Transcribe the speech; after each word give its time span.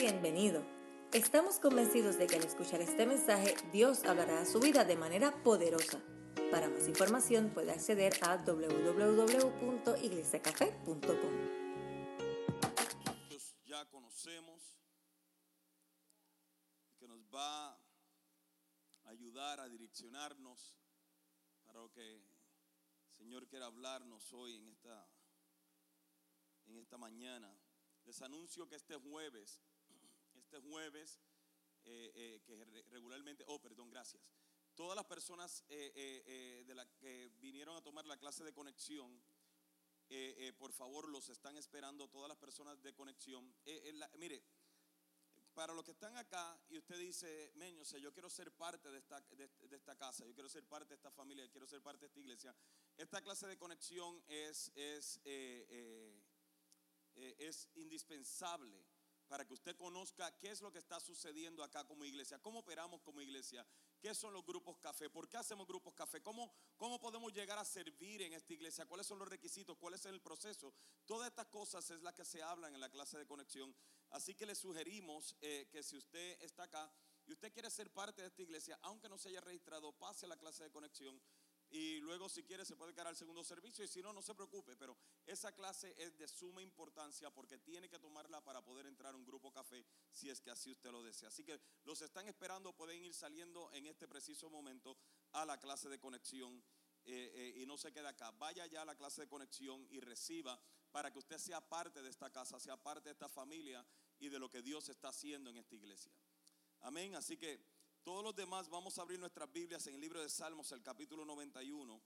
bienvenido. 0.00 0.64
Estamos 1.12 1.60
convencidos 1.60 2.16
de 2.16 2.26
que 2.26 2.36
al 2.36 2.44
escuchar 2.44 2.80
este 2.80 3.04
mensaje 3.04 3.54
Dios 3.70 4.02
hablará 4.04 4.40
a 4.40 4.46
su 4.46 4.58
vida 4.58 4.86
de 4.86 4.96
manera 4.96 5.42
poderosa. 5.42 6.00
Para 6.50 6.70
más 6.70 6.88
información 6.88 7.50
puede 7.52 7.72
acceder 7.72 8.14
a 8.22 8.38
www.iglesiacafé.com. 8.38 11.04
Ya 13.66 13.84
conocemos 13.90 14.78
que 16.98 17.06
nos 17.06 17.22
va 17.26 17.72
a 17.72 17.78
ayudar 19.04 19.60
a 19.60 19.68
direccionarnos 19.68 20.78
para 21.66 21.80
lo 21.80 21.92
que 21.92 22.14
el 22.14 22.24
Señor 23.18 23.46
quiere 23.48 23.66
hablarnos 23.66 24.32
hoy 24.32 24.56
en 24.56 24.66
esta 24.68 25.06
en 26.64 26.78
esta 26.78 26.96
mañana. 26.96 27.54
Les 28.06 28.22
anuncio 28.22 28.66
que 28.66 28.76
este 28.76 28.96
jueves, 28.96 29.60
este 30.50 30.68
jueves, 30.68 31.20
eh, 31.84 32.10
eh, 32.12 32.40
que 32.44 32.56
regularmente, 32.90 33.44
oh, 33.46 33.60
perdón, 33.60 33.88
gracias. 33.88 34.32
Todas 34.74 34.96
las 34.96 35.04
personas 35.04 35.62
eh, 35.68 36.64
de 36.66 36.74
la 36.74 36.84
que 36.98 37.30
vinieron 37.38 37.76
a 37.76 37.82
tomar 37.82 38.04
la 38.06 38.16
clase 38.16 38.42
de 38.42 38.52
conexión, 38.52 39.22
por 40.58 40.72
favor, 40.72 41.08
los 41.08 41.28
están 41.28 41.56
esperando 41.56 42.08
todas 42.08 42.28
las 42.28 42.36
personas 42.36 42.82
de 42.82 42.92
conexión. 42.94 43.54
mire, 44.18 44.42
para 45.54 45.72
los 45.72 45.84
que 45.84 45.92
están 45.92 46.16
acá 46.16 46.60
y 46.68 46.78
usted 46.78 46.98
dice, 46.98 47.52
Meño, 47.54 47.84
yo 47.84 48.12
quiero 48.12 48.28
ser 48.28 48.50
parte 48.50 48.90
de 48.90 48.98
esta, 48.98 49.20
de, 49.20 49.48
esta 49.70 49.94
casa, 49.94 50.24
yo 50.26 50.34
quiero 50.34 50.48
ser 50.48 50.64
parte 50.64 50.88
de 50.88 50.94
esta 50.96 51.12
familia, 51.12 51.48
quiero 51.48 51.68
ser 51.68 51.80
parte 51.80 52.00
de 52.00 52.06
esta 52.06 52.18
iglesia. 52.18 52.56
Esta 52.96 53.22
clase 53.22 53.46
de 53.46 53.56
conexión 53.56 54.20
es, 54.26 54.72
es 54.74 55.20
es 57.14 57.68
indispensable 57.74 58.89
para 59.30 59.46
que 59.46 59.54
usted 59.54 59.76
conozca 59.76 60.36
qué 60.38 60.50
es 60.50 60.60
lo 60.60 60.72
que 60.72 60.80
está 60.80 60.98
sucediendo 60.98 61.62
acá 61.62 61.84
como 61.84 62.04
iglesia, 62.04 62.40
cómo 62.40 62.58
operamos 62.58 63.00
como 63.02 63.20
iglesia, 63.20 63.64
qué 64.00 64.12
son 64.12 64.34
los 64.34 64.44
grupos 64.44 64.76
café, 64.78 65.08
por 65.08 65.28
qué 65.28 65.36
hacemos 65.36 65.68
grupos 65.68 65.94
café, 65.94 66.20
cómo, 66.20 66.52
cómo 66.76 66.98
podemos 66.98 67.32
llegar 67.32 67.56
a 67.56 67.64
servir 67.64 68.22
en 68.22 68.32
esta 68.32 68.52
iglesia, 68.52 68.86
cuáles 68.86 69.06
son 69.06 69.20
los 69.20 69.28
requisitos, 69.28 69.78
cuál 69.78 69.94
es 69.94 70.04
el 70.06 70.20
proceso. 70.20 70.74
Todas 71.06 71.28
estas 71.28 71.46
cosas 71.46 71.88
es 71.92 72.02
la 72.02 72.12
que 72.12 72.24
se 72.24 72.42
hablan 72.42 72.74
en 72.74 72.80
la 72.80 72.90
clase 72.90 73.18
de 73.18 73.24
conexión. 73.24 73.72
Así 74.10 74.34
que 74.34 74.46
le 74.46 74.56
sugerimos 74.56 75.36
eh, 75.40 75.68
que 75.70 75.84
si 75.84 75.96
usted 75.96 76.42
está 76.42 76.64
acá 76.64 76.92
y 77.24 77.32
usted 77.32 77.52
quiere 77.52 77.70
ser 77.70 77.92
parte 77.92 78.22
de 78.22 78.28
esta 78.28 78.42
iglesia, 78.42 78.80
aunque 78.82 79.08
no 79.08 79.16
se 79.16 79.28
haya 79.28 79.40
registrado, 79.42 79.92
pase 79.92 80.26
a 80.26 80.28
la 80.28 80.38
clase 80.38 80.64
de 80.64 80.72
conexión 80.72 81.22
y 81.70 82.00
luego 82.00 82.28
si 82.28 82.42
quiere 82.42 82.64
se 82.64 82.76
puede 82.76 82.92
quedar 82.92 83.06
al 83.06 83.16
segundo 83.16 83.44
servicio 83.44 83.84
y 83.84 83.88
si 83.88 84.02
no, 84.02 84.12
no 84.12 84.22
se 84.22 84.34
preocupe, 84.34 84.76
pero 84.76 84.96
esa 85.24 85.52
clase 85.52 85.94
es 85.96 86.16
de 86.18 86.26
suma 86.26 86.62
importancia 86.62 87.30
porque 87.30 87.58
tiene 87.58 87.88
que 87.88 87.98
tomarla 87.98 88.42
para 88.42 88.60
poder 88.62 88.86
entrar 88.86 89.14
a 89.14 89.16
un 89.16 89.24
grupo 89.24 89.52
café 89.52 89.86
si 90.10 90.28
es 90.28 90.40
que 90.40 90.50
así 90.50 90.72
usted 90.72 90.90
lo 90.90 91.02
desea. 91.02 91.28
Así 91.28 91.44
que 91.44 91.60
los 91.84 92.02
están 92.02 92.26
esperando, 92.26 92.76
pueden 92.76 93.02
ir 93.04 93.14
saliendo 93.14 93.70
en 93.72 93.86
este 93.86 94.08
preciso 94.08 94.50
momento 94.50 94.96
a 95.32 95.44
la 95.44 95.58
clase 95.58 95.88
de 95.88 95.98
conexión. 95.98 96.62
Eh, 97.04 97.32
eh, 97.34 97.62
y 97.62 97.66
no 97.66 97.78
se 97.78 97.92
quede 97.92 98.08
acá. 98.08 98.30
Vaya 98.32 98.66
ya 98.66 98.82
a 98.82 98.84
la 98.84 98.94
clase 98.94 99.22
de 99.22 99.28
conexión 99.28 99.86
y 99.90 100.00
reciba 100.00 100.60
para 100.90 101.10
que 101.10 101.18
usted 101.18 101.38
sea 101.38 101.60
parte 101.60 102.02
de 102.02 102.10
esta 102.10 102.30
casa, 102.30 102.60
sea 102.60 102.76
parte 102.76 103.08
de 103.08 103.12
esta 103.12 103.28
familia 103.28 103.86
y 104.18 104.28
de 104.28 104.38
lo 104.38 104.50
que 104.50 104.60
Dios 104.60 104.88
está 104.88 105.08
haciendo 105.08 105.50
en 105.50 105.56
esta 105.56 105.74
iglesia. 105.76 106.12
Amén. 106.80 107.14
Así 107.14 107.36
que 107.36 107.60
todos 108.02 108.24
los 108.24 108.34
demás 108.34 108.68
vamos 108.68 108.98
a 108.98 109.02
abrir 109.02 109.18
nuestras 109.18 109.50
Biblias 109.52 109.86
en 109.86 109.94
el 109.94 110.00
libro 110.00 110.20
de 110.20 110.28
Salmos, 110.28 110.72
el 110.72 110.82
capítulo 110.82 111.24
91. 111.24 112.00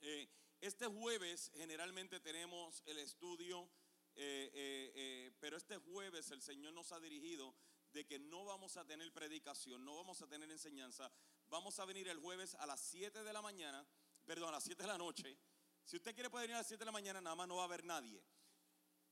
Eh, 0.00 0.28
este 0.60 0.86
jueves 0.86 1.50
generalmente 1.54 2.20
tenemos 2.20 2.82
el 2.86 2.98
estudio, 2.98 3.68
eh, 4.14 4.50
eh, 4.54 5.32
pero 5.40 5.56
este 5.56 5.76
jueves 5.76 6.30
el 6.30 6.40
Señor 6.40 6.72
nos 6.72 6.92
ha 6.92 7.00
dirigido 7.00 7.54
de 7.92 8.06
que 8.06 8.18
no 8.18 8.44
vamos 8.44 8.76
a 8.76 8.84
tener 8.84 9.12
predicación, 9.12 9.84
no 9.84 9.94
vamos 9.96 10.22
a 10.22 10.26
tener 10.26 10.50
enseñanza. 10.50 11.12
Vamos 11.48 11.78
a 11.78 11.84
venir 11.84 12.08
el 12.08 12.18
jueves 12.18 12.54
a 12.54 12.66
las 12.66 12.80
7 12.80 13.22
de 13.22 13.32
la 13.32 13.42
mañana, 13.42 13.86
perdón, 14.24 14.48
a 14.48 14.52
las 14.52 14.64
7 14.64 14.82
de 14.82 14.88
la 14.88 14.98
noche. 14.98 15.38
Si 15.84 15.96
usted 15.96 16.14
quiere 16.14 16.30
puede 16.30 16.44
venir 16.44 16.56
a 16.56 16.60
las 16.60 16.66
7 16.66 16.80
de 16.80 16.86
la 16.86 16.92
mañana, 16.92 17.20
nada 17.20 17.36
más 17.36 17.46
no 17.46 17.56
va 17.56 17.62
a 17.62 17.66
haber 17.66 17.84
nadie. 17.84 18.24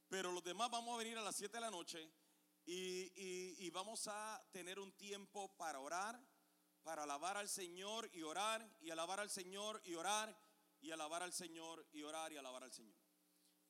Pero 0.09 0.33
los 0.33 0.43
demás 0.43 0.71
vamos 0.71 0.95
a 0.95 0.99
venir 0.99 1.19
a 1.19 1.23
las 1.23 1.37
7 1.37 1.55
de 1.55 1.61
la 1.61 1.71
noche 1.71 2.11
y, 2.65 3.71
vamos 3.71 4.07
a 4.09 4.43
tener 4.53 4.79
un 4.79 4.93
tiempo 4.93 5.57
para 5.57 5.81
orar, 5.81 6.21
para 6.83 7.05
alabar 7.05 7.37
al 7.37 7.49
Señor 7.49 8.09
y 8.13 8.23
orar, 8.23 8.69
y 8.81 8.91
alabar 8.91 9.21
al 9.21 9.31
Señor 9.31 9.81
y 9.85 9.95
orar, 9.95 10.37
y 10.81 10.91
alabar 10.91 11.23
al 11.23 11.33
Señor 11.33 11.87
y 11.93 12.03
orar 12.03 12.33
y 12.33 12.37
alabar 12.37 12.65
al 12.65 12.73
Señor. 12.73 12.97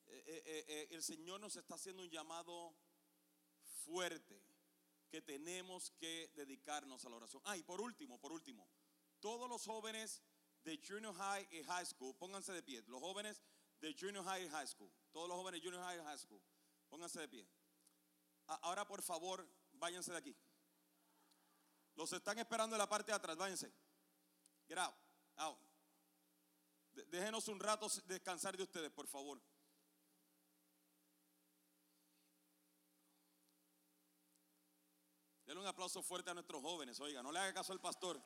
Eh, 0.06 0.24
eh, 0.26 0.64
eh, 0.68 0.88
el 0.90 1.02
Señor 1.02 1.40
nos 1.40 1.56
está 1.56 1.74
haciendo 1.74 2.02
un 2.02 2.10
llamado 2.10 2.74
fuerte 3.84 4.42
que 5.08 5.22
tenemos 5.22 5.90
que 5.92 6.32
dedicarnos 6.34 7.04
a 7.04 7.10
la 7.10 7.16
oración. 7.16 7.42
Ah, 7.44 7.56
y 7.56 7.62
por 7.62 7.80
último, 7.80 8.18
por 8.18 8.32
último, 8.32 8.68
todos 9.20 9.48
los 9.48 9.64
jóvenes 9.64 10.22
de 10.64 10.80
Junior 10.84 11.14
High 11.14 11.48
y 11.50 11.62
High 11.62 11.86
School, 11.86 12.16
pónganse 12.16 12.52
de 12.52 12.62
pie. 12.62 12.82
Los 12.86 13.00
jóvenes 13.00 13.42
de 13.80 13.94
Junior 13.98 14.24
High 14.24 14.46
y 14.46 14.48
High 14.48 14.68
School, 14.68 14.90
todos 15.10 15.28
los 15.28 15.36
jóvenes 15.36 15.60
de 15.60 15.68
Junior 15.68 15.84
High 15.84 15.98
y 15.98 16.02
High 16.02 16.18
School, 16.18 16.42
pónganse 16.88 17.20
de 17.20 17.28
pie. 17.28 17.46
Ahora 18.46 18.86
por 18.86 19.02
favor, 19.02 19.46
váyanse 19.72 20.12
de 20.12 20.18
aquí. 20.18 20.36
Los 21.94 22.12
están 22.12 22.38
esperando 22.38 22.74
en 22.76 22.78
la 22.78 22.88
parte 22.88 23.12
de 23.12 23.16
atrás, 23.16 23.36
váyanse. 23.36 23.72
Get 24.68 24.78
out, 24.78 24.94
Déjenos 27.08 27.48
un 27.48 27.58
rato 27.58 27.88
descansar 28.04 28.56
de 28.56 28.62
ustedes, 28.62 28.90
por 28.90 29.06
favor. 29.06 29.40
Denle 35.46 35.60
un 35.60 35.66
aplauso 35.66 36.02
fuerte 36.02 36.30
a 36.30 36.34
nuestros 36.34 36.62
jóvenes, 36.62 37.00
oiga, 37.00 37.22
no 37.22 37.32
le 37.32 37.38
haga 37.38 37.54
caso 37.54 37.72
al 37.72 37.80
pastor. 37.80 38.22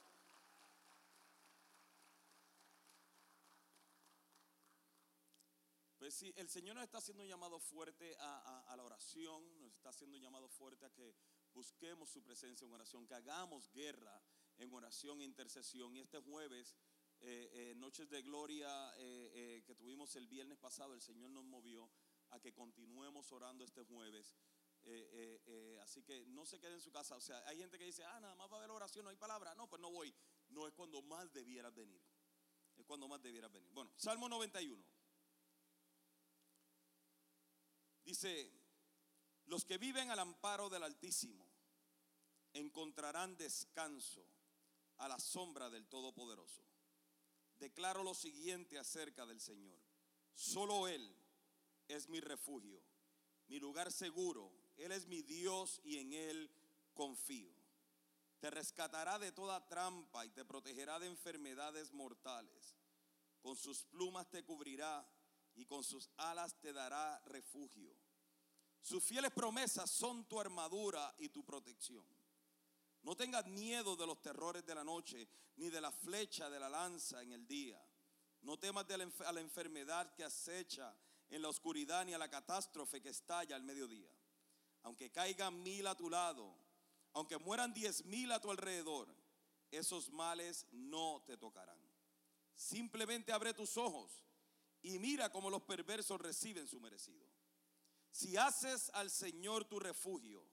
Pues 6.07 6.23
el 6.37 6.49
Señor 6.49 6.77
nos 6.77 6.85
está 6.85 6.99
haciendo 6.99 7.25
un 7.25 7.29
llamado 7.29 7.59
fuerte 7.59 8.15
a, 8.21 8.75
la 8.77 8.85
oración, 8.85 9.43
nos 9.61 9.73
está 9.73 9.89
haciendo 9.89 10.17
un 10.17 10.23
llamado 10.23 10.49
fuerte 10.49 10.87
a 10.87 10.93
que 10.93 11.17
busquemos 11.53 12.09
su 12.09 12.23
presencia 12.23 12.65
en 12.65 12.73
oración, 12.73 13.09
que 13.09 13.15
hagamos 13.15 13.69
guerra 13.73 14.23
en 14.57 14.73
oración 14.73 15.21
e 15.21 15.25
intercesión. 15.25 15.97
Y 15.97 15.99
este 15.99 16.21
jueves, 16.21 16.77
eh, 17.19 17.51
eh, 17.53 17.75
Noches 17.75 18.09
de 18.09 18.23
Gloria 18.23 18.95
eh, 18.99 19.65
que 19.67 19.75
tuvimos 19.75 20.15
el 20.15 20.29
viernes 20.29 20.59
pasado, 20.59 20.95
el 20.95 21.01
Señor 21.01 21.31
nos 21.31 21.43
movió 21.43 21.91
a 22.31 22.39
que 22.39 22.55
continuemos 22.55 23.33
orando 23.33 23.65
este 23.65 23.83
jueves. 23.83 24.37
así 25.83 26.05
que 26.05 26.25
no 26.27 26.47
se 26.47 26.61
quede 26.61 26.75
en 26.75 26.81
su 26.81 26.93
casa. 26.93 27.17
O 27.17 27.21
sea, 27.21 27.45
hay 27.49 27.59
gente 27.59 27.79
que 27.79 27.85
dice, 27.85 28.05
ah, 28.05 28.21
nada 28.21 28.37
más 28.37 28.49
va 28.49 28.55
a 28.55 28.59
haber 28.59 28.71
oración, 28.71 29.03
no 29.03 29.11
hay 29.11 29.17
palabra. 29.17 29.57
No, 29.57 29.69
pues 29.69 29.83
no 29.83 29.91
voy. 29.91 30.15
No 30.51 30.69
es 30.69 30.73
cuando 30.73 31.03
más 31.03 31.33
debieras 31.33 31.75
venir. 31.75 32.01
Es 32.77 32.87
cuando 32.87 33.09
más 33.09 33.21
debieras 33.21 33.51
venir. 33.51 33.73
Bueno, 33.73 33.91
Salmo 33.97 34.29
91. 34.29 34.96
Dice, 38.07 38.49
los 39.47 39.65
que 39.65 39.79
viven 39.79 40.13
al 40.13 40.21
amparo 40.21 40.71
del 40.71 40.85
Altísimo 40.85 41.45
encontrarán 42.53 43.37
descanso 43.37 44.25
a 44.99 45.09
la 45.09 45.19
sombra 45.19 45.69
del 45.69 45.89
Todopoderoso. 45.89 46.63
Declaro 47.59 48.05
lo 48.05 48.15
siguiente 48.15 48.79
acerca 48.79 49.27
del 49.27 49.41
Señor. 49.41 49.77
Solo 50.35 50.87
Él 50.87 51.17
es 51.89 52.09
mi 52.09 52.21
refugio, 52.21 52.81
mi 53.49 53.59
lugar 53.59 53.91
seguro. 53.91 54.53
Él 54.77 54.93
es 54.93 55.07
mi 55.07 55.23
Dios 55.23 55.81
y 55.83 55.99
en 55.99 56.13
Él 56.13 56.51
confío. 56.95 57.53
Te 58.39 58.51
rescatará 58.51 59.19
de 59.19 59.33
toda 59.33 59.67
trampa 59.67 60.25
y 60.25 60.31
te 60.31 60.45
protegerá 60.45 61.01
de 61.01 61.09
enfermedades 61.09 61.93
mortales. 61.93 62.77
Con 63.41 63.57
sus 63.57 63.83
plumas 63.85 64.31
te 64.31 64.45
cubrirá 64.45 65.05
y 65.57 65.65
con 65.65 65.83
sus 65.83 66.09
alas 66.19 66.59
te 66.61 66.73
dará 66.73 67.21
refugio. 67.27 67.97
Sus 68.81 69.03
fieles 69.03 69.33
promesas 69.33 69.91
son 69.91 70.29
tu 70.29 70.39
armadura 70.39 71.15
y 71.19 71.31
tu 71.31 71.45
protección. 71.45 72.07
No 73.03 73.17
tengas 73.17 73.47
miedo 73.47 73.97
de 73.97 74.07
los 74.07 74.23
terrores 74.23 74.65
de 74.65 74.75
la 74.75 74.85
noche, 74.85 75.29
ni 75.57 75.71
de 75.71 75.81
la 75.81 75.91
flecha 75.91 76.51
de 76.51 76.61
la 76.61 76.69
lanza 76.69 77.23
en 77.23 77.33
el 77.33 77.47
día. 77.47 77.83
No 78.43 78.59
temas 78.59 78.87
de 78.87 78.99
la, 78.99 79.11
a 79.27 79.33
la 79.33 79.41
enfermedad 79.41 80.15
que 80.15 80.25
acecha 80.25 80.97
en 81.31 81.43
la 81.43 81.49
oscuridad, 81.49 82.05
ni 82.05 82.15
a 82.15 82.19
la 82.19 82.29
catástrofe 82.29 83.01
que 83.01 83.09
estalla 83.09 83.57
al 83.57 83.63
mediodía. 83.63 84.11
Aunque 84.83 85.11
caigan 85.11 85.63
mil 85.63 85.87
a 85.87 85.97
tu 85.97 86.09
lado, 86.11 86.55
aunque 87.13 87.39
mueran 87.39 87.73
diez 87.73 88.05
mil 88.05 88.31
a 88.31 88.41
tu 88.41 88.51
alrededor, 88.51 89.09
esos 89.71 90.11
males 90.11 90.67
no 90.71 91.25
te 91.27 91.37
tocarán. 91.37 91.81
Simplemente 92.55 93.33
abre 93.33 93.53
tus 93.55 93.77
ojos 93.77 94.23
y 94.87 95.01
mira 95.01 95.31
cómo 95.31 95.51
los 95.51 95.63
perversos 95.63 96.21
reciben 96.21 96.69
su 96.69 96.79
merecido. 96.79 97.27
Si 98.13 98.37
haces 98.37 98.89
al 98.95 99.11
Señor 99.11 99.65
tu 99.65 99.81
refugio 99.81 100.49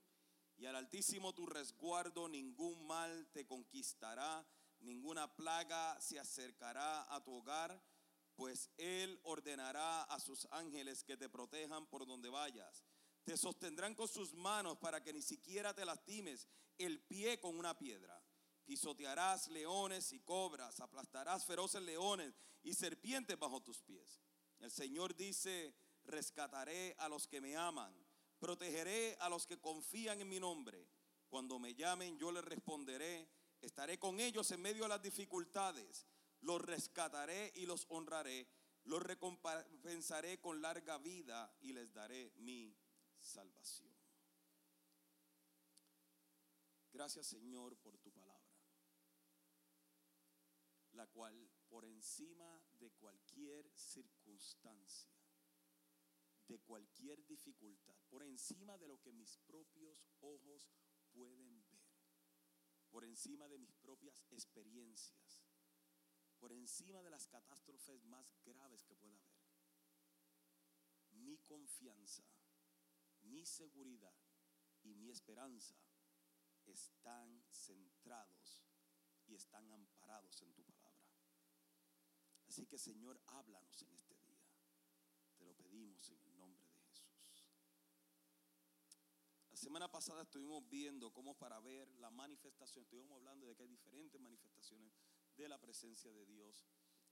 y 0.57 0.65
al 0.65 0.75
Altísimo 0.75 1.33
tu 1.33 1.45
resguardo, 1.45 2.27
ningún 2.27 2.87
mal 2.87 3.29
te 3.31 3.45
conquistará, 3.45 4.43
ninguna 4.79 5.35
plaga 5.35 6.01
se 6.01 6.19
acercará 6.19 7.13
a 7.13 7.23
tu 7.23 7.31
hogar, 7.31 7.79
pues 8.35 8.71
Él 8.77 9.19
ordenará 9.21 10.01
a 10.05 10.19
sus 10.19 10.47
ángeles 10.49 11.03
que 11.03 11.15
te 11.15 11.29
protejan 11.29 11.85
por 11.85 12.07
donde 12.07 12.29
vayas. 12.29 12.83
Te 13.23 13.37
sostendrán 13.37 13.93
con 13.93 14.07
sus 14.07 14.33
manos 14.33 14.79
para 14.79 15.03
que 15.03 15.13
ni 15.13 15.21
siquiera 15.21 15.75
te 15.75 15.85
lastimes 15.85 16.47
el 16.79 16.99
pie 17.03 17.39
con 17.39 17.55
una 17.55 17.77
piedra. 17.77 18.19
Pisotearás 18.65 19.49
leones 19.49 20.13
y 20.13 20.19
cobras, 20.21 20.79
aplastarás 20.79 21.45
feroces 21.45 21.81
leones 21.81 22.33
y 22.63 22.73
serpientes 22.73 23.37
bajo 23.37 23.61
tus 23.61 23.81
pies. 23.81 24.21
El 24.59 24.71
Señor 24.71 25.15
dice, 25.15 25.75
rescataré 26.05 26.95
a 26.99 27.09
los 27.09 27.27
que 27.27 27.41
me 27.41 27.55
aman, 27.57 27.93
protegeré 28.39 29.17
a 29.19 29.29
los 29.29 29.45
que 29.45 29.59
confían 29.59 30.21
en 30.21 30.29
mi 30.29 30.39
nombre. 30.39 30.87
Cuando 31.29 31.59
me 31.59 31.75
llamen 31.75 32.17
yo 32.17 32.31
les 32.31 32.43
responderé, 32.43 33.27
estaré 33.61 33.97
con 33.99 34.19
ellos 34.19 34.49
en 34.51 34.61
medio 34.61 34.83
de 34.83 34.89
las 34.89 35.01
dificultades, 35.01 36.05
los 36.41 36.61
rescataré 36.61 37.51
y 37.55 37.65
los 37.65 37.85
honraré, 37.89 38.47
los 38.85 39.01
recompensaré 39.01 40.39
con 40.39 40.61
larga 40.61 40.97
vida 40.97 41.53
y 41.61 41.73
les 41.73 41.91
daré 41.93 42.31
mi 42.37 42.75
salvación. 43.19 43.93
Gracias 46.91 47.25
Señor 47.25 47.75
por 47.77 47.97
la 50.93 51.07
cual 51.07 51.49
por 51.67 51.85
encima 51.85 52.61
de 52.79 52.91
cualquier 52.91 53.69
circunstancia, 53.75 55.11
de 56.47 56.59
cualquier 56.59 57.25
dificultad, 57.25 57.97
por 58.09 58.23
encima 58.23 58.77
de 58.77 58.87
lo 58.87 58.99
que 58.99 59.13
mis 59.13 59.37
propios 59.39 60.07
ojos 60.19 60.71
pueden 61.11 61.63
ver, 61.65 61.81
por 62.89 63.03
encima 63.03 63.47
de 63.47 63.57
mis 63.57 63.73
propias 63.75 64.23
experiencias, 64.29 65.43
por 66.39 66.51
encima 66.51 67.01
de 67.01 67.09
las 67.09 67.27
catástrofes 67.27 68.03
más 68.03 68.35
graves 68.43 68.83
que 68.83 68.95
pueda 68.95 69.17
haber. 69.17 69.43
Mi 71.11 71.37
confianza, 71.39 72.23
mi 73.21 73.45
seguridad 73.45 74.15
y 74.83 74.93
mi 74.93 75.09
esperanza 75.09 75.75
están 76.65 77.43
centrados 77.49 78.63
y 79.27 79.35
están 79.35 79.71
amparados 79.71 80.41
en 80.41 80.53
tu 80.53 80.63
palabra. 80.63 80.72
Así 82.53 82.67
que 82.67 82.77
Señor, 82.77 83.19
háblanos 83.29 83.81
en 83.81 83.95
este 83.95 84.13
día. 84.13 84.37
Te 85.39 85.43
lo 85.43 85.55
pedimos 85.55 86.07
en 86.11 86.21
el 86.21 86.37
nombre 86.37 86.63
de 86.67 86.77
Jesús. 86.83 87.47
La 89.49 89.57
semana 89.57 89.91
pasada 89.91 90.21
estuvimos 90.21 90.69
viendo 90.69 91.11
cómo 91.11 91.33
para 91.33 91.59
ver 91.61 91.91
la 91.95 92.11
manifestación, 92.11 92.83
estuvimos 92.83 93.15
hablando 93.15 93.47
de 93.47 93.55
que 93.55 93.63
hay 93.63 93.69
diferentes 93.69 94.21
manifestaciones 94.21 94.93
de 95.35 95.49
la 95.49 95.57
presencia 95.57 96.13
de 96.13 96.27
Dios 96.27 96.63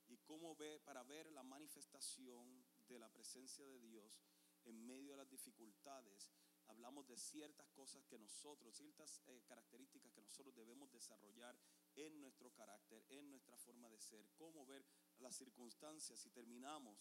y 0.09 0.19
cómo 0.19 0.55
ver 0.55 0.79
para 0.83 1.01
ver 1.01 1.31
la 1.31 1.41
manifestación 1.41 2.63
de 2.87 2.99
la 2.99 3.09
presencia 3.09 3.65
de 3.65 3.79
Dios 3.79 4.21
en 4.65 4.85
medio 4.85 5.09
de 5.09 5.17
las 5.17 5.29
dificultades 5.31 6.29
hablamos 6.67 7.07
de 7.07 7.17
ciertas 7.17 7.67
cosas 7.69 8.05
que 8.05 8.17
nosotros, 8.17 8.75
ciertas 8.75 9.21
eh, 9.27 9.41
características 9.45 10.13
que 10.13 10.21
nosotros 10.21 10.55
debemos 10.55 10.91
desarrollar 10.91 11.57
en 11.95 12.19
nuestro 12.21 12.51
carácter, 12.51 13.03
en 13.09 13.29
nuestra 13.29 13.57
forma 13.57 13.89
de 13.89 13.99
ser, 13.99 14.25
cómo 14.37 14.65
ver 14.65 14.85
las 15.21 15.35
circunstancias 15.35 16.25
y 16.25 16.29
terminamos 16.31 16.99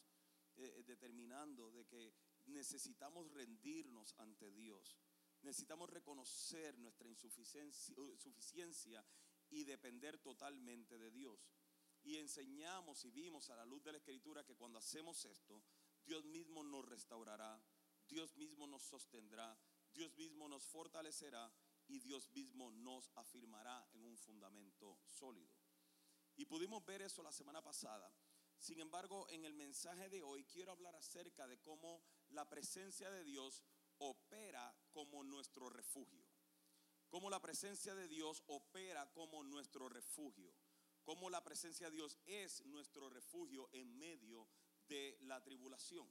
eh, 0.56 0.75
eh, 0.76 0.82
determinando 0.84 1.70
de 1.70 1.87
que 1.87 2.12
necesitamos 2.46 3.31
rendirnos 3.32 4.14
ante 4.19 4.50
Dios, 4.50 4.99
necesitamos 5.43 5.88
reconocer 5.88 6.78
nuestra 6.78 7.08
insuficiencia 7.08 9.05
y 9.50 9.64
depender 9.64 10.19
totalmente 10.19 10.99
de 10.99 11.11
Dios. 11.11 11.50
Y 12.02 12.17
enseñamos 12.17 13.05
y 13.05 13.11
vimos 13.11 13.50
a 13.50 13.56
la 13.56 13.64
luz 13.64 13.82
de 13.82 13.93
la 13.93 13.99
escritura 13.99 14.44
que 14.44 14.56
cuando 14.56 14.78
hacemos 14.78 15.25
esto, 15.25 15.62
Dios 16.05 16.25
mismo 16.25 16.62
nos 16.64 16.84
restaurará, 16.84 17.62
Dios 18.08 18.37
mismo 18.37 18.67
nos 18.67 18.82
sostendrá, 18.82 19.58
Dios 19.93 20.17
mismo 20.17 20.49
nos 20.49 20.64
fortalecerá 20.64 21.52
y 21.88 22.00
Dios 22.00 22.31
mismo 22.31 22.70
nos 22.70 23.11
afirmará 23.17 23.87
en 23.93 24.05
un 24.05 24.17
fundamento 24.17 24.99
sólido. 25.05 25.60
Y 26.41 26.47
pudimos 26.47 26.83
ver 26.87 27.03
eso 27.03 27.23
la 27.23 27.33
semana 27.33 27.63
pasada. 27.63 28.11
Sin 28.59 28.81
embargo, 28.81 29.29
en 29.29 29.45
el 29.45 29.53
mensaje 29.53 30.09
de 30.09 30.23
hoy 30.23 30.47
quiero 30.47 30.73
hablar 30.73 30.97
acerca 30.97 31.47
de 31.47 31.61
cómo 31.61 32.03
la 32.31 32.49
presencia 32.49 33.11
de 33.11 33.25
Dios 33.25 33.63
opera 33.99 34.75
como 34.91 35.23
nuestro 35.23 35.69
refugio. 35.69 36.27
Cómo 37.11 37.29
la 37.29 37.43
presencia 37.43 37.95
de 37.95 38.09
Dios 38.09 38.43
opera 38.47 39.13
como 39.13 39.45
nuestro 39.45 39.91
refugio. 39.91 40.55
Cómo 41.03 41.29
la 41.29 41.45
presencia 41.45 41.91
de 41.91 41.97
Dios 41.97 42.19
es 42.25 42.65
nuestro 42.65 43.11
refugio 43.11 43.69
en 43.73 43.99
medio 43.99 44.49
de 44.89 45.19
la 45.21 45.43
tribulación. 45.43 46.11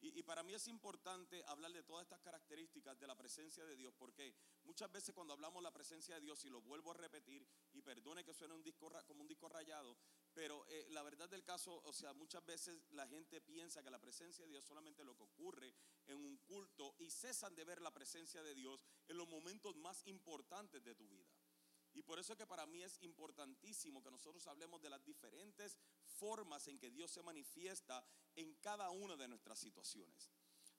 Y, 0.00 0.22
para 0.22 0.44
mí 0.44 0.54
es 0.54 0.68
importante 0.68 1.42
hablar 1.46 1.72
de 1.72 1.82
todas 1.82 2.04
estas 2.04 2.20
características 2.20 2.98
de 3.00 3.06
la 3.06 3.16
presencia 3.16 3.64
de 3.64 3.74
Dios, 3.74 3.92
porque 3.98 4.32
muchas 4.62 4.92
veces 4.92 5.12
cuando 5.12 5.34
hablamos 5.34 5.60
de 5.60 5.64
la 5.64 5.72
presencia 5.72 6.14
de 6.14 6.20
Dios, 6.20 6.44
y 6.44 6.50
lo 6.50 6.60
vuelvo 6.60 6.92
a 6.92 6.94
repetir, 6.94 7.44
y 7.72 7.82
perdone 7.82 7.97
que 8.38 8.44
suene 8.44 8.54
un 8.54 8.62
disco, 8.62 8.88
como 9.06 9.22
un 9.22 9.28
disco 9.28 9.48
rayado, 9.48 9.96
pero 10.32 10.64
eh, 10.68 10.86
la 10.90 11.02
verdad 11.02 11.28
del 11.28 11.42
caso, 11.42 11.82
o 11.84 11.92
sea, 11.92 12.12
muchas 12.12 12.44
veces 12.46 12.86
la 12.90 13.06
gente 13.08 13.40
piensa 13.40 13.82
que 13.82 13.90
la 13.90 13.98
presencia 13.98 14.44
de 14.44 14.52
Dios 14.52 14.64
solamente 14.64 15.04
lo 15.04 15.16
que 15.16 15.24
ocurre 15.24 15.74
en 16.06 16.24
un 16.24 16.36
culto 16.38 16.94
y 17.00 17.10
cesan 17.10 17.56
de 17.56 17.64
ver 17.64 17.82
la 17.82 17.92
presencia 17.92 18.40
de 18.42 18.54
Dios 18.54 18.80
en 19.08 19.16
los 19.16 19.28
momentos 19.28 19.74
más 19.76 20.06
importantes 20.06 20.84
de 20.84 20.94
tu 20.94 21.08
vida. 21.08 21.28
Y 21.94 22.02
por 22.02 22.20
eso 22.20 22.34
es 22.34 22.38
que 22.38 22.46
para 22.46 22.66
mí 22.66 22.80
es 22.82 23.02
importantísimo 23.02 24.02
que 24.02 24.10
nosotros 24.10 24.46
hablemos 24.46 24.80
de 24.80 24.90
las 24.90 25.04
diferentes 25.04 25.76
formas 26.04 26.68
en 26.68 26.78
que 26.78 26.90
Dios 26.90 27.10
se 27.10 27.22
manifiesta 27.22 28.04
en 28.36 28.54
cada 28.56 28.90
una 28.90 29.16
de 29.16 29.26
nuestras 29.26 29.58
situaciones. 29.58 30.30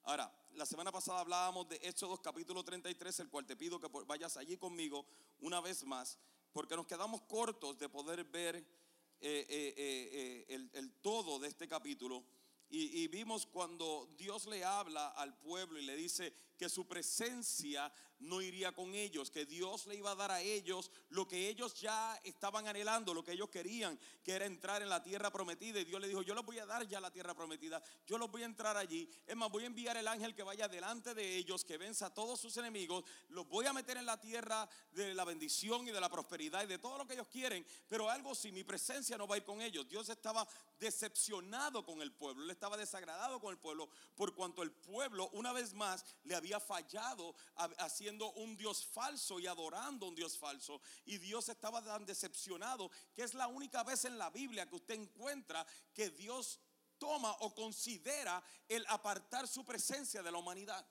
Ahora, 0.04 0.32
la 0.52 0.64
semana 0.64 0.90
pasada 0.90 1.20
hablábamos 1.20 1.68
de 1.68 1.76
Éxodo 1.76 2.16
capítulo 2.22 2.64
33, 2.64 3.20
el 3.20 3.28
cual 3.28 3.44
te 3.44 3.54
pido 3.54 3.78
que 3.78 3.88
vayas 4.06 4.38
allí 4.38 4.56
conmigo 4.56 5.06
una 5.40 5.60
vez 5.60 5.84
más, 5.84 6.18
porque 6.52 6.76
nos 6.76 6.86
quedamos 6.86 7.22
cortos 7.22 7.78
de 7.78 7.88
poder 7.88 8.24
ver 8.24 8.56
eh, 8.56 9.46
eh, 9.48 10.46
eh, 10.48 10.70
el, 10.72 10.92
todo 11.02 11.38
de 11.38 11.48
este 11.48 11.68
capítulo. 11.68 12.24
Y, 12.72 13.08
vimos 13.08 13.46
cuando 13.46 14.08
Dios 14.16 14.46
le 14.46 14.64
habla 14.64 15.08
al 15.08 15.36
pueblo 15.40 15.80
y 15.80 15.82
le 15.82 15.96
dice 15.96 16.32
que 16.60 16.68
su 16.68 16.86
presencia 16.86 17.90
no 18.20 18.42
iría 18.42 18.72
con 18.72 18.94
ellos, 18.94 19.30
que 19.30 19.46
Dios 19.46 19.86
le 19.86 19.96
iba 19.96 20.10
a 20.10 20.14
dar 20.14 20.30
a 20.30 20.42
ellos 20.42 20.90
lo 21.08 21.26
que 21.26 21.48
ellos 21.48 21.74
ya 21.80 22.20
estaban 22.22 22.68
anhelando, 22.68 23.14
lo 23.14 23.24
que 23.24 23.32
ellos 23.32 23.48
querían, 23.48 23.98
que 24.22 24.32
era 24.32 24.44
entrar 24.44 24.82
en 24.82 24.90
la 24.90 25.02
tierra 25.02 25.32
prometida. 25.32 25.80
Y 25.80 25.86
Dios 25.86 26.00
le 26.00 26.08
dijo, 26.08 26.20
yo 26.20 26.34
les 26.34 26.44
voy 26.44 26.58
a 26.58 26.66
dar 26.66 26.86
ya 26.86 27.00
la 27.00 27.10
tierra 27.10 27.34
prometida, 27.34 27.82
yo 28.06 28.18
los 28.18 28.30
voy 28.30 28.42
a 28.42 28.44
entrar 28.44 28.76
allí. 28.76 29.08
Es 29.26 29.34
más, 29.34 29.50
voy 29.50 29.64
a 29.64 29.68
enviar 29.68 29.96
el 29.96 30.06
ángel 30.06 30.34
que 30.34 30.42
vaya 30.42 30.68
delante 30.68 31.14
de 31.14 31.36
ellos, 31.36 31.64
que 31.64 31.78
venza 31.78 32.06
a 32.06 32.14
todos 32.14 32.38
sus 32.38 32.54
enemigos, 32.58 33.04
los 33.30 33.48
voy 33.48 33.64
a 33.64 33.72
meter 33.72 33.96
en 33.96 34.04
la 34.04 34.20
tierra 34.20 34.68
de 34.92 35.14
la 35.14 35.24
bendición 35.24 35.88
y 35.88 35.90
de 35.90 36.00
la 36.00 36.10
prosperidad 36.10 36.62
y 36.64 36.66
de 36.66 36.78
todo 36.78 36.98
lo 36.98 37.06
que 37.06 37.14
ellos 37.14 37.28
quieren. 37.28 37.64
Pero 37.88 38.10
algo 38.10 38.34
si 38.34 38.52
mi 38.52 38.64
presencia 38.64 39.16
no 39.16 39.26
va 39.26 39.36
a 39.36 39.38
ir 39.38 39.44
con 39.44 39.62
ellos. 39.62 39.88
Dios 39.88 40.10
estaba 40.10 40.46
decepcionado 40.78 41.84
con 41.86 42.02
el 42.02 42.12
pueblo, 42.12 42.44
él 42.44 42.50
estaba 42.50 42.76
desagradado 42.76 43.40
con 43.40 43.50
el 43.50 43.58
pueblo, 43.58 43.88
por 44.14 44.34
cuanto 44.34 44.62
el 44.62 44.72
pueblo 44.72 45.30
una 45.32 45.52
vez 45.52 45.72
más 45.72 46.04
le 46.24 46.34
había 46.34 46.49
fallado 46.58 47.36
haciendo 47.78 48.32
un 48.32 48.56
Dios 48.56 48.84
falso 48.84 49.38
y 49.38 49.46
adorando 49.46 50.06
un 50.06 50.14
Dios 50.16 50.36
falso. 50.36 50.80
Y 51.04 51.18
Dios 51.18 51.48
estaba 51.48 51.84
tan 51.84 52.04
decepcionado 52.04 52.90
que 53.14 53.22
es 53.22 53.34
la 53.34 53.46
única 53.46 53.84
vez 53.84 54.04
en 54.06 54.18
la 54.18 54.30
Biblia 54.30 54.66
que 54.66 54.74
usted 54.74 54.94
encuentra 54.94 55.64
que 55.94 56.10
Dios 56.10 56.58
toma 56.98 57.30
o 57.40 57.54
considera 57.54 58.42
el 58.68 58.84
apartar 58.88 59.46
su 59.46 59.64
presencia 59.64 60.22
de 60.22 60.32
la 60.32 60.38
humanidad. 60.38 60.86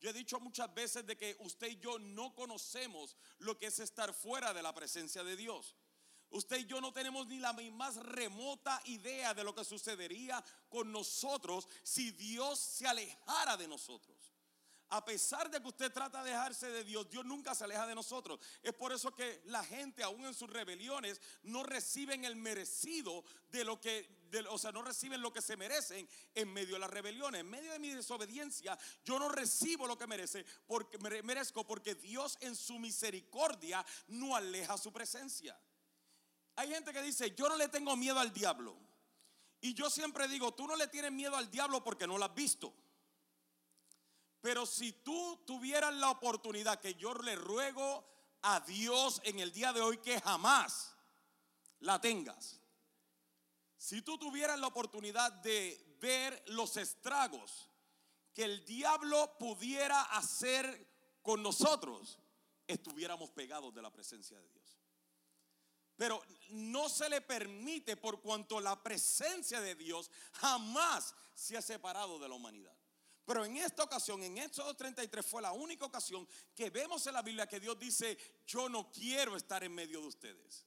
Yo 0.00 0.10
he 0.10 0.12
dicho 0.12 0.40
muchas 0.40 0.72
veces 0.74 1.06
de 1.06 1.16
que 1.16 1.36
usted 1.40 1.68
y 1.68 1.78
yo 1.78 1.98
no 1.98 2.34
conocemos 2.34 3.16
lo 3.38 3.56
que 3.56 3.66
es 3.66 3.78
estar 3.78 4.12
fuera 4.12 4.52
de 4.52 4.62
la 4.62 4.74
presencia 4.74 5.22
de 5.22 5.36
Dios. 5.36 5.76
Usted 6.30 6.60
y 6.60 6.64
yo 6.64 6.80
no 6.80 6.92
tenemos 6.92 7.26
ni 7.26 7.38
la 7.38 7.52
más 7.52 7.96
remota 7.96 8.80
idea 8.86 9.34
de 9.34 9.44
lo 9.44 9.54
que 9.54 9.64
sucedería 9.64 10.42
con 10.70 10.90
nosotros 10.90 11.68
si 11.82 12.10
Dios 12.10 12.58
se 12.58 12.88
alejara 12.88 13.56
de 13.56 13.68
nosotros. 13.68 14.31
A 14.92 15.02
pesar 15.02 15.50
de 15.50 15.58
que 15.58 15.68
usted 15.68 15.90
trata 15.90 16.22
de 16.22 16.32
dejarse 16.32 16.68
de 16.68 16.84
Dios, 16.84 17.08
Dios 17.08 17.24
nunca 17.24 17.54
se 17.54 17.64
aleja 17.64 17.86
de 17.86 17.94
nosotros. 17.94 18.38
Es 18.62 18.74
por 18.74 18.92
eso 18.92 19.14
que 19.14 19.40
la 19.46 19.64
gente, 19.64 20.02
aún 20.02 20.26
en 20.26 20.34
sus 20.34 20.50
rebeliones, 20.50 21.18
no 21.44 21.62
reciben 21.62 22.26
el 22.26 22.36
merecido 22.36 23.24
de 23.48 23.64
lo 23.64 23.80
que, 23.80 24.28
o 24.50 24.58
sea, 24.58 24.70
no 24.70 24.82
reciben 24.82 25.22
lo 25.22 25.32
que 25.32 25.40
se 25.40 25.56
merecen 25.56 26.06
en 26.34 26.52
medio 26.52 26.74
de 26.74 26.80
las 26.80 26.90
rebeliones. 26.90 27.40
En 27.40 27.48
medio 27.48 27.72
de 27.72 27.78
mi 27.78 27.88
desobediencia, 27.88 28.78
yo 29.02 29.18
no 29.18 29.30
recibo 29.30 29.86
lo 29.86 29.96
que 29.96 30.06
merece, 30.06 30.44
porque 30.66 30.98
merezco, 30.98 31.66
porque 31.66 31.94
Dios 31.94 32.36
en 32.42 32.54
su 32.54 32.78
misericordia 32.78 33.82
no 34.08 34.36
aleja 34.36 34.76
su 34.76 34.92
presencia. 34.92 35.58
Hay 36.56 36.68
gente 36.68 36.92
que 36.92 37.00
dice, 37.00 37.34
yo 37.34 37.48
no 37.48 37.56
le 37.56 37.68
tengo 37.68 37.96
miedo 37.96 38.20
al 38.20 38.30
diablo. 38.30 38.76
Y 39.62 39.72
yo 39.72 39.88
siempre 39.88 40.28
digo, 40.28 40.52
tú 40.52 40.66
no 40.66 40.76
le 40.76 40.86
tienes 40.88 41.12
miedo 41.12 41.34
al 41.34 41.50
diablo 41.50 41.82
porque 41.82 42.06
no 42.06 42.18
lo 42.18 42.26
has 42.26 42.34
visto. 42.34 42.74
Pero 44.42 44.66
si 44.66 44.92
tú 44.92 45.40
tuvieras 45.46 45.94
la 45.94 46.10
oportunidad, 46.10 46.80
que 46.80 46.94
yo 46.96 47.14
le 47.14 47.36
ruego 47.36 48.04
a 48.42 48.58
Dios 48.60 49.20
en 49.24 49.38
el 49.38 49.52
día 49.52 49.72
de 49.72 49.80
hoy 49.80 49.98
que 49.98 50.20
jamás 50.20 50.92
la 51.78 52.00
tengas. 52.00 52.60
Si 53.78 54.02
tú 54.02 54.18
tuvieras 54.18 54.58
la 54.58 54.66
oportunidad 54.66 55.30
de 55.30 55.96
ver 56.00 56.42
los 56.48 56.76
estragos 56.76 57.68
que 58.34 58.42
el 58.42 58.64
diablo 58.64 59.38
pudiera 59.38 60.02
hacer 60.02 60.88
con 61.22 61.40
nosotros, 61.40 62.18
estuviéramos 62.66 63.30
pegados 63.30 63.72
de 63.72 63.82
la 63.82 63.92
presencia 63.92 64.40
de 64.40 64.48
Dios. 64.48 64.78
Pero 65.96 66.20
no 66.48 66.88
se 66.88 67.08
le 67.08 67.20
permite 67.20 67.96
por 67.96 68.20
cuanto 68.20 68.60
la 68.60 68.82
presencia 68.82 69.60
de 69.60 69.76
Dios 69.76 70.10
jamás 70.32 71.14
se 71.32 71.56
ha 71.56 71.62
separado 71.62 72.18
de 72.18 72.28
la 72.28 72.34
humanidad. 72.34 72.81
Pero 73.24 73.44
en 73.44 73.56
esta 73.56 73.84
ocasión, 73.84 74.22
en 74.22 74.38
Éxodo 74.38 74.74
33, 74.74 75.24
fue 75.24 75.42
la 75.42 75.52
única 75.52 75.84
ocasión 75.84 76.26
que 76.54 76.70
vemos 76.70 77.06
en 77.06 77.14
la 77.14 77.22
Biblia 77.22 77.46
que 77.46 77.60
Dios 77.60 77.78
dice, 77.78 78.18
yo 78.46 78.68
no 78.68 78.90
quiero 78.90 79.36
estar 79.36 79.62
en 79.62 79.74
medio 79.74 80.00
de 80.00 80.08
ustedes. 80.08 80.66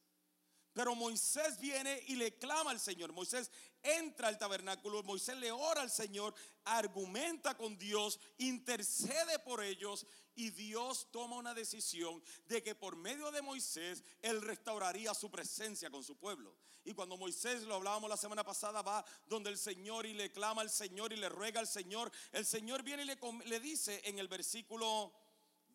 Pero 0.72 0.94
Moisés 0.94 1.58
viene 1.58 2.02
y 2.06 2.16
le 2.16 2.36
clama 2.36 2.70
al 2.70 2.80
Señor. 2.80 3.12
Moisés 3.12 3.50
entra 3.82 4.28
al 4.28 4.38
tabernáculo, 4.38 5.02
Moisés 5.02 5.36
le 5.36 5.50
ora 5.50 5.80
al 5.80 5.90
Señor, 5.90 6.34
argumenta 6.64 7.56
con 7.56 7.78
Dios, 7.78 8.20
intercede 8.38 9.38
por 9.38 9.62
ellos 9.62 10.06
y 10.36 10.50
Dios 10.50 11.08
toma 11.10 11.36
una 11.36 11.54
decisión 11.54 12.22
de 12.46 12.62
que 12.62 12.74
por 12.74 12.94
medio 12.94 13.30
de 13.32 13.42
Moisés 13.42 14.04
Él 14.22 14.40
restauraría 14.42 15.12
su 15.14 15.30
presencia 15.30 15.90
con 15.90 16.04
su 16.04 16.16
pueblo. 16.16 16.54
Y 16.84 16.94
cuando 16.94 17.16
Moisés, 17.16 17.62
lo 17.62 17.74
hablábamos 17.74 18.08
la 18.08 18.16
semana 18.16 18.44
pasada, 18.44 18.80
va 18.80 19.04
donde 19.26 19.50
el 19.50 19.58
Señor 19.58 20.06
y 20.06 20.14
le 20.14 20.30
clama 20.30 20.62
al 20.62 20.70
Señor 20.70 21.12
y 21.12 21.16
le 21.16 21.28
ruega 21.28 21.58
al 21.58 21.66
Señor, 21.66 22.12
el 22.30 22.46
Señor 22.46 22.84
viene 22.84 23.02
y 23.02 23.06
le, 23.06 23.18
le 23.46 23.58
dice 23.58 24.00
en 24.04 24.20
el 24.20 24.28
versículo 24.28 25.12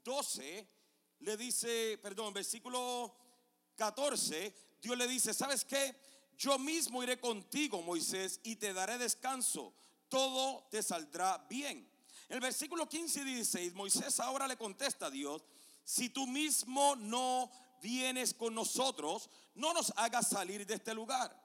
12, 0.05 0.67
le 1.19 1.35
dice, 1.35 1.99
perdón, 2.01 2.33
versículo 2.33 3.13
14, 3.75 4.55
Dios 4.81 4.97
le 4.97 5.07
dice, 5.07 5.33
¿sabes 5.33 5.65
qué? 5.65 5.93
Yo 6.37 6.57
mismo 6.57 7.03
iré 7.03 7.19
contigo, 7.19 7.81
Moisés, 7.81 8.39
y 8.43 8.55
te 8.55 8.73
daré 8.73 8.97
descanso. 8.97 9.73
Todo 10.07 10.67
te 10.71 10.81
saldrá 10.81 11.45
bien. 11.49 11.90
El 12.31 12.39
versículo 12.39 12.87
15 12.87 13.19
y 13.19 13.23
16, 13.25 13.73
Moisés 13.73 14.17
ahora 14.21 14.47
le 14.47 14.55
contesta 14.55 15.07
a 15.07 15.11
Dios, 15.11 15.43
si 15.83 16.07
tú 16.07 16.25
mismo 16.25 16.95
no 16.95 17.51
vienes 17.81 18.33
con 18.33 18.55
nosotros, 18.55 19.29
no 19.55 19.73
nos 19.73 19.91
hagas 19.97 20.29
salir 20.29 20.65
de 20.65 20.75
este 20.75 20.93
lugar. 20.93 21.37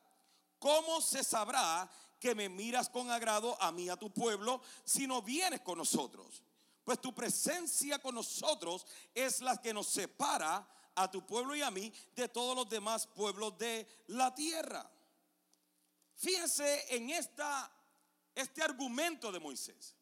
¿Cómo 0.61 1.01
se 1.01 1.25
sabrá 1.25 1.91
que 2.21 2.37
me 2.37 2.49
miras 2.49 2.89
con 2.89 3.11
agrado 3.11 3.61
a 3.61 3.73
mí, 3.73 3.89
a 3.89 3.97
tu 3.97 4.15
pueblo, 4.15 4.63
si 4.85 5.09
no 5.09 5.23
vienes 5.23 5.61
con 5.63 5.77
nosotros? 5.77 6.45
Pues 6.85 7.01
tu 7.01 7.13
presencia 7.13 7.99
con 7.99 8.15
nosotros 8.15 8.87
es 9.13 9.41
la 9.41 9.61
que 9.61 9.75
nos 9.75 9.89
separa 9.89 10.65
a 10.95 11.11
tu 11.11 11.27
pueblo 11.27 11.57
y 11.57 11.63
a 11.63 11.71
mí 11.73 11.93
de 12.15 12.29
todos 12.29 12.55
los 12.55 12.69
demás 12.69 13.09
pueblos 13.09 13.59
de 13.59 13.89
la 14.07 14.33
tierra. 14.33 14.89
Fíjense 16.15 16.95
en 16.95 17.11
esta, 17.11 17.73
este 18.37 18.63
argumento 18.63 19.33
de 19.33 19.41
Moisés. 19.41 19.97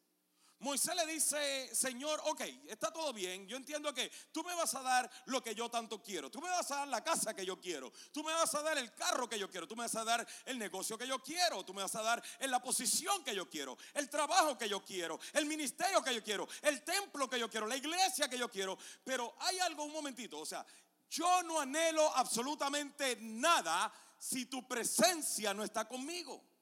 Moisés 0.59 0.95
le 0.95 1.05
dice, 1.05 1.75
Señor, 1.75 2.21
ok, 2.25 2.41
está 2.67 2.91
todo 2.91 3.11
bien, 3.11 3.45
yo 3.47 3.57
entiendo 3.57 3.93
que 3.93 4.09
tú 4.31 4.43
me 4.43 4.55
vas 4.55 4.73
a 4.75 4.81
dar 4.81 5.09
lo 5.25 5.43
que 5.43 5.53
yo 5.53 5.69
tanto 5.69 6.01
quiero, 6.01 6.31
tú 6.31 6.41
me 6.41 6.49
vas 6.49 6.71
a 6.71 6.77
dar 6.77 6.87
la 6.87 7.03
casa 7.03 7.33
que 7.33 7.45
yo 7.45 7.59
quiero, 7.59 7.91
tú 8.11 8.23
me 8.23 8.31
vas 8.33 8.55
a 8.55 8.61
dar 8.61 8.77
el 8.77 8.93
carro 8.93 9.27
que 9.27 9.37
yo 9.37 9.49
quiero, 9.49 9.67
tú 9.67 9.75
me 9.75 9.83
vas 9.83 9.95
a 9.95 10.05
dar 10.05 10.25
el 10.45 10.57
negocio 10.57 10.97
que 10.97 11.07
yo 11.07 11.21
quiero, 11.21 11.65
tú 11.65 11.73
me 11.73 11.81
vas 11.81 11.95
a 11.95 12.01
dar 12.01 12.23
la 12.39 12.61
posición 12.61 13.23
que 13.23 13.35
yo 13.35 13.49
quiero, 13.49 13.77
el 13.93 14.09
trabajo 14.09 14.57
que 14.57 14.69
yo 14.69 14.83
quiero, 14.83 15.19
el 15.33 15.45
ministerio 15.45 16.01
que 16.01 16.15
yo 16.15 16.23
quiero, 16.23 16.47
el 16.61 16.83
templo 16.83 17.29
que 17.29 17.39
yo 17.39 17.49
quiero, 17.49 17.67
la 17.67 17.75
iglesia 17.75 18.29
que 18.29 18.37
yo 18.37 18.49
quiero, 18.49 18.77
pero 19.03 19.35
hay 19.39 19.59
algo, 19.59 19.83
un 19.83 19.91
momentito, 19.91 20.39
o 20.39 20.45
sea, 20.45 20.65
yo 21.09 21.43
no 21.43 21.59
anhelo 21.59 22.15
absolutamente 22.15 23.17
nada 23.19 23.93
si 24.17 24.45
tu 24.45 24.67
presencia 24.67 25.53
no 25.53 25.63
está 25.63 25.87
conmigo. 25.87 26.54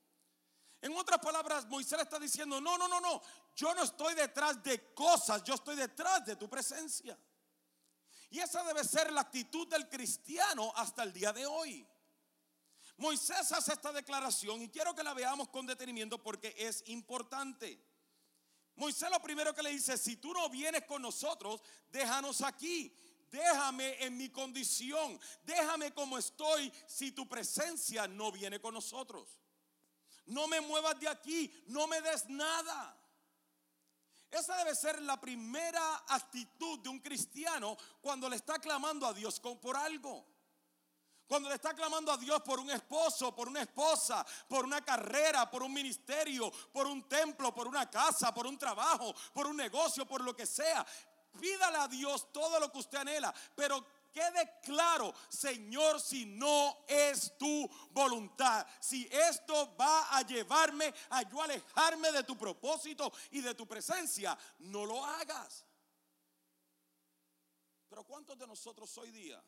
En 0.83 0.93
otras 0.97 1.19
palabras, 1.19 1.65
Moisés 1.67 1.97
está 2.01 2.19
diciendo, 2.19 2.59
no, 2.59 2.77
no, 2.77 2.89
no, 2.89 2.99
no, 2.99 3.21
yo 3.55 3.73
no 3.73 3.83
estoy 3.83 4.15
detrás 4.15 4.61
de 4.61 4.93
cosas, 4.93 5.41
yo 5.41 5.53
estoy 5.53 5.77
detrás 5.77 6.25
de 6.25 6.35
tu 6.35 6.49
presencia. 6.49 7.17
Y 8.29 8.39
esa 8.39 8.61
debe 8.63 8.83
ser 8.83 9.09
la 9.13 9.21
actitud 9.21 9.65
del 9.69 9.87
cristiano 9.87 10.73
hasta 10.75 11.03
el 11.03 11.13
día 11.13 11.31
de 11.31 11.45
hoy. 11.45 11.87
Moisés 12.97 13.49
hace 13.53 13.71
esta 13.71 13.93
declaración 13.93 14.61
y 14.61 14.67
quiero 14.67 14.93
que 14.93 15.03
la 15.03 15.13
veamos 15.13 15.47
con 15.47 15.65
detenimiento 15.65 16.21
porque 16.21 16.53
es 16.57 16.83
importante. 16.87 17.81
Moisés 18.75 19.09
lo 19.09 19.21
primero 19.21 19.55
que 19.55 19.63
le 19.63 19.69
dice, 19.69 19.97
si 19.97 20.17
tú 20.17 20.33
no 20.33 20.49
vienes 20.49 20.83
con 20.83 21.01
nosotros, 21.01 21.63
déjanos 21.91 22.41
aquí. 22.41 22.93
Déjame 23.31 24.03
en 24.03 24.17
mi 24.17 24.27
condición. 24.27 25.17
Déjame 25.43 25.93
como 25.93 26.17
estoy 26.17 26.73
si 26.87 27.13
tu 27.13 27.25
presencia 27.29 28.05
no 28.05 28.33
viene 28.33 28.59
con 28.59 28.73
nosotros. 28.73 29.39
No 30.25 30.47
me 30.47 30.61
muevas 30.61 30.99
de 30.99 31.07
aquí. 31.07 31.51
No 31.67 31.87
me 31.87 32.01
des 32.01 32.27
nada. 32.29 32.97
Esa 34.31 34.57
debe 34.57 34.73
ser 34.73 34.99
la 35.03 35.21
primera 35.21 36.05
actitud 36.07 36.79
de 36.79 36.89
un 36.89 36.99
cristiano 36.99 37.77
cuando 38.01 38.27
le 38.27 38.35
está 38.35 38.57
clamando 38.57 39.05
a 39.05 39.13
Dios 39.13 39.39
por 39.39 39.77
algo. 39.77 40.25
Cuando 41.27 41.49
le 41.49 41.55
está 41.55 41.73
clamando 41.73 42.11
a 42.11 42.17
Dios 42.17 42.41
por 42.41 42.59
un 42.59 42.69
esposo, 42.69 43.33
por 43.35 43.47
una 43.47 43.61
esposa, 43.61 44.25
por 44.47 44.65
una 44.65 44.83
carrera, 44.83 45.49
por 45.49 45.63
un 45.63 45.73
ministerio, 45.73 46.51
por 46.71 46.87
un 46.87 47.07
templo, 47.07 47.53
por 47.53 47.67
una 47.67 47.89
casa, 47.89 48.33
por 48.33 48.45
un 48.45 48.57
trabajo, 48.57 49.13
por 49.33 49.47
un 49.47 49.57
negocio, 49.57 50.05
por 50.05 50.21
lo 50.21 50.35
que 50.35 50.45
sea. 50.45 50.85
Pídale 51.39 51.77
a 51.77 51.87
Dios 51.87 52.31
todo 52.31 52.59
lo 52.59 52.71
que 52.71 52.79
usted 52.79 52.99
anhela, 52.99 53.33
pero 53.55 53.85
quede 54.13 54.59
claro, 54.61 55.13
Señor, 55.27 55.99
si 55.99 56.25
no 56.25 56.85
es 56.87 57.37
tu 57.37 57.69
voluntad, 57.91 58.65
si 58.79 59.09
esto 59.11 59.75
va 59.75 60.15
a 60.15 60.21
llevarme 60.21 60.93
a 61.09 61.23
yo 61.23 61.41
alejarme 61.41 62.11
de 62.11 62.23
tu 62.23 62.37
propósito 62.37 63.11
y 63.31 63.41
de 63.41 63.55
tu 63.55 63.67
presencia, 63.67 64.37
no 64.59 64.85
lo 64.85 65.03
hagas. 65.03 65.65
Pero 67.89 68.03
¿cuántos 68.05 68.37
de 68.37 68.47
nosotros 68.47 68.97
hoy 68.97 69.11
día 69.11 69.43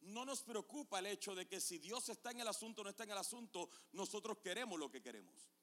no 0.00 0.24
nos 0.24 0.42
preocupa 0.42 0.98
el 0.98 1.06
hecho 1.06 1.34
de 1.34 1.46
que 1.46 1.60
si 1.60 1.78
Dios 1.78 2.08
está 2.08 2.30
en 2.30 2.40
el 2.40 2.48
asunto 2.48 2.80
o 2.80 2.84
no 2.84 2.90
está 2.90 3.04
en 3.04 3.10
el 3.10 3.18
asunto, 3.18 3.70
nosotros 3.92 4.38
queremos 4.38 4.78
lo 4.78 4.90
que 4.90 5.02
queremos? 5.02 5.55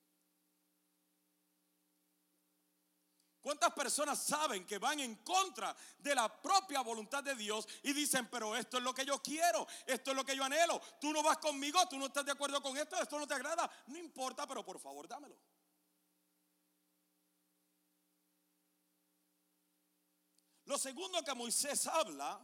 ¿Cuántas 3.44 3.74
personas 3.74 4.24
saben 4.24 4.66
que 4.66 4.78
van 4.78 5.02
en 5.02 5.16
contra 5.18 5.76
de 6.00 6.16
la 6.16 6.30
propia 6.42 6.80
voluntad 6.80 7.22
de 7.22 7.36
Dios 7.36 7.68
y 7.84 7.92
dicen, 7.92 8.30
pero 8.32 8.56
esto 8.56 8.78
es 8.78 8.84
lo 8.84 8.94
que 8.94 9.06
yo 9.06 9.22
quiero, 9.22 9.68
esto 9.86 10.12
es 10.12 10.16
lo 10.16 10.24
que 10.24 10.34
yo 10.34 10.46
anhelo, 10.46 10.80
tú 11.02 11.12
no 11.12 11.22
vas 11.22 11.40
conmigo, 11.40 11.78
tú 11.90 11.98
no 12.00 12.06
estás 12.06 12.26
de 12.26 12.32
acuerdo 12.32 12.62
con 12.62 12.78
esto, 12.78 12.96
esto 13.02 13.20
no 13.20 13.28
te 13.28 13.34
agrada, 13.34 13.70
no 13.88 13.98
importa, 13.98 14.48
pero 14.48 14.64
por 14.64 14.80
favor 14.80 15.10
dámelo. 15.10 15.38
Lo 20.64 20.78
segundo 20.78 21.22
que 21.22 21.34
Moisés 21.34 21.86
habla 21.88 22.40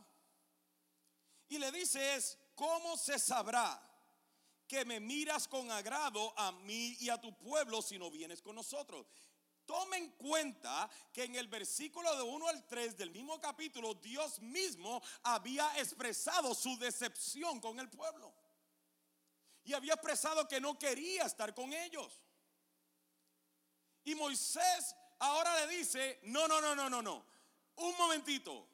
y 1.48 1.60
le 1.60 1.72
dice 1.72 2.16
es, 2.16 2.38
¿cómo 2.56 2.98
se 2.98 3.18
sabrá 3.20 3.82
que 4.68 4.84
me 4.84 5.00
miras 5.00 5.48
con 5.48 5.72
agrado 5.72 6.38
a 6.38 6.52
mí 6.52 6.98
y 7.00 7.10
a 7.10 7.22
tu 7.22 7.38
pueblo 7.38 7.82
si 7.82 7.98
no 7.98 8.12
vienes 8.12 8.42
con 8.42 8.54
nosotros? 8.54 9.08
Tomen 9.70 10.04
en 10.06 10.10
cuenta 10.14 10.90
que 11.14 11.26
en 11.26 11.36
el 11.36 11.48
versículo 11.48 12.16
de 12.16 12.24
1 12.24 12.48
al 12.48 12.66
3 12.66 12.98
del 12.98 13.12
mismo 13.12 13.40
capítulo, 13.40 13.94
Dios 13.94 14.40
mismo 14.40 15.00
había 15.22 15.78
expresado 15.78 16.56
su 16.56 16.76
decepción 16.80 17.60
con 17.60 17.80
el 17.80 17.88
pueblo. 17.88 18.34
Y 19.64 19.74
había 19.74 19.94
expresado 19.94 20.48
que 20.48 20.60
no 20.60 20.80
quería 20.80 21.26
estar 21.26 21.54
con 21.54 21.72
ellos. 21.72 22.20
Y 24.06 24.16
Moisés 24.16 24.96
ahora 25.20 25.64
le 25.64 25.78
dice, 25.78 26.20
no, 26.24 26.48
no, 26.48 26.60
no, 26.60 26.74
no, 26.74 26.90
no, 26.90 27.04
no. 27.04 27.24
Un 27.76 27.96
momentito. 27.96 28.68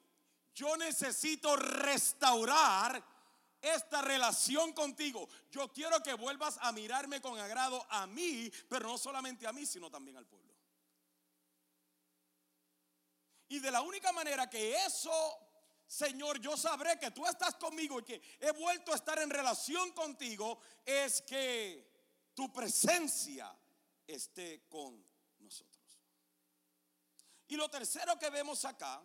Yo 0.54 0.78
necesito 0.78 1.56
restaurar 1.56 3.04
esta 3.60 4.00
relación 4.00 4.72
contigo. 4.72 5.28
Yo 5.50 5.70
quiero 5.74 6.02
que 6.02 6.14
vuelvas 6.14 6.56
a 6.62 6.72
mirarme 6.72 7.20
con 7.20 7.38
agrado 7.38 7.86
a 7.90 8.06
mí, 8.06 8.50
pero 8.70 8.88
no 8.88 8.96
solamente 8.96 9.46
a 9.46 9.52
mí, 9.52 9.66
sino 9.66 9.90
también 9.90 10.16
al 10.16 10.24
pueblo. 10.24 10.45
Y 13.48 13.60
de 13.60 13.70
la 13.70 13.80
única 13.80 14.12
manera 14.12 14.48
que 14.48 14.74
eso, 14.84 15.38
Señor, 15.86 16.40
yo 16.40 16.56
sabré 16.56 16.98
que 16.98 17.10
tú 17.12 17.24
estás 17.26 17.54
conmigo 17.54 18.00
y 18.00 18.04
que 18.04 18.22
he 18.40 18.50
vuelto 18.52 18.92
a 18.92 18.96
estar 18.96 19.18
en 19.20 19.30
relación 19.30 19.92
contigo, 19.92 20.60
es 20.84 21.22
que 21.22 22.30
tu 22.34 22.52
presencia 22.52 23.56
esté 24.06 24.66
con 24.68 25.04
nosotros. 25.38 25.76
Y 27.48 27.56
lo 27.56 27.68
tercero 27.68 28.18
que 28.18 28.30
vemos 28.30 28.64
acá 28.64 29.02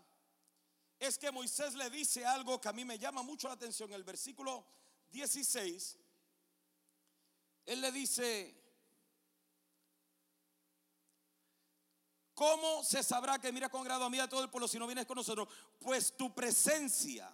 es 1.00 1.18
que 1.18 1.32
Moisés 1.32 1.74
le 1.76 1.90
dice 1.90 2.26
algo 2.26 2.60
que 2.60 2.70
a 2.70 2.74
mí 2.74 2.86
me 2.86 2.98
llama 2.98 3.24
mucho 3.24 3.48
la 3.48 3.54
atención. 3.54 3.92
El 3.94 4.04
versículo 4.04 4.66
16, 5.10 5.98
él 7.66 7.82
le 7.82 7.92
dice, 7.92 8.61
¿Cómo 12.42 12.84
se 12.84 13.04
sabrá 13.04 13.38
que 13.38 13.52
mira 13.52 13.70
con 13.70 13.84
grado 13.84 14.06
a 14.06 14.10
mí 14.10 14.18
a 14.18 14.28
todo 14.28 14.42
el 14.42 14.50
pueblo 14.50 14.68
si 14.68 14.80
no 14.80 14.88
vienes 14.88 15.06
con 15.06 15.16
nosotros? 15.16 15.48
Pues 15.78 16.18
tu 16.18 16.34
presencia, 16.34 17.32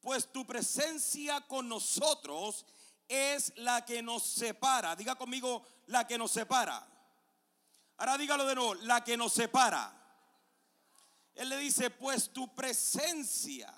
pues 0.00 0.30
tu 0.30 0.46
presencia 0.46 1.40
con 1.40 1.68
nosotros 1.68 2.64
es 3.08 3.52
la 3.56 3.84
que 3.84 4.04
nos 4.04 4.22
separa. 4.22 4.94
Diga 4.94 5.16
conmigo, 5.16 5.66
la 5.86 6.06
que 6.06 6.16
nos 6.16 6.30
separa. 6.30 6.86
Ahora 7.96 8.16
dígalo 8.16 8.46
de 8.46 8.54
nuevo, 8.54 8.74
la 8.76 9.02
que 9.02 9.16
nos 9.16 9.32
separa. 9.32 9.92
Él 11.34 11.48
le 11.48 11.56
dice, 11.56 11.90
pues 11.90 12.32
tu 12.32 12.54
presencia 12.54 13.74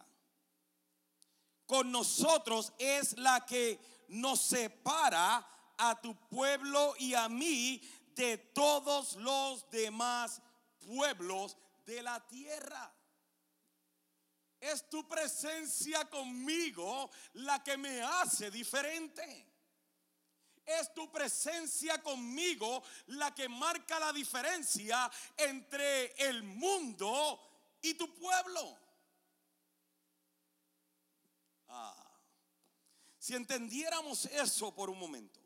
con 1.64 1.90
nosotros 1.90 2.74
es 2.76 3.16
la 3.16 3.46
que 3.46 3.80
nos 4.08 4.42
separa 4.42 5.48
a 5.78 5.98
tu 5.98 6.14
pueblo 6.28 6.94
y 6.98 7.14
a 7.14 7.30
mí 7.30 7.80
de 8.18 8.36
todos 8.36 9.14
los 9.14 9.70
demás 9.70 10.42
pueblos 10.80 11.56
de 11.86 12.02
la 12.02 12.26
tierra. 12.26 12.92
Es 14.60 14.90
tu 14.90 15.06
presencia 15.06 16.04
conmigo 16.10 17.10
la 17.34 17.62
que 17.62 17.76
me 17.76 18.02
hace 18.02 18.50
diferente. 18.50 19.46
Es 20.66 20.92
tu 20.92 21.10
presencia 21.12 22.02
conmigo 22.02 22.82
la 23.06 23.32
que 23.32 23.48
marca 23.48 24.00
la 24.00 24.12
diferencia 24.12 25.08
entre 25.36 26.12
el 26.28 26.42
mundo 26.42 27.40
y 27.80 27.94
tu 27.94 28.12
pueblo. 28.16 28.76
Ah, 31.68 32.04
si 33.16 33.36
entendiéramos 33.36 34.24
eso 34.24 34.74
por 34.74 34.90
un 34.90 34.98
momento, 34.98 35.38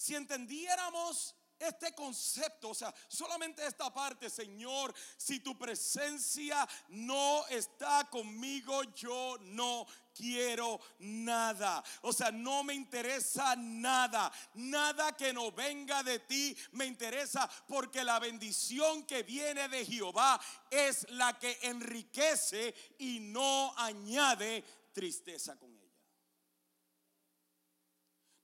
si 0.00 0.14
entendiéramos 0.14 1.34
este 1.58 1.94
concepto, 1.94 2.70
o 2.70 2.74
sea, 2.74 2.94
solamente 3.06 3.66
esta 3.66 3.92
parte, 3.92 4.30
Señor, 4.30 4.94
si 5.18 5.40
tu 5.40 5.58
presencia 5.58 6.66
no 6.88 7.46
está 7.48 8.08
conmigo, 8.08 8.82
yo 8.94 9.36
no 9.42 9.86
quiero 10.14 10.80
nada. 11.00 11.84
O 12.00 12.14
sea, 12.14 12.30
no 12.30 12.64
me 12.64 12.72
interesa 12.72 13.54
nada. 13.56 14.32
Nada 14.54 15.14
que 15.14 15.34
no 15.34 15.52
venga 15.52 16.02
de 16.02 16.20
ti 16.20 16.56
me 16.72 16.86
interesa 16.86 17.46
porque 17.68 18.02
la 18.02 18.18
bendición 18.18 19.02
que 19.02 19.22
viene 19.22 19.68
de 19.68 19.84
Jehová 19.84 20.40
es 20.70 21.06
la 21.10 21.38
que 21.38 21.58
enriquece 21.60 22.74
y 23.00 23.20
no 23.20 23.74
añade 23.76 24.64
tristeza 24.94 25.58
con 25.58 25.79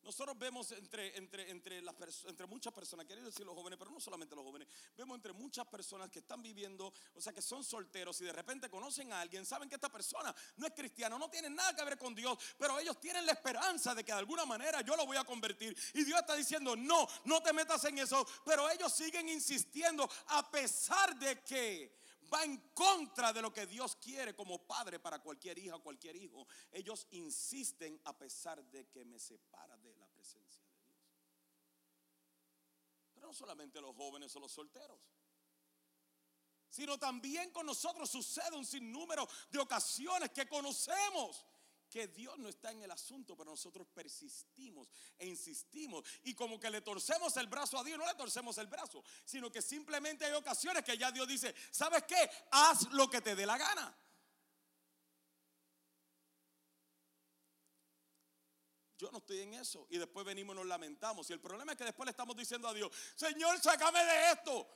nosotros 0.06 0.38
vemos 0.38 0.70
entre, 0.70 1.18
entre, 1.18 1.50
entre, 1.50 1.78
entre 1.78 2.46
muchas 2.46 2.72
personas, 2.72 3.04
quiero 3.06 3.24
decir 3.24 3.44
los 3.44 3.56
jóvenes, 3.56 3.76
pero 3.76 3.90
no 3.90 3.98
solamente 3.98 4.36
los 4.36 4.44
jóvenes, 4.44 4.68
vemos 4.96 5.16
entre 5.16 5.32
muchas 5.32 5.66
personas 5.66 6.08
que 6.10 6.20
están 6.20 6.40
viviendo, 6.40 6.92
o 7.12 7.20
sea, 7.20 7.32
que 7.32 7.42
son 7.42 7.64
solteros 7.64 8.20
y 8.20 8.24
de 8.24 8.32
repente 8.32 8.70
conocen 8.70 9.12
a 9.12 9.20
alguien, 9.20 9.44
saben 9.44 9.68
que 9.68 9.74
esta 9.74 9.90
persona 9.90 10.32
no 10.58 10.66
es 10.68 10.72
cristiana, 10.74 11.18
no 11.18 11.28
tiene 11.28 11.50
nada 11.50 11.74
que 11.74 11.84
ver 11.84 11.98
con 11.98 12.14
Dios, 12.14 12.38
pero 12.56 12.78
ellos 12.78 13.00
tienen 13.00 13.26
la 13.26 13.32
esperanza 13.32 13.96
de 13.96 14.04
que 14.04 14.12
de 14.12 14.18
alguna 14.18 14.46
manera 14.46 14.80
yo 14.82 14.94
lo 14.94 15.04
voy 15.06 15.16
a 15.16 15.24
convertir. 15.24 15.76
Y 15.92 16.04
Dios 16.04 16.20
está 16.20 16.36
diciendo, 16.36 16.76
no, 16.76 17.08
no 17.24 17.42
te 17.42 17.52
metas 17.52 17.84
en 17.86 17.98
eso, 17.98 18.24
pero 18.44 18.70
ellos 18.70 18.92
siguen 18.92 19.28
insistiendo 19.28 20.08
a 20.28 20.48
pesar 20.48 21.18
de 21.18 21.42
que 21.42 22.05
va 22.32 22.44
en 22.44 22.56
contra 22.74 23.32
de 23.32 23.42
lo 23.42 23.52
que 23.52 23.66
Dios 23.66 23.96
quiere 23.96 24.34
como 24.34 24.66
padre 24.66 24.98
para 24.98 25.20
cualquier 25.20 25.58
hija 25.58 25.76
o 25.76 25.82
cualquier 25.82 26.16
hijo. 26.16 26.46
Ellos 26.70 27.06
insisten 27.10 28.00
a 28.04 28.16
pesar 28.16 28.62
de 28.64 28.88
que 28.88 29.04
me 29.04 29.18
separa 29.18 29.76
de 29.78 29.94
la 29.96 30.06
presencia 30.08 30.64
de 30.64 30.76
Dios. 30.82 30.98
Pero 33.14 33.28
no 33.28 33.34
solamente 33.34 33.80
los 33.80 33.94
jóvenes 33.96 34.34
o 34.36 34.40
los 34.40 34.52
solteros, 34.52 35.10
sino 36.70 36.98
también 36.98 37.50
con 37.52 37.64
nosotros 37.64 38.10
sucede 38.10 38.54
un 38.54 38.66
sinnúmero 38.66 39.26
de 39.50 39.58
ocasiones 39.58 40.30
que 40.30 40.46
conocemos 40.46 41.44
que 41.96 42.08
Dios 42.08 42.36
no 42.36 42.50
está 42.50 42.70
en 42.72 42.82
el 42.82 42.90
asunto, 42.90 43.34
pero 43.34 43.52
nosotros 43.52 43.86
persistimos 43.86 44.86
e 45.16 45.26
insistimos. 45.26 46.04
Y 46.24 46.34
como 46.34 46.60
que 46.60 46.68
le 46.68 46.82
torcemos 46.82 47.34
el 47.38 47.46
brazo 47.46 47.78
a 47.78 47.84
Dios, 47.84 47.98
no 47.98 48.06
le 48.06 48.12
torcemos 48.12 48.58
el 48.58 48.66
brazo, 48.66 49.02
sino 49.24 49.50
que 49.50 49.62
simplemente 49.62 50.26
hay 50.26 50.34
ocasiones 50.34 50.84
que 50.84 50.98
ya 50.98 51.10
Dios 51.10 51.26
dice, 51.26 51.54
¿sabes 51.70 52.02
qué? 52.02 52.30
Haz 52.50 52.92
lo 52.92 53.08
que 53.08 53.22
te 53.22 53.34
dé 53.34 53.46
la 53.46 53.56
gana. 53.56 53.96
Yo 58.98 59.10
no 59.10 59.16
estoy 59.16 59.40
en 59.40 59.54
eso. 59.54 59.86
Y 59.88 59.96
después 59.96 60.26
venimos 60.26 60.54
y 60.54 60.58
nos 60.58 60.66
lamentamos. 60.66 61.30
Y 61.30 61.32
el 61.32 61.40
problema 61.40 61.72
es 61.72 61.78
que 61.78 61.84
después 61.84 62.04
le 62.04 62.10
estamos 62.10 62.36
diciendo 62.36 62.68
a 62.68 62.74
Dios, 62.74 62.92
Señor, 63.14 63.58
sácame 63.58 64.04
de 64.04 64.32
esto. 64.32 64.68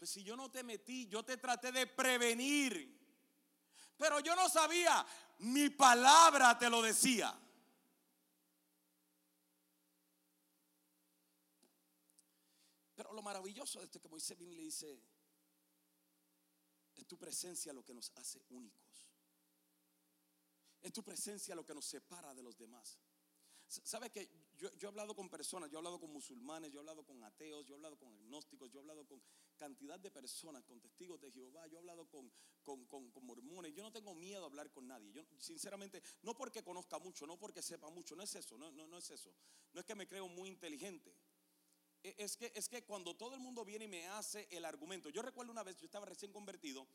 Pues 0.00 0.12
si 0.12 0.24
yo 0.24 0.34
no 0.34 0.50
te 0.50 0.62
metí, 0.62 1.06
yo 1.08 1.22
te 1.22 1.36
traté 1.36 1.70
de 1.72 1.86
prevenir. 1.86 2.98
Pero 3.98 4.18
yo 4.20 4.34
no 4.34 4.48
sabía, 4.48 5.06
mi 5.40 5.68
palabra 5.68 6.58
te 6.58 6.70
lo 6.70 6.80
decía. 6.80 7.38
Pero 12.94 13.12
lo 13.12 13.20
maravilloso 13.20 13.80
de 13.80 13.84
esto 13.84 14.00
que 14.00 14.08
Moisés 14.08 14.38
viene 14.38 14.54
y 14.54 14.56
le 14.56 14.62
dice, 14.62 15.04
es 16.94 17.06
tu 17.06 17.18
presencia 17.18 17.74
lo 17.74 17.84
que 17.84 17.92
nos 17.92 18.10
hace 18.16 18.42
únicos. 18.48 19.06
Es 20.80 20.94
tu 20.94 21.04
presencia 21.04 21.54
lo 21.54 21.66
que 21.66 21.74
nos 21.74 21.84
separa 21.84 22.32
de 22.32 22.42
los 22.42 22.56
demás. 22.56 22.98
¿Sabe 23.66 24.08
que 24.08 24.30
yo, 24.56 24.70
he 24.80 24.86
hablado 24.86 25.14
con 25.14 25.28
personas, 25.28 25.68
yo 25.70 25.76
he 25.76 25.80
hablado 25.80 26.00
con 26.00 26.10
musulmanes, 26.10 26.72
yo 26.72 26.78
he 26.78 26.80
hablado 26.80 27.04
con 27.04 27.22
ateos, 27.22 27.66
yo 27.66 27.74
he 27.74 27.76
hablado 27.76 27.98
con 27.98 28.14
agnósticos, 28.14 28.70
yo 28.70 28.78
he 28.78 28.80
hablado 28.80 29.06
con 29.06 29.22
cantidad 29.60 30.00
de 30.00 30.10
personas, 30.10 30.64
con 30.64 30.80
testigos 30.80 31.20
de 31.20 31.30
Jehová, 31.30 31.66
yo 31.66 31.76
he 31.76 31.78
hablado 31.78 32.08
con, 32.08 32.32
con, 32.64 33.12
mormones, 33.22 33.74
yo 33.74 33.82
no 33.82 33.92
tengo 33.92 34.14
miedo 34.14 34.42
a 34.42 34.46
hablar 34.46 34.70
con 34.70 34.88
nadie. 34.88 35.12
Yo, 35.12 35.22
sinceramente, 35.38 36.02
no 36.22 36.34
porque 36.34 36.64
conozca 36.64 36.98
mucho, 36.98 37.26
no 37.26 37.38
porque 37.38 37.60
sepa 37.60 37.90
mucho, 37.90 38.16
no 38.16 38.22
es 38.22 38.34
eso, 38.34 38.56
no, 38.56 38.70
no, 38.72 38.86
no 38.86 38.96
es 38.96 39.10
eso. 39.10 39.30
No 39.74 39.80
es 39.80 39.86
que 39.86 39.94
me 39.94 40.08
creo 40.08 40.28
muy 40.28 40.48
inteligente. 40.48 41.14
E, 42.02 42.14
es 42.16 42.38
que, 42.38 42.50
es 42.54 42.70
que 42.70 42.84
cuando 42.84 43.14
todo 43.14 43.34
el 43.34 43.40
mundo 43.40 43.64
viene 43.66 43.84
y 43.84 43.88
me 43.88 44.08
hace 44.08 44.48
el 44.50 44.64
argumento, 44.64 45.10
yo 45.10 45.20
recuerdo 45.20 45.52
una 45.52 45.62
vez, 45.62 45.76
yo 45.76 45.84
estaba 45.84 46.06
recién 46.06 46.32
convertido 46.32 46.88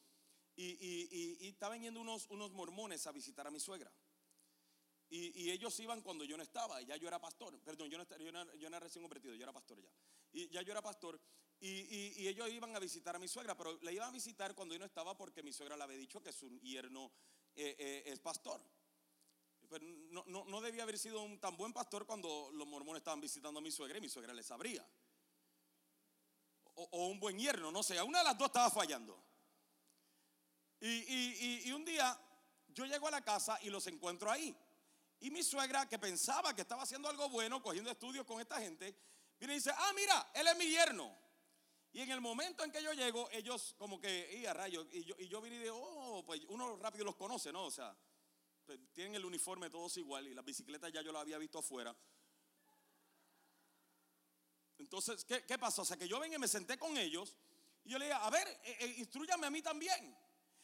y, 0.56 0.65
y, 0.65 1.38
y 1.45 1.47
estaban 1.49 1.82
yendo 1.82 2.01
unos, 2.01 2.25
unos 2.32 2.51
mormones 2.51 3.06
a 3.06 3.12
visitar 3.12 3.45
a 3.45 3.51
mi 3.51 3.60
suegra. 3.60 3.93
Y, 5.10 5.51
ellos 5.51 5.80
iban 5.80 6.01
cuando 6.01 6.25
yo 6.25 6.36
no 6.36 6.43
estaba, 6.43 6.82
ya 6.82 6.97
yo 6.97 7.08
era 7.08 7.19
pastor, 7.19 7.60
perdón, 7.60 7.89
yo 7.89 7.97
no, 7.97 8.06
yo 8.17 8.32
no, 8.32 8.54
yo 8.56 8.69
no 8.69 8.78
era 8.78 8.86
recién 8.86 9.04
convertido, 9.04 9.36
yo 9.36 9.43
era 9.43 9.54
pastor 9.54 9.80
ya. 9.80 9.89
Y 10.34 10.49
ya 10.49 10.62
yo 10.62 10.71
era 10.71 10.82
pastor, 10.82 11.19
y, 11.60 12.28
ellos 12.28 12.50
iban 12.50 12.76
a 12.76 12.80
visitar 12.80 13.15
a 13.15 13.20
mi 13.20 13.28
suegra, 13.28 13.56
pero 13.56 13.80
le 13.82 13.94
iban 13.94 14.10
a 14.10 14.12
visitar 14.12 14.54
cuando 14.56 14.76
yo 14.76 14.80
no 14.80 14.86
estaba 14.86 15.18
porque 15.18 15.41
mi 15.41 15.54
suegra 15.54 15.78
le 15.78 15.84
había 15.84 15.98
dicho 15.98 16.22
que 16.22 16.32
su 16.32 16.50
yerno 16.60 17.12
eh, 17.56 17.76
eh, 17.78 18.04
es 18.08 18.20
pastor. 18.20 18.62
Pero 19.70 19.86
no, 20.12 20.46
no, 20.46 20.62
debía 20.62 20.84
haber 20.84 21.00
sido 21.00 21.22
un 21.22 21.39
tan 21.39 21.58
buen 21.58 21.74
pastor 21.74 22.06
cuando 22.06 22.52
los 22.54 22.68
mormones 22.68 23.02
estaban 23.02 23.20
visitando 23.20 23.60
a 23.60 23.63
mi 23.63 23.72
suegra 23.72 23.98
y 23.98 24.02
mi 24.02 24.10
suegra 24.10 24.34
les 24.34 24.46
sabría. 24.46 24.86
O, 26.76 27.08
un 27.08 27.20
buen 27.20 27.39
yerno, 27.39 27.72
no 27.72 27.82
sé, 27.82 28.02
una 28.02 28.20
de 28.20 28.26
las 28.26 28.38
dos 28.38 28.48
estaba 28.48 28.70
fallando. 28.70 29.24
Y 30.82 31.72
un 31.72 31.84
día 31.84 32.20
yo 32.68 32.86
llego 32.86 33.08
a 33.08 33.12
la 33.12 33.22
casa 33.22 33.58
y 33.63 33.70
los 33.70 33.88
encuentro 33.88 34.30
ahí. 34.30 34.56
Y 35.22 35.32
mi 35.32 35.41
suegra, 35.44 35.88
que 35.88 35.98
pensaba 35.98 36.54
que 36.54 36.62
estaba 36.62 36.84
haciendo 36.84 37.10
algo 37.10 37.30
bueno, 37.30 37.62
cogiendo 37.62 37.89
estudios 37.89 38.26
con 38.26 38.41
esta 38.41 38.60
gente, 38.60 38.96
viene 39.39 39.54
y 39.54 39.58
dice, 39.58 39.72
ah, 39.76 39.91
mira, 39.96 40.30
él 40.34 40.48
es 40.48 40.58
mi 40.58 40.70
yerno. 40.70 41.25
Y 41.96 42.02
en 42.02 42.12
el 42.12 42.20
momento 42.20 42.66
en 42.66 42.74
que 42.74 42.84
yo 42.84 42.92
llego, 42.92 43.30
ellos 43.32 43.74
como 43.78 44.02
que, 44.02 44.38
y 44.38 44.46
a 44.46 44.54
rayos, 44.54 44.86
y 44.92 45.06
yo, 45.06 45.16
y 45.18 45.30
yo 45.30 45.40
vine 45.40 45.56
y 45.56 45.60
digo, 45.60 45.80
oh, 45.82 46.26
pues 46.26 46.42
uno 46.50 46.76
rápido 46.76 47.06
los 47.06 47.16
conoce, 47.16 47.54
¿no? 47.54 47.64
O 47.64 47.72
sea, 47.72 47.96
pues, 48.66 48.78
tienen 48.92 49.16
el 49.16 49.24
uniforme 49.24 49.70
todos 49.70 49.96
igual 49.96 50.28
y 50.28 50.34
las 50.34 50.44
bicicletas 50.44 50.92
ya 50.92 51.02
yo 51.02 51.14
las 51.14 51.22
había 51.22 51.38
visto 51.38 51.60
afuera. 51.60 51.96
Entonces, 54.78 55.24
¿qué, 55.24 55.46
¿qué, 55.46 55.58
pasó? 55.58 55.84
O 55.84 55.86
sea, 55.86 55.96
que 55.96 56.06
yo 56.06 56.20
venga 56.20 56.36
y 56.36 56.40
me 56.40 56.50
senté 56.50 56.78
con 56.78 56.98
ellos 56.98 57.34
y 57.86 57.92
yo 57.92 57.98
le 57.98 58.08
dije, 58.08 58.18
a 58.22 58.30
ver, 58.30 58.46
eh, 58.66 58.78
eh, 58.82 58.96
instruyame 58.98 59.48
a 59.48 59.50
mí 59.50 59.62
también. 59.62 60.18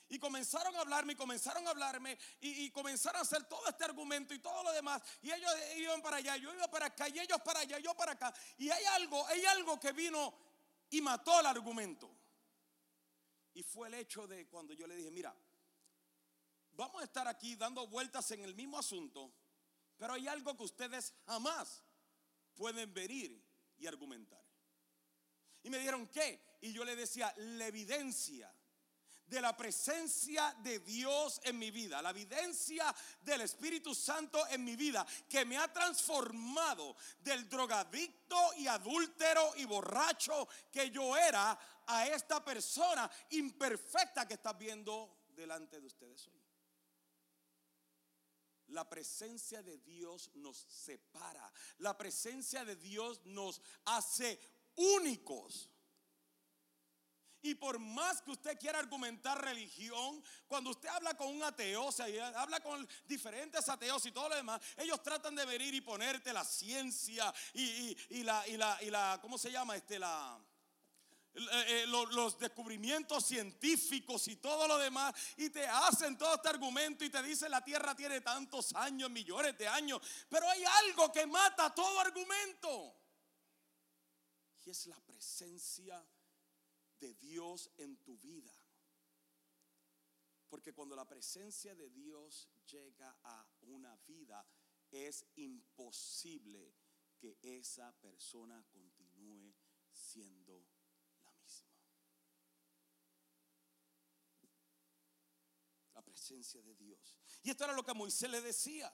Y 0.09 0.19
comenzaron 0.19 0.75
a 0.75 0.81
hablarme 0.81 1.13
y 1.13 1.15
comenzaron 1.15 1.65
a 1.65 1.69
hablarme 1.69 2.19
y, 2.41 2.69
comenzaron 2.71 3.19
a 3.19 3.21
hacer 3.21 3.45
todo 3.45 3.65
este 3.69 3.85
argumento 3.85 4.33
y 4.33 4.39
todo 4.39 4.63
lo 4.63 4.73
demás. 4.73 5.01
Y 5.21 5.31
ellos 5.31 5.49
iban 5.77 6.01
para 6.01 6.17
allá, 6.17 6.35
yo 6.35 6.53
iba 6.53 6.67
para 6.69 6.87
acá 6.87 7.07
y 7.07 7.19
ellos 7.19 7.39
para 7.39 7.61
allá, 7.61 7.79
yo 7.79 7.93
para 7.93 8.11
acá. 8.11 8.33
Y 8.57 8.69
hay 8.69 8.83
algo, 8.83 9.25
hay 9.27 9.45
algo 9.45 9.79
que 9.79 9.93
vino 9.93 10.50
y 10.91 11.01
mató 11.01 11.39
el 11.39 11.45
argumento. 11.47 12.09
Y 13.53 13.63
fue 13.63 13.87
el 13.87 13.95
hecho 13.95 14.27
de 14.27 14.47
cuando 14.47 14.73
yo 14.73 14.87
le 14.87 14.95
dije, 14.95 15.11
mira, 15.11 15.35
vamos 16.73 17.01
a 17.01 17.05
estar 17.05 17.27
aquí 17.27 17.55
dando 17.55 17.87
vueltas 17.87 18.29
en 18.31 18.43
el 18.43 18.55
mismo 18.55 18.77
asunto, 18.77 19.33
pero 19.97 20.13
hay 20.13 20.27
algo 20.27 20.55
que 20.55 20.63
ustedes 20.63 21.13
jamás 21.25 21.83
pueden 22.53 22.93
venir 22.93 23.43
y 23.77 23.87
argumentar. 23.87 24.43
Y 25.63 25.69
me 25.69 25.79
dijeron, 25.79 26.07
¿qué? 26.07 26.57
Y 26.61 26.73
yo 26.73 26.85
le 26.85 26.95
decía, 26.95 27.33
la 27.37 27.67
evidencia 27.67 28.53
de 29.31 29.39
la 29.39 29.55
presencia 29.55 30.53
de 30.61 30.79
Dios 30.79 31.39
en 31.45 31.57
mi 31.57 31.71
vida, 31.71 32.01
la 32.01 32.09
evidencia 32.09 32.93
del 33.21 33.39
Espíritu 33.39 33.95
Santo 33.95 34.45
en 34.49 34.61
mi 34.61 34.75
vida, 34.75 35.07
que 35.29 35.45
me 35.45 35.57
ha 35.57 35.71
transformado 35.71 36.97
del 37.21 37.47
drogadicto 37.47 38.35
y 38.57 38.67
adúltero 38.67 39.53
y 39.55 39.63
borracho 39.63 40.49
que 40.69 40.91
yo 40.91 41.15
era 41.15 41.57
a 41.87 42.07
esta 42.07 42.43
persona 42.43 43.09
imperfecta 43.29 44.27
que 44.27 44.33
está 44.33 44.51
viendo 44.51 45.21
delante 45.29 45.79
de 45.79 45.87
ustedes 45.87 46.27
hoy. 46.27 46.43
La 48.67 48.89
presencia 48.89 49.63
de 49.63 49.77
Dios 49.77 50.29
nos 50.33 50.57
separa. 50.57 51.49
La 51.77 51.97
presencia 51.97 52.65
de 52.65 52.75
Dios 52.75 53.21
nos 53.25 53.61
hace 53.85 54.37
únicos. 54.75 55.70
Y 57.41 57.55
por 57.55 57.79
más 57.79 58.21
que 58.21 58.31
usted 58.31 58.57
quiera 58.59 58.79
argumentar 58.79 59.43
religión, 59.43 60.23
cuando 60.47 60.69
usted 60.69 60.89
habla 60.89 61.15
con 61.15 61.27
un 61.27 61.43
ateo, 61.43 61.85
o 61.85 61.91
sea, 61.91 62.05
habla 62.39 62.59
con 62.59 62.87
diferentes 63.07 63.67
ateos 63.67 64.05
y 64.05 64.11
todo 64.11 64.29
lo 64.29 64.35
demás, 64.35 64.61
ellos 64.77 65.01
tratan 65.01 65.35
de 65.35 65.45
venir 65.45 65.73
y 65.73 65.81
ponerte 65.81 66.31
la 66.33 66.45
ciencia 66.45 67.33
y, 67.53 68.23
la, 68.23 68.47
y 68.47 68.57
la, 68.57 68.77
y 68.83 68.89
la, 68.89 69.19
¿cómo 69.21 69.37
se 69.37 69.51
llama? 69.51 69.75
Este, 69.75 69.97
la, 69.97 70.39
eh, 71.33 71.83
eh, 71.83 71.87
los, 71.87 72.37
descubrimientos 72.37 73.25
científicos 73.25 74.27
y 74.27 74.35
todo 74.35 74.67
lo 74.67 74.77
demás, 74.77 75.15
y 75.37 75.49
te 75.49 75.65
hacen 75.65 76.17
todo 76.17 76.35
este 76.35 76.49
argumento 76.49 77.05
y 77.05 77.09
te 77.09 77.23
dicen 77.23 77.49
la 77.51 77.63
tierra 77.63 77.95
tiene 77.95 78.19
tantos 78.19 78.75
años, 78.75 79.09
millones 79.09 79.57
de 79.57 79.65
años, 79.65 80.01
pero 80.29 80.49
hay 80.49 80.61
algo 80.63 81.09
que 81.09 81.25
mata 81.25 81.73
todo 81.73 81.99
argumento. 82.01 82.95
Y 84.65 84.69
es 84.71 84.85
la 84.87 84.99
presencia 84.99 86.03
de 87.01 87.13
Dios 87.15 87.69
en 87.77 87.97
tu 87.97 88.17
vida. 88.17 88.53
Porque 90.47 90.73
cuando 90.73 90.95
la 90.95 91.07
presencia 91.07 91.75
de 91.75 91.89
Dios 91.89 92.47
llega 92.67 93.17
a 93.23 93.45
una 93.61 93.95
vida, 94.07 94.45
es 94.91 95.25
imposible 95.35 96.73
que 97.17 97.37
esa 97.41 97.91
persona 97.99 98.63
continúe 98.69 99.53
siendo 99.91 100.67
la 101.23 101.31
misma. 101.31 101.71
La 105.93 106.01
presencia 106.01 106.61
de 106.61 106.75
Dios. 106.75 107.15
Y 107.43 107.49
esto 107.49 107.63
era 107.63 107.73
lo 107.73 107.83
que 107.83 107.93
Moisés 107.93 108.29
le 108.29 108.41
decía. 108.41 108.93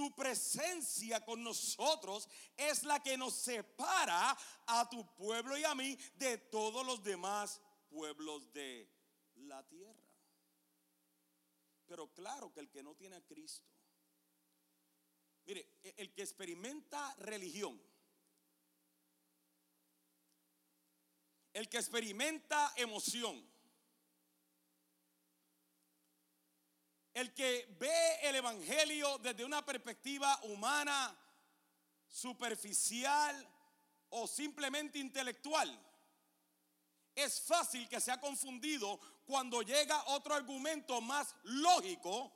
Tu 0.00 0.14
presencia 0.14 1.22
con 1.22 1.44
nosotros 1.44 2.26
es 2.56 2.84
la 2.84 3.02
que 3.02 3.18
nos 3.18 3.34
separa 3.34 4.34
a 4.66 4.88
tu 4.88 5.14
pueblo 5.14 5.58
y 5.58 5.64
a 5.64 5.74
mí 5.74 5.94
de 6.14 6.38
todos 6.38 6.86
los 6.86 7.04
demás 7.04 7.60
pueblos 7.90 8.50
de 8.50 8.90
la 9.34 9.62
tierra. 9.68 10.08
Pero 11.84 12.10
claro 12.14 12.50
que 12.50 12.60
el 12.60 12.70
que 12.70 12.82
no 12.82 12.94
tiene 12.94 13.16
a 13.16 13.26
Cristo, 13.26 13.68
mire, 15.44 15.68
e-, 15.82 15.96
el 15.98 16.14
que 16.14 16.22
experimenta 16.22 17.14
religión, 17.16 17.78
el 21.52 21.68
que 21.68 21.76
experimenta 21.76 22.72
emoción, 22.74 23.49
el 27.20 27.34
que 27.34 27.76
ve 27.78 28.18
el 28.22 28.36
Evangelio 28.36 29.18
desde 29.18 29.44
una 29.44 29.64
perspectiva 29.64 30.40
humana, 30.44 31.16
superficial 32.08 33.46
o 34.10 34.26
simplemente 34.26 34.98
intelectual, 34.98 35.78
es 37.14 37.40
fácil 37.42 37.88
que 37.88 38.00
sea 38.00 38.20
confundido 38.20 38.98
cuando 39.24 39.62
llega 39.62 40.04
otro 40.06 40.34
argumento 40.34 41.00
más 41.00 41.34
lógico 41.44 42.32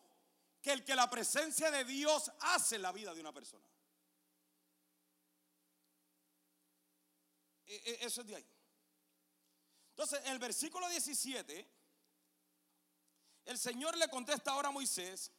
que 0.60 0.72
el 0.72 0.84
que 0.84 0.94
la 0.94 1.08
presencia 1.08 1.70
de 1.70 1.84
Dios 1.84 2.30
hace 2.40 2.76
en 2.76 2.82
la 2.82 2.92
vida 2.92 3.14
de 3.14 3.20
una 3.20 3.32
persona. 3.32 3.66
E, 7.66 7.74
e, 7.74 8.04
eso 8.04 8.20
es 8.20 8.26
de 8.26 8.36
ahí. 8.36 8.46
Entonces, 9.90 10.20
en 10.24 10.32
el 10.32 10.38
versículo 10.38 10.88
17 10.88 11.73
el 13.44 13.58
Señor 13.58 13.96
le 13.96 14.08
contesta 14.08 14.52
ahora 14.52 14.68
a 14.68 14.72
Moisés, 14.72 15.32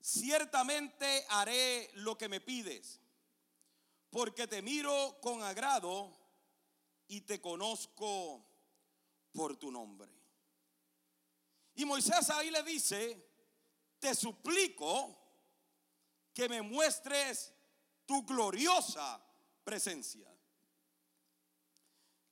ciertamente 0.00 1.24
haré 1.28 1.90
lo 1.94 2.16
que 2.16 2.28
me 2.28 2.40
pides, 2.40 3.00
porque 4.10 4.46
te 4.46 4.62
miro 4.62 5.18
con 5.20 5.42
agrado 5.42 6.16
y 7.08 7.22
te 7.22 7.40
conozco 7.40 8.44
por 9.32 9.56
tu 9.56 9.70
nombre. 9.70 10.10
Y 11.74 11.84
Moisés 11.84 12.30
ahí 12.30 12.50
le 12.50 12.62
dice, 12.62 13.30
te 13.98 14.14
suplico 14.14 15.16
que 16.32 16.48
me 16.48 16.62
muestres 16.62 17.52
tu 18.06 18.24
gloriosa 18.24 19.22
presencia. 19.64 20.32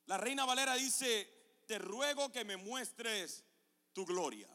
La 0.07 0.19
reina 0.19 0.45
Valera 0.45 0.75
dice, 0.75 1.63
te 1.67 1.79
ruego 1.79 2.31
que 2.31 2.45
me 2.45 2.57
muestres 2.57 3.45
tu 3.93 4.05
gloria. 4.05 4.54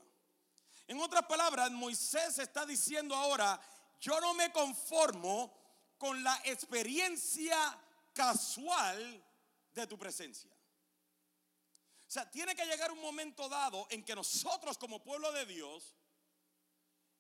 En 0.89 0.99
otras 0.99 1.28
palabras, 1.28 1.69
Moisés 1.69 2.39
está 2.39 2.65
diciendo 2.65 3.15
ahora, 3.15 3.62
yo 4.02 4.19
no 4.19 4.34
me 4.34 4.52
conformo 4.52 5.56
con 5.99 6.23
la 6.23 6.41
experiencia 6.45 7.80
casual 8.12 9.23
de 9.71 9.86
tu 9.86 9.99
presencia. 9.99 10.49
O 10.49 12.12
sea, 12.12 12.28
tiene 12.32 12.56
que 12.56 12.65
llegar 12.65 12.91
un 12.91 13.02
momento 13.02 13.47
dado 13.47 13.86
en 13.91 14.04
que 14.04 14.15
nosotros 14.15 14.80
como 14.80 15.04
pueblo 15.04 15.32
de 15.32 15.45
Dios 15.45 15.93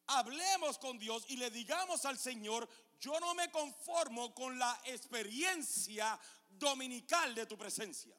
hablemos 0.07 0.79
con 0.79 0.97
Dios 0.97 1.25
y 1.27 1.37
le 1.37 1.51
digamos 1.51 2.05
al 2.05 2.17
Señor, 2.17 2.67
yo 2.99 3.19
no 3.19 3.35
me 3.35 3.51
conformo 3.51 4.33
con 4.33 4.57
la 4.57 4.81
experiencia 4.85 6.19
dominical 6.49 7.35
de 7.35 7.45
tu 7.45 7.55
presencia. 7.55 8.17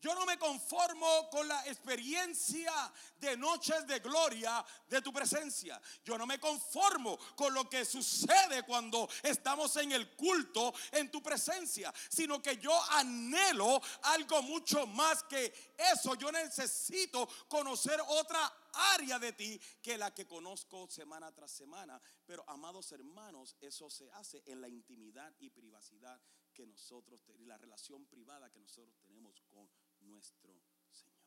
Yo 0.00 0.14
no 0.14 0.24
me 0.26 0.38
conformo 0.38 1.28
con 1.28 1.48
la 1.48 1.66
experiencia 1.66 2.72
de 3.18 3.36
noches 3.36 3.84
de 3.86 3.98
gloria 3.98 4.64
de 4.88 5.02
tu 5.02 5.12
presencia. 5.12 5.80
Yo 6.04 6.16
no 6.16 6.24
me 6.24 6.38
conformo 6.38 7.18
con 7.34 7.52
lo 7.52 7.68
que 7.68 7.84
sucede 7.84 8.62
cuando 8.62 9.08
estamos 9.22 9.74
en 9.76 9.92
el 9.92 10.14
culto 10.14 10.72
en 10.92 11.10
tu 11.10 11.20
presencia, 11.20 11.92
sino 12.08 12.40
que 12.40 12.58
yo 12.58 12.80
anhelo 12.92 13.80
algo 14.02 14.42
mucho 14.42 14.86
más 14.86 15.24
que 15.24 15.74
eso. 15.76 16.14
Yo 16.14 16.30
necesito 16.30 17.28
conocer 17.48 18.00
otra 18.06 18.52
área 18.94 19.18
de 19.18 19.32
ti 19.32 19.60
que 19.82 19.98
la 19.98 20.14
que 20.14 20.26
conozco 20.26 20.88
semana 20.88 21.32
tras 21.32 21.50
semana. 21.50 22.00
Pero 22.24 22.44
amados 22.48 22.92
hermanos, 22.92 23.56
eso 23.60 23.90
se 23.90 24.10
hace 24.12 24.42
en 24.46 24.60
la 24.60 24.68
intimidad 24.68 25.34
y 25.40 25.50
privacidad 25.50 26.20
que 26.54 26.66
nosotros, 26.66 27.20
y 27.38 27.44
la 27.44 27.56
relación 27.56 28.06
privada 28.06 28.50
que 28.50 28.58
nosotros 28.58 28.96
tenemos 29.00 29.40
con 29.42 29.68
nuestro 30.08 30.52
Señor. 30.90 31.18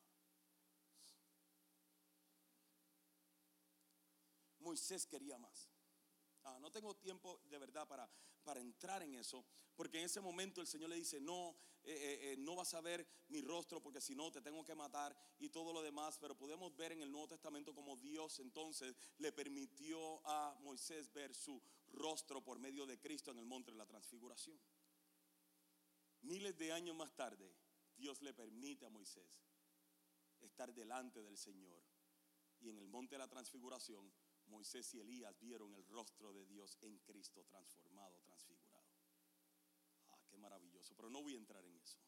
Moisés 4.60 5.06
quería 5.06 5.38
más. 5.38 5.70
Ah, 6.44 6.58
no 6.60 6.72
tengo 6.72 6.96
tiempo 6.96 7.42
de 7.50 7.58
verdad 7.58 7.88
para, 7.88 8.10
para 8.44 8.60
entrar 8.60 9.04
en 9.04 9.16
eso, 9.16 9.46
porque 9.76 10.00
en 10.00 10.06
ese 10.06 10.22
momento 10.22 10.62
el 10.62 10.68
Señor 10.68 10.90
le 10.90 10.96
dice, 10.96 11.20
no, 11.22 11.56
eh, 11.84 11.94
eh, 11.94 12.34
eh, 12.34 12.38
no 12.38 12.56
vas 12.56 12.74
a 12.74 12.82
ver 12.82 13.08
mi 13.30 13.42
rostro 13.42 13.82
porque 13.82 14.02
si 14.02 14.14
no 14.14 14.32
te 14.32 14.42
tengo 14.42 14.64
que 14.64 14.76
matar 14.76 15.16
y 15.40 15.50
todo 15.50 15.74
lo 15.74 15.82
demás, 15.82 16.18
pero 16.20 16.38
podemos 16.38 16.76
ver 16.76 16.92
en 16.92 17.02
el 17.02 17.12
Nuevo 17.12 17.30
Testamento 17.30 17.74
como 17.74 17.98
Dios 17.98 18.40
entonces 18.40 18.96
le 19.18 19.32
permitió 19.32 20.22
a 20.28 20.56
Moisés 20.62 21.12
ver 21.12 21.34
su 21.34 21.62
rostro 21.90 22.44
por 22.44 22.60
medio 22.60 22.86
de 22.86 23.00
Cristo 23.00 23.32
en 23.32 23.40
el 23.40 23.46
monte 23.46 23.72
de 23.72 23.78
la 23.78 23.86
transfiguración. 23.86 24.60
Miles 26.22 26.56
de 26.58 26.72
años 26.72 26.96
más 26.96 27.16
tarde, 27.16 27.52
Dios 28.02 28.20
le 28.24 28.34
permite 28.34 28.86
a 28.86 28.90
Moisés 28.90 29.46
estar 30.42 30.74
delante 30.74 31.22
del 31.22 31.38
Señor. 31.38 31.84
Y 32.60 32.70
en 32.70 32.80
el 32.80 32.88
monte 32.88 33.16
de 33.16 33.20
la 33.20 33.28
transfiguración, 33.28 34.12
Moisés 34.48 34.92
y 34.96 35.00
Elías 35.00 35.40
vieron 35.40 35.74
el 35.76 35.86
rostro 35.86 36.34
de 36.34 36.46
Dios 36.48 36.78
en 36.82 36.98
Cristo 37.00 37.46
transformado, 37.46 38.20
transfigurado. 38.22 38.90
Ah, 40.10 40.20
qué 40.28 40.38
maravilloso. 40.38 40.96
Pero 40.96 41.12
no 41.12 41.22
voy 41.22 41.36
a 41.36 41.38
entrar 41.38 41.64
en 41.64 41.78
eso. 41.78 42.00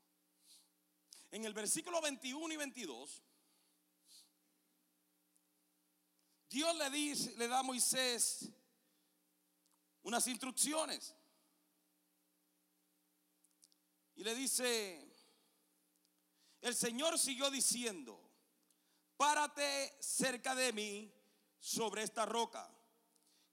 En 1.29 1.45
el 1.45 1.53
versículo 1.53 2.01
21 2.01 2.53
y 2.53 2.57
22, 2.57 3.23
Dios 6.49 6.75
le 6.75 6.89
dice, 6.89 7.35
le 7.37 7.47
da 7.47 7.59
a 7.59 7.63
Moisés 7.63 8.49
unas 10.01 10.25
instrucciones. 10.27 11.15
Y 14.15 14.23
le 14.23 14.35
dice, 14.35 15.12
el 16.63 16.75
Señor 16.75 17.19
siguió 17.19 17.51
diciendo, 17.51 18.19
párate 19.17 19.95
cerca 19.99 20.55
de 20.55 20.71
mí 20.71 21.13
sobre 21.59 22.03
esta 22.03 22.25
roca. 22.25 22.69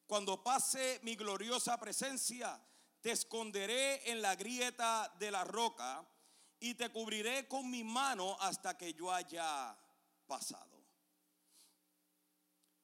Cuando 0.07 0.43
pase 0.43 1.01
mi 1.03 1.17
gloriosa 1.17 1.77
presencia, 1.79 2.61
te 3.01 3.11
esconderé 3.11 4.11
en 4.11 4.23
la 4.23 4.37
grieta 4.37 5.13
de 5.19 5.31
la 5.33 5.43
roca 5.43 6.07
y 6.61 6.75
te 6.75 6.91
cubriré 6.91 7.49
con 7.49 7.69
mi 7.69 7.83
mano 7.83 8.37
hasta 8.41 8.79
que 8.79 8.95
yo 8.95 9.13
haya 9.13 9.77
pasado. 10.27 10.81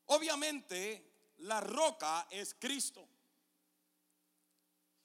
Obviamente, 0.06 1.34
la 1.38 1.60
roca 1.60 2.26
es 2.30 2.54
Cristo. 2.58 3.08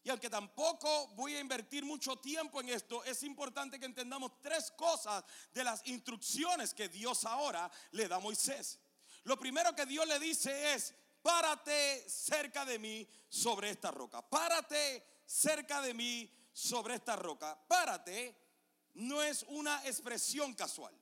Y 0.04 0.10
aunque 0.10 0.30
tampoco 0.30 1.08
voy 1.10 1.36
a 1.36 1.40
invertir 1.40 1.86
mucho 1.86 2.18
tiempo 2.18 2.60
en 2.60 2.70
esto, 2.70 3.04
es 3.04 3.22
importante 3.24 3.80
que 3.80 3.86
entendamos 3.86 4.42
tres 4.42 4.72
cosas 4.72 5.24
de 5.54 5.64
las 5.64 5.86
instrucciones 5.86 6.74
que 6.74 6.90
Dios 6.90 7.24
ahora 7.26 7.70
le 7.92 8.08
da 8.08 8.16
a 8.16 8.20
Moisés. 8.20 8.80
Lo 9.24 9.38
primero 9.38 9.76
que 9.76 9.86
Dios 9.86 10.08
le 10.08 10.20
dice 10.20 10.74
es, 10.74 10.96
párate 11.22 12.10
cerca 12.10 12.66
de 12.66 12.80
mí 12.80 13.08
sobre 13.30 13.70
esta 13.70 13.92
roca. 13.92 14.28
Párate 14.28 15.22
cerca 15.26 15.82
de 15.82 15.94
mí 15.94 16.32
sobre 16.52 16.96
esta 16.96 17.16
roca. 17.16 17.56
Párate 17.68 18.36
no 18.96 19.22
es 19.22 19.44
una 19.50 19.86
expresión 19.86 20.56
casual, 20.56 20.96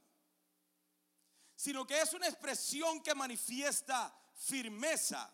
sino 1.55 1.87
que 1.87 2.01
es 2.01 2.13
una 2.13 2.27
expresión 2.27 3.01
que 3.01 3.15
manifiesta 3.15 4.13
firmeza, 4.35 5.33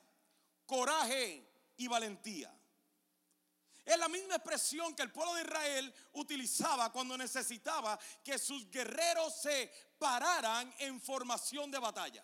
coraje 0.68 1.74
y 1.78 1.88
valentía. 1.88 2.56
Es 3.86 4.00
la 4.00 4.08
misma 4.08 4.36
expresión 4.36 4.96
que 4.96 5.04
el 5.04 5.12
pueblo 5.12 5.36
de 5.36 5.44
Israel 5.44 5.94
utilizaba 6.14 6.92
cuando 6.92 7.16
necesitaba 7.16 8.00
que 8.24 8.40
sus 8.40 8.70
guerreros 8.72 9.40
se 9.40 9.72
pararan 10.00 10.74
en 10.80 11.00
formación 11.00 11.70
de 11.70 11.78
batalla. 11.78 12.24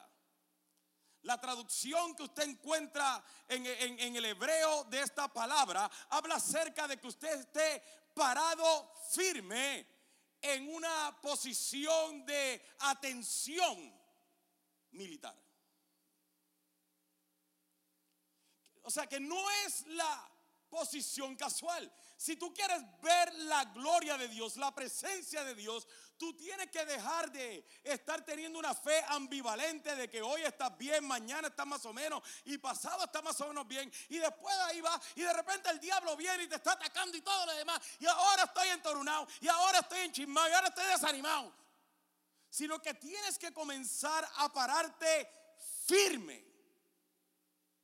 La 1.21 1.39
traducción 1.39 2.15
que 2.15 2.24
usted 2.24 2.43
encuentra 2.50 3.24
en, 3.47 4.15
el 4.15 4.26
hebreo 4.26 4.86
de 4.86 5.02
esta 5.02 5.32
palabra 5.32 5.89
habla 6.10 6.36
acerca 6.36 6.88
de 6.88 7.00
que 7.00 7.08
usted 7.08 7.41
esté 7.41 7.84
parado 8.15 8.91
firme 9.12 9.88
en 10.41 10.74
una 10.74 11.15
posición 11.21 12.26
de 12.26 12.60
atención 12.80 13.93
militar. 14.93 15.39
O 18.82 18.89
sea 18.89 19.06
que 19.06 19.19
no 19.19 19.47
es 19.65 19.86
la 19.86 20.31
posición 20.72 21.36
casual. 21.36 21.92
Si 22.16 22.38
tú 22.38 22.54
quieres 22.54 22.82
ver 23.02 23.34
la 23.36 23.66
gloria 23.66 24.18
de 24.18 24.30
Dios, 24.30 24.56
la 24.56 24.74
presencia 24.74 25.44
de 25.44 25.54
Dios, 25.54 25.86
tú 26.18 26.34
tienes 26.34 26.72
que 26.72 26.86
dejar 26.86 27.30
de 27.32 27.68
estar 27.84 28.24
teniendo 28.24 28.58
una 28.58 28.74
fe 28.74 29.04
ambivalente 29.10 29.94
de 29.96 30.10
que 30.10 30.22
hoy 30.22 30.42
estás 30.44 30.76
bien, 30.78 31.06
mañana 31.06 31.50
estás 31.50 31.68
más 31.68 31.86
o 31.86 31.92
menos 31.92 32.24
y 32.46 32.58
pasado 32.58 33.04
estás 33.04 33.22
más 33.22 33.40
o 33.42 33.48
menos 33.48 33.68
bien 33.68 33.92
y 34.08 34.18
después 34.18 34.56
de 34.56 34.64
ahí 34.64 34.82
va 34.82 35.00
y 35.16 35.22
de 35.22 35.34
repente 35.34 35.70
el 35.70 35.80
diablo 35.80 36.16
viene 36.16 36.44
y 36.44 36.48
te 36.48 36.56
está 36.56 36.72
atacando 36.72 37.18
y 37.18 37.22
todo 37.22 37.46
lo 37.48 37.54
demás 37.54 37.82
y 38.00 38.06
ahora 38.06 38.44
estoy 38.44 38.70
entorunado 38.70 39.28
y 39.42 39.48
ahora 39.50 39.80
estoy 39.80 40.00
enchismado 40.00 40.48
y 40.48 40.54
ahora 40.54 40.68
estoy 40.70 40.86
desanimado. 40.88 41.54
Sino 42.50 42.82
que 42.82 42.94
tienes 42.94 43.38
que 43.38 43.52
comenzar 43.52 44.28
a 44.38 44.52
pararte 44.54 45.30
firme 45.86 46.46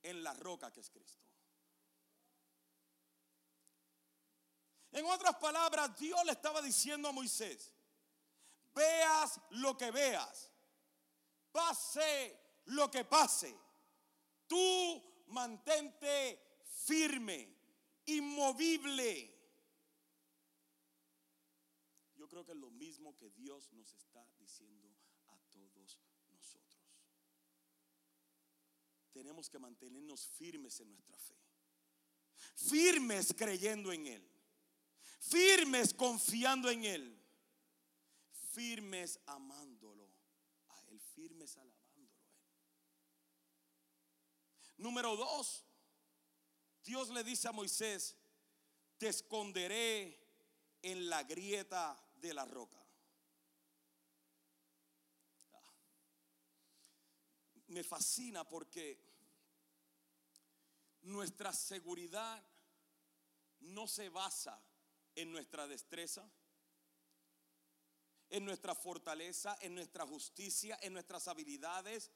en 0.03 0.23
la 0.23 0.33
roca 0.33 0.71
que 0.71 0.79
es 0.79 0.89
Cristo. 0.89 1.26
En 4.97 5.05
otras 5.05 5.35
palabras, 5.35 5.95
Dios 5.95 6.19
le 6.25 6.31
estaba 6.31 6.59
diciendo 6.59 7.07
a 7.07 7.11
Moisés, 7.11 7.71
veas 8.73 9.39
lo 9.51 9.77
que 9.77 9.91
veas, 9.91 10.51
pase 11.51 12.35
lo 12.65 12.89
que 12.89 13.05
pase, 13.05 13.55
tú 14.47 15.23
mantente 15.27 16.63
firme, 16.63 17.47
inmovible. 18.07 19.31
Yo 22.15 22.27
creo 22.27 22.43
que 22.43 22.53
es 22.53 22.57
lo 22.57 22.71
mismo 22.71 23.15
que 23.15 23.29
Dios 23.29 23.71
nos 23.73 23.93
está 23.93 24.27
diciendo 24.39 24.91
a 25.27 25.37
todos 25.51 25.99
nosotros. 26.31 26.81
Tenemos 29.11 29.47
que 29.47 29.59
mantenernos 29.59 30.25
firmes 30.25 30.79
en 30.79 30.89
nuestra 30.89 31.19
fe, 31.19 31.37
firmes 32.55 33.35
creyendo 33.37 33.93
en 33.93 34.07
Él 34.07 34.36
firmes 35.19 35.93
confiando 35.93 36.69
en 36.69 36.85
Él, 36.85 37.19
firmes 38.53 39.19
amándolo 39.25 40.09
a 40.69 40.81
Él, 40.87 40.99
firmes 40.99 41.57
alabándolo. 41.57 41.77
Número 44.77 45.15
dos, 45.15 45.65
Dios 46.83 47.09
le 47.09 47.23
dice 47.23 47.47
a 47.47 47.51
Moisés, 47.51 48.15
te 48.97 49.09
esconderé 49.09 50.19
en 50.81 51.09
la 51.09 51.23
grieta 51.23 51.99
de 52.15 52.33
la 52.33 52.45
roca. 52.45 52.83
Ah. 55.53 55.73
Me 57.67 57.83
fascina 57.83 58.47
porque 58.47 59.05
nuestra 61.01 61.53
seguridad 61.53 62.43
no 63.59 63.87
se 63.87 64.09
basa 64.09 64.61
en 65.17 65.31
nuestra 65.31 65.67
destreza, 65.67 66.29
en 68.29 68.45
nuestra 68.45 68.75
fortaleza, 68.75 69.57
en 69.61 69.73
nuestra 69.73 70.05
justicia, 70.05 70.77
en 70.83 70.93
nuestras 70.93 71.27
habilidades. 71.27 72.11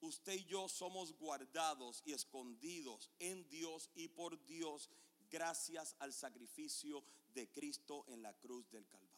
Usted 0.00 0.34
y 0.34 0.44
yo 0.44 0.68
somos 0.68 1.12
guardados 1.14 2.02
y 2.04 2.12
escondidos 2.12 3.10
en 3.18 3.48
Dios 3.48 3.90
y 3.94 4.08
por 4.08 4.44
Dios 4.44 4.90
gracias 5.30 5.96
al 5.98 6.12
sacrificio 6.12 7.02
de 7.32 7.50
Cristo 7.50 8.04
en 8.08 8.20
la 8.20 8.34
cruz 8.34 8.70
del 8.70 8.86
Calvario. 8.86 9.10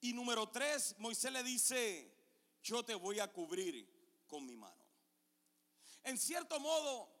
Y 0.00 0.12
número 0.12 0.48
tres, 0.48 0.96
Moisés 0.98 1.30
le 1.30 1.44
dice, 1.44 2.12
yo 2.64 2.84
te 2.84 2.96
voy 2.96 3.20
a 3.20 3.32
cubrir 3.32 3.88
con 4.26 4.44
mi 4.44 4.56
mano. 4.56 4.84
En 6.02 6.18
cierto 6.18 6.58
modo, 6.58 7.13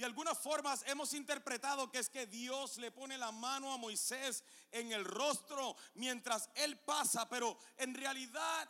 de 0.00 0.06
algunas 0.06 0.38
formas 0.38 0.82
hemos 0.86 1.12
interpretado 1.12 1.90
que 1.90 1.98
es 1.98 2.08
que 2.08 2.26
Dios 2.26 2.78
le 2.78 2.90
pone 2.90 3.18
la 3.18 3.30
mano 3.30 3.70
a 3.70 3.76
Moisés 3.76 4.42
en 4.72 4.92
el 4.92 5.04
rostro 5.04 5.76
mientras 5.94 6.48
él 6.54 6.78
pasa, 6.78 7.28
pero 7.28 7.58
en 7.76 7.94
realidad 7.94 8.68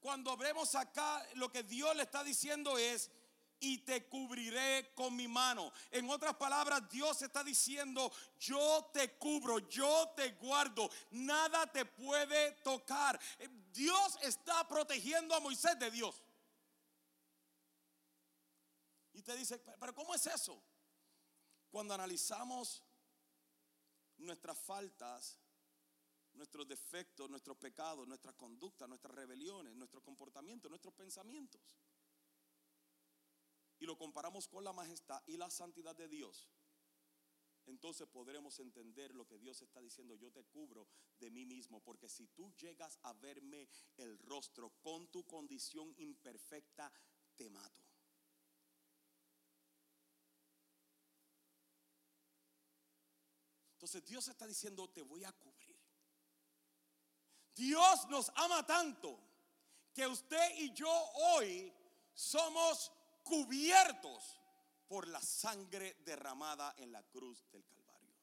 cuando 0.00 0.34
vemos 0.34 0.74
acá 0.74 1.22
lo 1.34 1.52
que 1.52 1.62
Dios 1.62 1.94
le 1.94 2.04
está 2.04 2.24
diciendo 2.24 2.78
es, 2.78 3.10
y 3.60 3.78
te 3.78 4.06
cubriré 4.08 4.92
con 4.94 5.14
mi 5.14 5.28
mano. 5.28 5.72
En 5.92 6.10
otras 6.10 6.34
palabras, 6.34 6.88
Dios 6.90 7.22
está 7.22 7.44
diciendo, 7.44 8.10
yo 8.40 8.90
te 8.92 9.12
cubro, 9.12 9.60
yo 9.68 10.12
te 10.16 10.32
guardo, 10.32 10.90
nada 11.12 11.66
te 11.68 11.84
puede 11.84 12.52
tocar. 12.64 13.20
Dios 13.72 14.18
está 14.22 14.66
protegiendo 14.66 15.36
a 15.36 15.40
Moisés 15.40 15.78
de 15.78 15.92
Dios. 15.92 16.20
Y 19.12 19.22
te 19.22 19.36
dice, 19.36 19.58
pero 19.78 19.94
¿cómo 19.94 20.14
es 20.14 20.26
eso? 20.26 20.62
Cuando 21.70 21.94
analizamos 21.94 22.82
nuestras 24.18 24.58
faltas, 24.58 25.38
nuestros 26.34 26.66
defectos, 26.66 27.28
nuestros 27.28 27.56
pecados, 27.56 28.06
nuestras 28.06 28.34
conductas, 28.34 28.88
nuestras 28.88 29.14
rebeliones, 29.14 29.74
nuestros 29.74 30.02
comportamientos, 30.02 30.70
nuestros 30.70 30.94
pensamientos, 30.94 31.60
y 33.78 33.84
lo 33.84 33.98
comparamos 33.98 34.46
con 34.48 34.62
la 34.64 34.72
majestad 34.72 35.22
y 35.26 35.36
la 35.36 35.50
santidad 35.50 35.94
de 35.96 36.08
Dios, 36.08 36.48
entonces 37.66 38.08
podremos 38.08 38.58
entender 38.58 39.14
lo 39.14 39.26
que 39.26 39.38
Dios 39.38 39.62
está 39.62 39.80
diciendo. 39.80 40.16
Yo 40.16 40.32
te 40.32 40.44
cubro 40.44 40.88
de 41.18 41.30
mí 41.30 41.46
mismo, 41.46 41.80
porque 41.80 42.08
si 42.08 42.28
tú 42.28 42.52
llegas 42.54 42.98
a 43.02 43.12
verme 43.12 43.68
el 43.96 44.18
rostro 44.18 44.70
con 44.80 45.08
tu 45.08 45.24
condición 45.24 45.94
imperfecta, 45.98 46.92
te 47.36 47.48
mato. 47.50 47.91
Entonces 53.82 54.04
Dios 54.04 54.28
está 54.28 54.46
diciendo, 54.46 54.88
te 54.90 55.02
voy 55.02 55.24
a 55.24 55.32
cubrir. 55.32 55.76
Dios 57.52 58.08
nos 58.08 58.30
ama 58.36 58.64
tanto 58.64 59.18
que 59.92 60.06
usted 60.06 60.56
y 60.58 60.72
yo 60.72 60.88
hoy 60.88 61.74
somos 62.14 62.92
cubiertos 63.24 64.40
por 64.86 65.08
la 65.08 65.20
sangre 65.20 65.96
derramada 66.04 66.76
en 66.78 66.92
la 66.92 67.02
cruz 67.02 67.44
del 67.50 67.66
Calvario. 67.66 68.14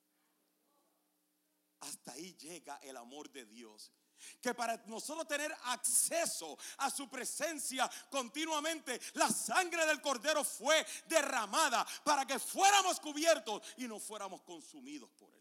Hasta 1.82 2.13
ahí 2.13 2.38
llega 2.38 2.78
el 2.78 2.95
amor 2.95 3.30
de 3.30 3.45
Dios. 3.45 3.91
Que 4.39 4.54
para 4.54 4.78
nosotros 4.86 5.28
tener 5.28 5.54
acceso 5.65 6.58
a 6.78 6.89
su 6.89 7.10
presencia 7.10 7.89
continuamente, 8.10 8.98
la 9.15 9.28
sangre 9.28 9.86
del 9.86 10.02
cordero 10.02 10.45
fue 10.45 10.86
derramada 11.06 11.86
para 12.06 12.26
que 12.26 12.39
fuéramos 12.39 12.98
cubiertos 13.02 13.62
y 13.76 13.89
no 13.89 14.00
fuéramos 14.00 14.41
consumidos 14.43 15.12
por 15.12 15.34
él. 15.34 15.38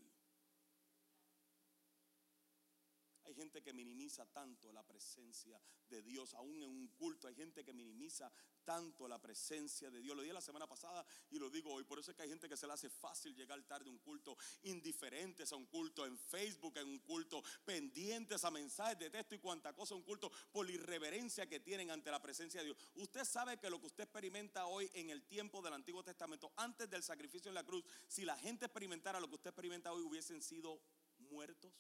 Gente 3.39 3.63
que 3.63 3.73
minimiza 3.73 4.27
tanto 4.27 4.73
la 4.73 4.83
presencia 4.83 5.61
de 5.89 6.03
Dios, 6.03 6.35
aún 6.35 6.63
en 6.63 6.71
un 6.71 6.89
culto. 6.89 7.29
Hay 7.29 7.35
gente 7.35 7.65
que 7.65 7.73
minimiza 7.73 8.31
tanto 8.65 9.09
la 9.09 9.19
presencia 9.19 9.91
de 9.91 10.01
Dios. 10.01 10.15
Lo 10.15 10.23
dije 10.23 10.35
la 10.35 10.41
semana 10.41 10.67
pasada 10.67 11.07
y 11.31 11.39
lo 11.39 11.49
digo 11.49 11.73
hoy. 11.73 11.85
Por 11.85 11.99
eso 11.99 12.11
es 12.11 12.17
que 12.17 12.25
hay 12.25 12.29
gente 12.29 12.49
que 12.49 12.57
se 12.57 12.67
le 12.67 12.75
hace 12.75 12.91
fácil 12.91 13.35
llegar 13.35 13.63
tarde 13.63 13.89
a 13.89 13.93
un 13.93 13.99
culto, 13.99 14.37
indiferentes 14.65 15.53
a 15.53 15.57
un 15.57 15.67
culto 15.67 16.05
en 16.05 16.19
Facebook, 16.19 16.77
en 16.77 16.89
un 16.89 16.99
culto, 16.99 17.43
pendientes 17.65 18.45
a 18.45 18.51
mensajes 18.51 18.99
de 18.99 19.09
texto 19.09 19.35
y 19.35 19.39
cuanta 19.39 19.73
cosa, 19.73 19.95
un 19.95 20.03
culto 20.03 20.31
por 20.53 20.67
la 20.67 20.73
irreverencia 20.73 21.49
que 21.49 21.61
tienen 21.61 21.91
ante 21.91 22.11
la 22.11 22.21
presencia 22.21 22.61
de 22.61 22.67
Dios. 22.67 22.79
Usted 22.97 23.25
sabe 23.25 23.59
que 23.59 23.71
lo 23.71 23.81
que 23.81 23.87
usted 23.87 24.05
experimenta 24.05 24.67
hoy 24.67 24.91
en 24.95 25.11
el 25.11 25.23
tiempo 25.27 25.63
del 25.63 25.73
Antiguo 25.73 26.03
Testamento, 26.03 26.53
antes 26.57 26.91
del 26.91 27.03
sacrificio 27.03 27.49
en 27.49 27.55
la 27.55 27.65
cruz, 27.65 27.85
si 28.07 28.25
la 28.25 28.37
gente 28.37 28.67
experimentara 28.67 29.21
lo 29.21 29.29
que 29.29 29.37
usted 29.37 29.51
experimenta 29.51 29.93
hoy, 29.93 30.03
hubiesen 30.03 30.43
sido 30.43 30.81
muertos. 31.19 31.73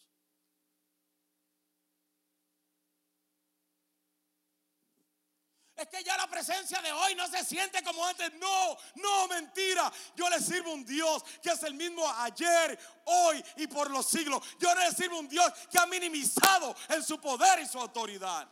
Presencia 6.39 6.81
de 6.81 6.93
hoy 6.93 7.15
no 7.15 7.27
se 7.29 7.45
siente 7.45 7.83
como 7.83 8.05
antes. 8.07 8.33
No, 8.35 8.77
no, 8.97 9.29
mentira. 9.29 9.93
Yo 10.17 10.29
le 10.29 10.41
sirvo 10.41 10.73
un 10.73 10.85
Dios 10.85 11.23
que 11.43 11.51
es 11.51 11.63
el 11.63 11.75
mismo 11.75 12.09
ayer, 12.09 12.79
hoy 13.05 13.45
y 13.57 13.67
por 13.67 13.91
los 13.91 14.07
siglos. 14.07 14.43
Yo 14.59 14.75
le 14.75 14.93
sirvo 14.93 15.19
un 15.19 15.29
Dios 15.29 15.53
que 15.71 15.79
ha 15.79 15.87
minimizado 15.87 16.75
en 16.89 17.03
su 17.03 17.21
poder 17.21 17.61
y 17.61 17.67
su 17.67 17.79
autoridad. 17.79 18.49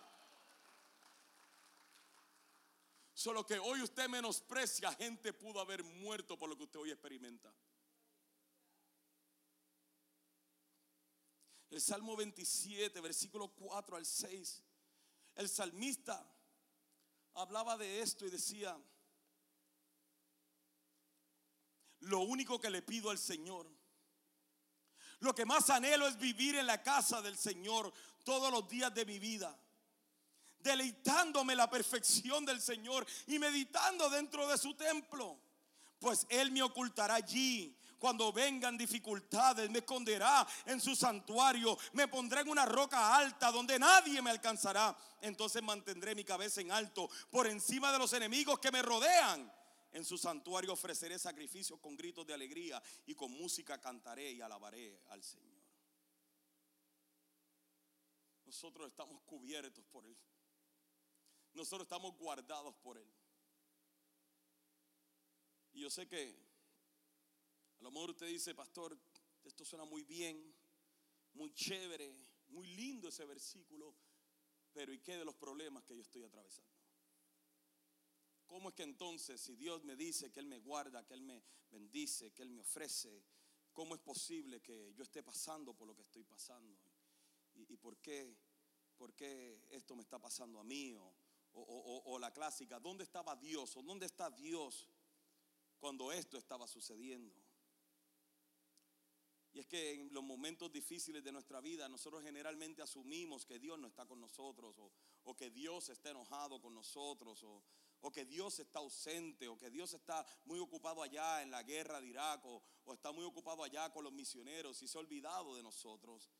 Solo 3.15 3.47
que 3.47 3.59
hoy 3.59 3.81
usted 3.83 4.09
menosprecia, 4.09 4.93
gente 4.93 5.33
pudo 5.33 5.61
haber 5.61 5.83
muerto 5.83 6.39
por 6.39 6.49
lo 6.49 6.57
que 6.57 6.65
usted 6.65 6.81
hoy 6.81 6.91
experimenta. 6.91 7.53
El 11.71 11.81
Salmo 11.81 12.15
27, 12.15 13.01
versículo 13.01 13.49
4 13.49 13.97
al 13.97 14.07
6. 14.07 14.63
El 15.37 15.49
salmista 15.49 16.36
hablaba 17.37 17.77
de 17.77 18.01
esto 18.01 18.27
y 18.27 18.31
decía, 18.31 18.77
lo 22.01 22.21
único 22.21 22.59
que 22.59 22.71
le 22.71 22.83
pido 22.83 23.11
al 23.11 23.19
Señor, 23.19 23.71
lo 25.21 25.35
que 25.35 25.45
más 25.45 25.69
anhelo 25.71 26.07
es 26.07 26.19
vivir 26.19 26.57
en 26.57 26.67
la 26.67 26.83
casa 26.83 27.21
del 27.23 27.37
Señor 27.37 27.93
todos 28.25 28.51
los 28.51 28.69
días 28.69 28.93
de 28.95 29.05
mi 29.05 29.19
vida, 29.19 29.59
deleitándome 30.61 31.55
la 31.55 31.69
perfección 31.69 32.45
del 32.45 32.61
Señor 32.61 33.07
y 33.27 33.39
meditando 33.39 34.09
dentro 34.09 34.49
de 34.49 34.57
su 34.57 34.75
templo, 34.75 35.39
pues 35.99 36.27
Él 36.31 36.51
me 36.51 36.63
ocultará 36.63 37.17
allí 37.17 37.77
cuando 37.99 38.33
vengan 38.33 38.77
dificultades, 38.77 39.71
me 39.71 39.79
esconderá 39.79 40.47
en 40.67 40.81
su 40.81 40.95
santuario, 40.95 41.77
me 41.93 42.09
pondré 42.09 42.41
en 42.41 42.49
una 42.49 42.67
roca 42.67 43.17
alta 43.17 43.51
donde 43.51 43.79
nadie 43.79 44.21
me 44.23 44.31
alcanzará. 44.31 44.97
Entonces 45.21 45.63
mantendré 45.63 46.15
mi 46.15 46.25
cabeza 46.25 46.61
en 46.61 46.71
alto 46.71 47.09
por 47.31 47.47
encima 47.47 47.93
de 47.93 47.99
los 47.99 48.13
enemigos 48.13 48.59
que 48.59 48.71
me 48.71 48.83
rodean. 48.83 49.53
En 49.93 50.05
su 50.05 50.19
santuario 50.19 50.75
ofreceré 50.75 51.19
sacrificios 51.19 51.81
con 51.81 51.97
gritos 51.97 52.27
de 52.27 52.35
alegría 52.35 52.83
y 53.07 53.15
con 53.15 53.33
música 53.33 53.81
cantaré 53.81 54.33
y 54.33 54.41
alabaré 54.43 55.01
al 55.09 55.23
Señor. 55.23 55.57
Nosotros 58.45 58.89
estamos 58.89 59.23
cubiertos 59.23 59.85
por 59.87 60.07
Él. 60.07 60.17
Nosotros 61.55 61.87
estamos 61.87 62.17
guardados 62.19 62.75
por 62.77 62.99
Él. 62.99 63.11
Y 65.73 65.81
yo 65.81 65.91
sé 65.91 66.07
que 66.07 66.46
a 67.79 67.83
lo 67.83 67.91
mejor 67.91 68.11
usted 68.11 68.27
dice, 68.27 68.55
pastor, 68.55 68.99
esto 69.45 69.65
suena 69.65 69.85
muy 69.85 70.03
bien, 70.05 70.55
muy 71.35 71.53
chévere, 71.53 72.15
muy 72.49 72.67
lindo 72.69 73.09
ese 73.09 73.25
versículo, 73.25 73.95
pero 74.73 74.93
¿y 74.93 74.99
qué 74.99 75.17
de 75.17 75.25
los 75.25 75.35
problemas 75.35 75.85
que 75.85 75.95
yo 75.95 76.03
estoy 76.03 76.23
atravesando? 76.23 76.77
¿Cómo 78.47 78.69
es 78.69 78.75
que 78.75 78.85
entonces, 78.85 79.41
si 79.41 79.57
Dios 79.57 79.85
me 79.85 79.97
dice 79.97 80.31
que 80.31 80.41
Él 80.41 80.47
me 80.47 80.59
guarda, 80.59 81.05
que 81.05 81.15
Él 81.15 81.23
me 81.23 81.43
bendice, 81.71 82.33
que 82.33 82.43
Él 82.43 82.51
me 82.51 82.61
ofrece, 82.61 83.25
cómo 83.73 83.95
es 83.95 84.01
posible 84.01 84.61
que 84.61 84.93
yo 84.95 85.03
esté 85.03 85.23
pasando 85.23 85.75
por 85.75 85.89
lo 85.89 85.95
que 85.95 86.03
estoy 86.03 86.25
pasando? 86.25 86.79
¿Y, 87.55 87.77
por, 87.79 87.97
qué, 87.99 88.37
por 88.97 89.15
qué 89.15 89.67
esto 89.71 89.97
me 89.97 90.03
está 90.03 90.19
pasando 90.19 90.61
a 90.61 90.65
mí? 90.65 90.95
O, 90.95 91.13
o 91.55 92.19
la 92.19 92.33
clásica, 92.33 92.79
¿dónde 92.79 93.03
estaba 93.03 93.35
Dios? 93.35 93.77
¿O 93.77 93.83
dónde 93.83 94.07
está 94.07 94.31
Dios 94.31 94.89
cuando 95.79 96.13
esto 96.13 96.37
estaba 96.37 96.67
sucediendo? 96.67 97.46
Y 99.57 99.61
es 99.61 99.67
que 99.67 99.95
en 99.95 100.13
los 100.13 100.23
momentos 100.23 100.71
difíciles 100.71 101.25
de 101.25 101.33
nuestra 101.33 101.63
vida 101.63 101.89
nosotros 101.89 102.23
generalmente 102.23 102.83
asumimos 102.83 103.47
que 103.47 103.59
Dios 103.59 103.79
no 103.79 103.87
está 103.87 104.05
con 104.05 104.21
nosotros 104.21 104.77
o, 105.25 105.35
que 105.35 105.49
Dios 105.51 105.89
está 105.89 106.11
enojado 106.11 106.61
con 106.61 106.75
nosotros 106.75 107.43
o, 107.43 108.13
que 108.13 108.27
Dios 108.27 108.59
está 108.59 108.81
ausente 108.81 109.49
o 109.49 109.57
que 109.57 109.71
Dios 109.71 109.95
está 109.95 110.27
muy 110.45 110.59
ocupado 110.59 111.03
allá 111.03 111.41
en 111.41 111.51
la 111.51 111.63
guerra 111.63 112.03
de 112.03 112.09
Irak 112.09 112.45
o, 112.45 112.63
está 112.93 113.13
muy 113.13 113.25
ocupado 113.25 113.65
allá 113.65 113.91
con 113.91 114.05
los 114.05 114.13
misioneros 114.13 114.83
y 114.83 114.89
se 114.89 114.99
ha 114.99 115.01
olvidado 115.01 115.57
de 115.57 115.63
nosotros 115.63 116.31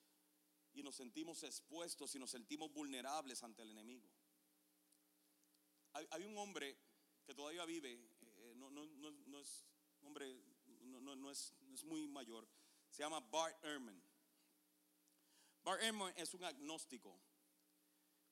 y 0.75 0.83
nos 0.83 0.97
sentimos 0.97 1.43
expuestos 1.43 2.15
y 2.15 2.19
nos 2.19 2.31
sentimos 2.31 2.71
vulnerables 2.71 3.43
ante 3.43 3.63
el 3.63 3.71
enemigo. 3.71 4.11
Hay, 5.95 6.23
un 6.23 6.37
hombre 6.37 6.77
que 7.25 7.35
todavía 7.35 7.65
vive, 7.65 7.95
eh, 7.95 8.53
no, 8.57 8.69
no, 8.69 8.85
no, 8.85 9.41
es 9.41 9.65
hombre, 10.03 10.39
no, 10.85 11.31
es 11.31 11.55
muy 11.85 12.07
mayor 12.09 12.47
se 12.97 13.03
llama 13.03 13.21
Bart 13.21 13.63
Ehrman. 13.63 14.03
Bart 15.63 15.83
Ehrman 15.83 16.15
es 16.17 16.33
un 16.33 16.45
agnóstico, 16.45 17.21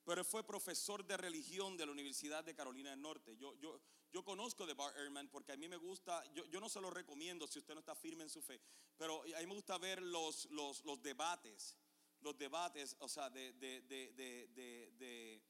pero 0.05 0.25
fue 0.25 0.43
profesor 0.43 1.05
de 1.05 1.19
religión 1.19 1.77
de 1.77 1.85
la 1.85 1.93
Universidad 1.93 2.43
de 2.43 2.55
Carolina 2.55 2.89
del 2.89 3.03
Norte. 3.03 3.37
Yo, 3.37 3.55
yo, 3.57 3.79
yo 4.11 4.25
conozco 4.25 4.65
de 4.65 4.73
Bart 4.73 4.97
Ehrman 4.97 5.29
porque 5.29 5.53
a 5.53 5.59
mí 5.59 5.69
me 5.69 5.77
gusta, 5.77 6.25
yo, 6.33 6.47
yo, 6.47 6.61
no 6.61 6.71
se 6.71 6.81
lo 6.81 6.89
recomiendo 6.89 7.47
si 7.47 7.59
usted 7.59 7.75
no 7.75 7.81
está 7.81 7.95
firme 7.95 8.25
en 8.25 8.31
su 8.31 8.41
fe, 8.41 8.59
pero 8.97 9.23
a 9.23 9.41
mí 9.41 9.47
me 9.47 9.55
gusta 9.55 9.77
ver 9.77 10.01
los, 10.01 10.47
los, 10.47 10.83
los 10.87 11.03
debates, 11.03 11.77
los 12.21 12.39
debates, 12.39 12.97
o 13.01 13.09
sea, 13.09 13.29
de, 13.29 13.53
de, 13.53 13.83
de, 13.83 15.43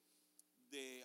de 0.70 1.04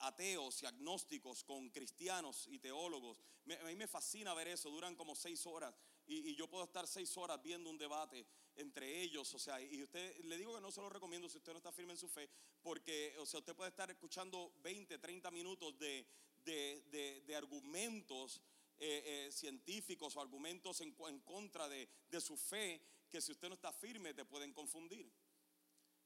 ateos 0.00 0.62
y 0.62 0.66
agnósticos 0.66 1.44
con 1.44 1.70
cristianos 1.70 2.46
y 2.48 2.58
teólogos. 2.58 3.22
a 3.58 3.64
mí 3.64 3.76
me 3.76 3.88
fascina 3.88 4.34
ver 4.34 4.48
eso, 4.48 4.68
duran 4.68 4.94
como 4.94 5.14
seis 5.14 5.46
horas 5.46 5.74
y, 6.06 6.34
yo 6.34 6.48
puedo 6.48 6.64
estar 6.64 6.86
seis 6.86 7.16
horas 7.16 7.42
viendo 7.42 7.70
un 7.70 7.78
debate 7.78 8.26
entre 8.56 9.00
ellos, 9.00 9.32
o 9.34 9.38
sea, 9.38 9.60
y 9.60 9.82
usted 9.82 10.24
le 10.24 10.36
digo 10.36 10.54
que 10.54 10.60
no 10.60 10.70
se 10.70 10.80
lo 10.80 10.90
recomiendo 10.90 11.28
si 11.28 11.38
usted 11.38 11.52
no 11.52 11.58
está 11.58 11.72
firme 11.72 11.92
en 11.92 11.98
su 11.98 12.08
fe, 12.08 12.28
porque, 12.62 13.14
o 13.18 13.26
sea, 13.26 13.40
usted 13.40 13.54
puede 13.54 13.70
estar 13.70 13.90
escuchando 13.90 14.52
20, 14.62 14.98
30 14.98 15.30
minutos 15.30 15.78
de, 15.78 16.06
de, 16.44 17.34
argumentos 17.36 18.42
eh, 18.78 19.26
eh, 19.28 19.32
científicos 19.32 20.16
o 20.16 20.20
argumentos 20.20 20.80
en, 20.80 20.94
en 21.08 21.20
contra 21.20 21.68
de, 21.68 21.88
su 22.20 22.36
fe, 22.36 22.80
que 23.10 23.20
si 23.20 23.32
usted 23.32 23.48
no 23.48 23.54
está 23.54 23.72
firme 23.72 24.14
te 24.14 24.24
pueden 24.24 24.52
confundir. 24.52 25.10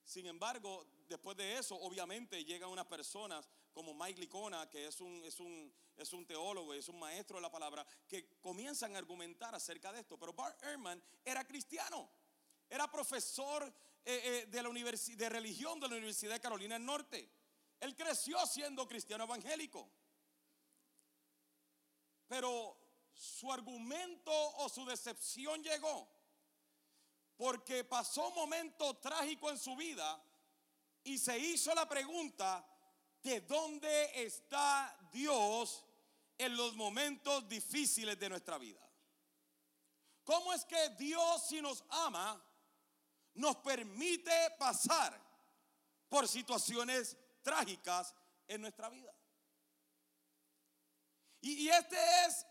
Sin 0.04 0.26
embargo, 0.26 0.86
después 1.08 1.36
de 1.36 1.58
eso, 1.58 1.74
obviamente 1.76 2.44
llegan 2.44 2.70
unas 2.70 2.86
personas 2.86 3.48
como 3.76 3.92
Mike 3.92 4.22
Licona, 4.22 4.70
que 4.70 4.86
es 4.86 5.02
un, 5.02 5.22
es 5.22 5.38
un, 5.38 5.70
es 5.98 6.10
un 6.14 6.24
teólogo, 6.24 6.72
es 6.72 6.88
un 6.88 6.98
maestro 6.98 7.36
de 7.36 7.42
la 7.42 7.50
palabra, 7.50 7.86
que 8.08 8.40
comienzan 8.40 8.94
a 8.94 8.98
argumentar 8.98 9.54
acerca 9.54 9.92
de 9.92 10.00
esto. 10.00 10.18
Pero 10.18 10.32
Bart 10.32 10.62
Ehrman 10.62 11.02
era 11.22 11.44
cristiano, 11.44 12.08
era 12.70 12.90
profesor 12.90 13.70
eh, 14.02 14.22
eh, 14.24 14.46
de, 14.46 14.62
la 14.62 14.70
de 14.70 15.28
religión 15.28 15.78
de 15.78 15.88
la 15.88 15.96
Universidad 15.96 16.32
de 16.32 16.40
Carolina 16.40 16.76
del 16.76 16.86
Norte. 16.86 17.30
Él 17.78 17.94
creció 17.94 18.38
siendo 18.46 18.88
cristiano 18.88 19.24
evangélico. 19.24 19.90
Pero 22.26 22.78
su 23.12 23.52
argumento 23.52 24.32
o 24.56 24.70
su 24.70 24.86
decepción 24.86 25.62
llegó 25.62 26.08
porque 27.36 27.84
pasó 27.84 28.28
un 28.28 28.36
momento 28.36 28.94
trágico 28.94 29.50
en 29.50 29.58
su 29.58 29.76
vida 29.76 30.18
y 31.04 31.18
se 31.18 31.38
hizo 31.38 31.74
la 31.74 31.86
pregunta, 31.86 32.66
¿de 33.26 33.40
dónde 33.40 34.24
está 34.24 34.96
Dios 35.12 35.84
en 36.38 36.56
los 36.56 36.76
momentos 36.76 37.48
difíciles 37.48 38.16
de 38.18 38.28
nuestra 38.28 38.56
vida? 38.56 38.80
¿Cómo 40.22 40.52
es 40.52 40.64
que 40.64 40.90
Dios 40.90 41.48
si 41.48 41.60
nos 41.60 41.84
ama 41.90 42.40
nos 43.34 43.56
permite 43.56 44.50
pasar 44.58 45.20
por 46.08 46.28
situaciones 46.28 47.16
trágicas 47.42 48.14
en 48.46 48.60
nuestra 48.60 48.88
vida? 48.88 49.12
Y, 51.40 51.68
este 51.68 51.96
es 52.26 52.46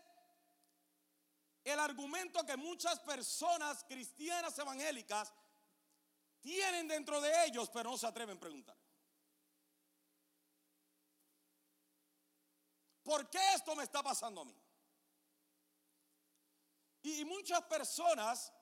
el 1.64 1.78
argumento 1.80 2.44
que 2.44 2.56
muchas 2.56 3.00
personas 3.00 3.82
cristianas 3.84 4.58
evangélicas 4.58 5.32
tienen 6.40 6.86
dentro 6.86 7.20
de 7.20 7.46
ellos, 7.46 7.70
pero 7.72 7.90
no 7.90 7.98
se 7.98 8.06
atreven 8.06 8.36
a 8.36 8.40
preguntar. 8.40 8.75
¿Por 13.06 13.30
qué 13.30 13.38
esto 13.54 13.76
me 13.76 13.84
está 13.84 14.02
pasando 14.02 14.40
a 14.40 14.44
mí? 14.44 14.60
Y 17.02 17.24
muchas 17.24 17.62
personas 17.62 18.52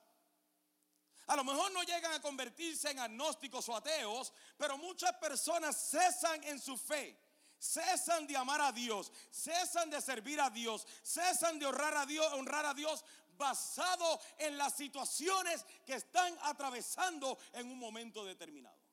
a 1.25 1.35
lo 1.35 1.43
mejor 1.43 1.71
no 1.71 1.81
llegan 1.81 2.13
a 2.13 2.21
convertirse 2.21 2.91
en 2.91 2.99
agnósticos 2.99 3.67
o 3.69 3.75
ateos, 3.75 4.31
pero 4.55 4.77
muchas 4.77 5.13
personas 5.13 5.75
cesan 5.89 6.43
en 6.43 6.59
su 6.61 6.77
fe 6.77 7.19
cesan 7.57 8.27
de 8.27 8.37
amar 8.37 8.61
a 8.61 8.71
Dios, 8.71 9.11
cesan 9.31 9.89
de 9.89 9.99
servir 9.99 10.39
a 10.39 10.51
Dios, 10.51 10.85
cesan 11.01 11.57
de 11.57 11.65
honrar 11.65 11.97
a 11.97 12.05
Dios, 12.05 12.31
honrar 12.33 12.63
a 12.63 12.75
Dios 12.75 13.03
basado 13.37 14.19
en 14.37 14.55
las 14.55 14.75
situaciones 14.75 15.65
que 15.83 15.95
están 15.95 16.37
atravesando 16.43 17.39
en 17.53 17.71
un 17.71 17.79
momento 17.79 18.23
determinado. 18.23 18.84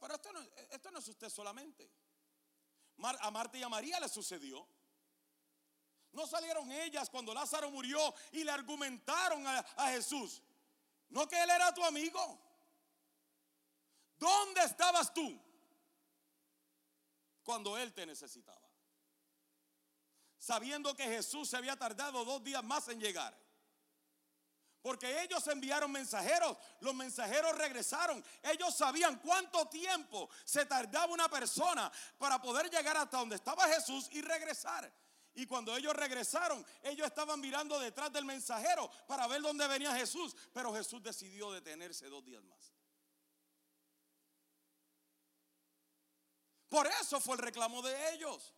Pero 0.00 0.14
esto 0.14 0.32
no, 0.32 0.40
esto 0.70 0.90
no 0.90 0.98
es 0.98 1.08
usted 1.08 1.28
solamente. 1.28 1.90
A 3.20 3.30
Marta 3.30 3.58
y 3.58 3.62
a 3.62 3.68
María 3.68 3.98
le 4.00 4.08
sucedió. 4.08 4.66
No 6.12 6.26
salieron 6.26 6.70
ellas 6.70 7.08
cuando 7.08 7.32
Lázaro 7.32 7.70
murió 7.70 8.14
y 8.32 8.44
le 8.44 8.50
argumentaron 8.50 9.46
a, 9.46 9.58
a 9.58 9.90
Jesús. 9.90 10.42
No 11.08 11.26
que 11.28 11.42
él 11.42 11.50
era 11.50 11.72
tu 11.72 11.82
amigo. 11.84 12.38
¿Dónde 14.18 14.62
estabas 14.62 15.12
tú 15.12 15.40
cuando 17.42 17.76
Él 17.76 17.92
te 17.92 18.06
necesitaba. 18.06 18.60
Sabiendo 20.38 20.94
que 20.94 21.04
Jesús 21.04 21.48
se 21.48 21.56
había 21.56 21.76
tardado 21.76 22.24
dos 22.24 22.42
días 22.42 22.64
más 22.64 22.88
en 22.88 23.00
llegar. 23.00 23.36
Porque 24.82 25.22
ellos 25.22 25.46
enviaron 25.46 25.92
mensajeros, 25.92 26.56
los 26.80 26.92
mensajeros 26.92 27.56
regresaron. 27.56 28.22
Ellos 28.42 28.74
sabían 28.74 29.16
cuánto 29.20 29.68
tiempo 29.68 30.28
se 30.44 30.66
tardaba 30.66 31.12
una 31.12 31.28
persona 31.28 31.90
para 32.18 32.42
poder 32.42 32.68
llegar 32.68 32.96
hasta 32.96 33.18
donde 33.18 33.36
estaba 33.36 33.68
Jesús 33.68 34.08
y 34.10 34.20
regresar. 34.20 34.92
Y 35.34 35.46
cuando 35.46 35.74
ellos 35.76 35.94
regresaron, 35.94 36.66
ellos 36.82 37.06
estaban 37.06 37.40
mirando 37.40 37.78
detrás 37.78 38.12
del 38.12 38.24
mensajero 38.24 38.90
para 39.06 39.26
ver 39.28 39.40
dónde 39.40 39.66
venía 39.68 39.94
Jesús. 39.94 40.34
Pero 40.52 40.74
Jesús 40.74 41.00
decidió 41.00 41.52
detenerse 41.52 42.06
dos 42.08 42.24
días 42.24 42.42
más. 42.42 42.72
Por 46.68 46.86
eso 46.86 47.20
fue 47.20 47.36
el 47.36 47.42
reclamo 47.42 47.82
de 47.82 48.14
ellos. 48.14 48.52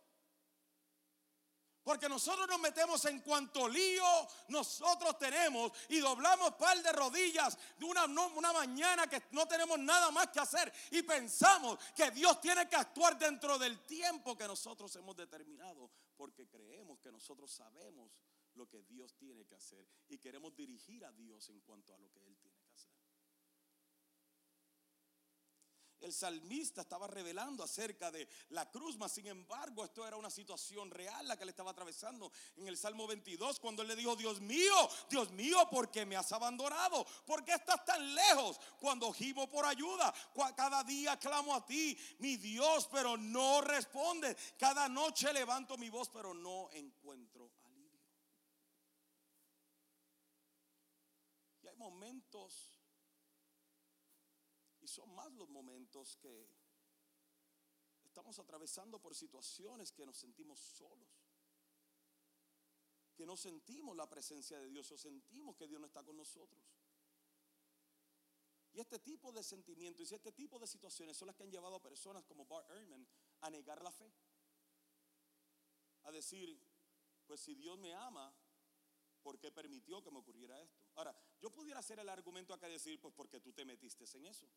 Porque 1.85 2.09
nosotros 2.09 2.47
nos 2.47 2.59
metemos 2.59 3.05
en 3.05 3.19
cuanto 3.21 3.69
lío 3.69 4.03
nosotros 4.47 5.19
tenemos 5.19 5.71
y 5.89 5.99
doblamos 5.99 6.55
par 6.55 6.81
de 6.81 6.91
rodillas 6.91 7.55
de 7.77 7.85
una, 7.85 8.05
una 8.05 8.51
mañana 8.51 9.07
que 9.07 9.21
no 9.31 9.47
tenemos 9.47 9.77
nada 9.77 10.09
más 10.09 10.29
que 10.29 10.39
hacer 10.39 10.73
y 10.89 11.03
pensamos 11.03 11.77
que 11.95 12.09
Dios 12.09 12.41
tiene 12.41 12.67
que 12.67 12.75
actuar 12.75 13.19
dentro 13.19 13.59
del 13.59 13.85
tiempo 13.85 14.35
que 14.35 14.47
nosotros 14.47 14.95
hemos 14.95 15.15
determinado 15.15 15.91
porque 16.17 16.47
creemos 16.47 16.97
que 16.99 17.11
nosotros 17.11 17.51
sabemos 17.51 18.09
lo 18.55 18.67
que 18.67 18.81
Dios 18.81 19.13
tiene 19.15 19.45
que 19.45 19.53
hacer 19.53 19.87
y 20.07 20.17
queremos 20.17 20.55
dirigir 20.55 21.05
a 21.05 21.11
Dios 21.11 21.49
en 21.49 21.59
cuanto 21.61 21.93
a 21.93 21.99
lo 21.99 22.11
que 22.11 22.25
Él 22.25 22.35
tiene 22.37 22.57
que 22.63 22.71
hacer. 22.71 22.95
El 26.05 26.13
salmista 26.13 26.81
estaba 26.81 27.07
revelando 27.07 27.63
acerca 27.63 28.11
de 28.11 28.29
la 28.49 28.69
cruz, 28.69 28.95
mas 28.95 29.11
sin 29.11 29.25
embargo 29.25 29.83
esto 29.83 30.05
era 30.05 30.15
una 30.15 30.29
situación 30.29 30.91
real 30.91 31.27
la 31.27 31.35
que 31.35 31.45
le 31.45 31.49
estaba 31.49 31.71
atravesando 31.71 32.31
en 32.57 32.67
el 32.67 32.77
Salmo 32.77 33.07
22 33.07 33.59
cuando 33.59 33.81
él 33.81 33.87
le 33.87 33.95
dijo, 33.95 34.15
Dios 34.15 34.39
mío, 34.39 34.75
Dios 35.09 35.31
mío, 35.31 35.67
¿por 35.71 35.89
qué 35.89 36.05
me 36.05 36.15
has 36.15 36.31
abandonado? 36.31 37.07
¿Por 37.25 37.43
qué 37.43 37.53
estás 37.53 37.83
tan 37.85 38.13
lejos? 38.13 38.59
Cuando 38.79 39.11
gimo 39.13 39.49
por 39.49 39.65
ayuda, 39.65 40.13
cada 40.55 40.83
día 40.83 41.17
clamo 41.17 41.55
a 41.55 41.65
ti, 41.65 41.97
mi 42.19 42.37
Dios, 42.37 42.87
pero 42.91 43.17
no 43.17 43.61
responde. 43.61 44.37
Cada 44.59 44.87
noche 44.87 45.33
levanto 45.33 45.75
mi 45.75 45.89
voz, 45.89 46.09
pero 46.09 46.35
no 46.35 46.69
encuentro 46.69 47.51
alivio. 47.63 47.99
Y 51.63 51.67
hay 51.67 51.75
momentos 51.77 52.74
son 54.95 55.13
más 55.13 55.31
los 55.33 55.49
momentos 55.49 56.15
que 56.17 56.49
estamos 58.03 58.39
atravesando 58.39 58.99
por 58.99 59.13
situaciones 59.13 59.91
que 59.91 60.05
nos 60.05 60.17
sentimos 60.17 60.59
solos. 60.59 61.09
Que 63.13 63.25
no 63.25 63.35
sentimos 63.35 63.95
la 63.95 64.07
presencia 64.07 64.57
de 64.57 64.69
Dios 64.69 64.89
o 64.91 64.97
sentimos 64.97 65.55
que 65.57 65.67
Dios 65.67 65.81
no 65.81 65.87
está 65.87 66.01
con 66.03 66.15
nosotros. 66.15 66.63
Y 68.71 68.79
este 68.79 68.99
tipo 68.99 69.31
de 69.31 69.43
sentimientos 69.43 70.11
y 70.11 70.15
este 70.15 70.31
tipo 70.31 70.59
de 70.59 70.67
situaciones 70.67 71.17
son 71.17 71.27
las 71.27 71.35
que 71.35 71.43
han 71.43 71.51
llevado 71.51 71.75
a 71.75 71.81
personas 71.81 72.23
como 72.25 72.45
Bart 72.45 72.69
Ehrman 72.71 73.05
a 73.41 73.49
negar 73.49 73.81
la 73.81 73.91
fe. 73.91 74.11
A 76.03 76.11
decir, 76.11 76.57
pues 77.25 77.41
si 77.41 77.55
Dios 77.55 77.77
me 77.77 77.93
ama, 77.93 78.33
¿por 79.23 79.39
qué 79.39 79.51
permitió 79.51 80.01
que 80.01 80.11
me 80.11 80.19
ocurriera 80.19 80.61
esto? 80.61 80.85
Ahora, 80.95 81.15
yo 81.41 81.49
pudiera 81.51 81.79
hacer 81.79 81.99
el 81.99 82.07
argumento 82.09 82.53
acá 82.53 82.69
y 82.69 82.73
decir, 82.73 82.99
pues 83.01 83.13
porque 83.13 83.39
tú 83.39 83.51
te 83.51 83.65
metiste 83.65 84.05
en 84.17 84.25
eso. 84.25 84.47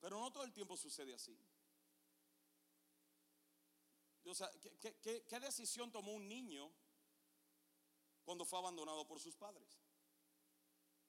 Pero 0.00 0.18
no 0.18 0.32
todo 0.32 0.44
el 0.44 0.52
tiempo 0.52 0.76
sucede 0.76 1.14
así. 1.14 1.38
O 4.24 4.34
sea, 4.34 4.50
¿qué, 4.80 5.40
decisión 5.40 5.90
tomó 5.90 6.12
un 6.12 6.28
niño 6.28 6.70
cuando 8.24 8.44
fue 8.44 8.58
abandonado 8.58 9.06
por 9.06 9.20
sus 9.20 9.36
padres? 9.36 9.78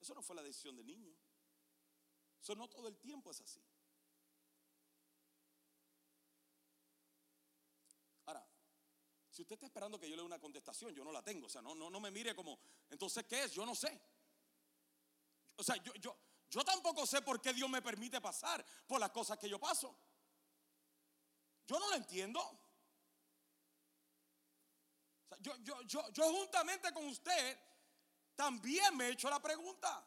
Eso 0.00 0.14
no 0.14 0.22
fue 0.22 0.36
la 0.36 0.42
decisión 0.42 0.76
del 0.76 0.86
niño. 0.86 1.14
Eso 2.40 2.54
no 2.54 2.68
todo 2.68 2.88
el 2.88 2.98
tiempo 2.98 3.30
es 3.30 3.40
así. 3.40 3.64
Ahora, 8.26 8.44
si 9.30 9.42
usted 9.42 9.54
está 9.54 9.66
esperando 9.66 10.00
que 10.00 10.10
yo 10.10 10.16
le 10.16 10.22
dé 10.22 10.26
una 10.26 10.40
contestación, 10.40 10.92
yo 10.94 11.04
no 11.04 11.12
la 11.12 11.22
tengo. 11.22 11.46
O 11.46 11.50
sea, 11.50 11.62
no, 11.62 11.74
no, 11.74 11.88
no 11.88 12.00
me 12.00 12.10
mire 12.10 12.34
como, 12.34 12.58
entonces, 12.90 13.24
¿qué 13.24 13.44
es? 13.44 13.52
Yo 13.52 13.64
no 13.64 13.74
sé. 13.74 14.00
O 15.56 15.62
sea, 15.62 15.76
yo, 15.76 15.94
yo, 15.94 16.16
yo 16.52 16.62
tampoco 16.62 17.06
sé 17.06 17.22
por 17.22 17.40
qué 17.40 17.54
Dios 17.54 17.68
me 17.70 17.80
permite 17.80 18.20
pasar 18.20 18.62
por 18.86 19.00
las 19.00 19.10
cosas 19.10 19.38
que 19.38 19.48
yo 19.48 19.58
paso. 19.58 19.98
Yo 21.66 21.78
no 21.78 21.88
lo 21.88 21.96
entiendo. 21.96 22.58
yo, 25.40 25.82
yo, 26.12 26.30
juntamente 26.30 26.92
con 26.92 27.06
usted 27.06 27.58
también 28.36 28.94
me 28.98 29.06
he 29.06 29.12
hecho 29.12 29.30
la 29.30 29.40
pregunta. 29.40 30.06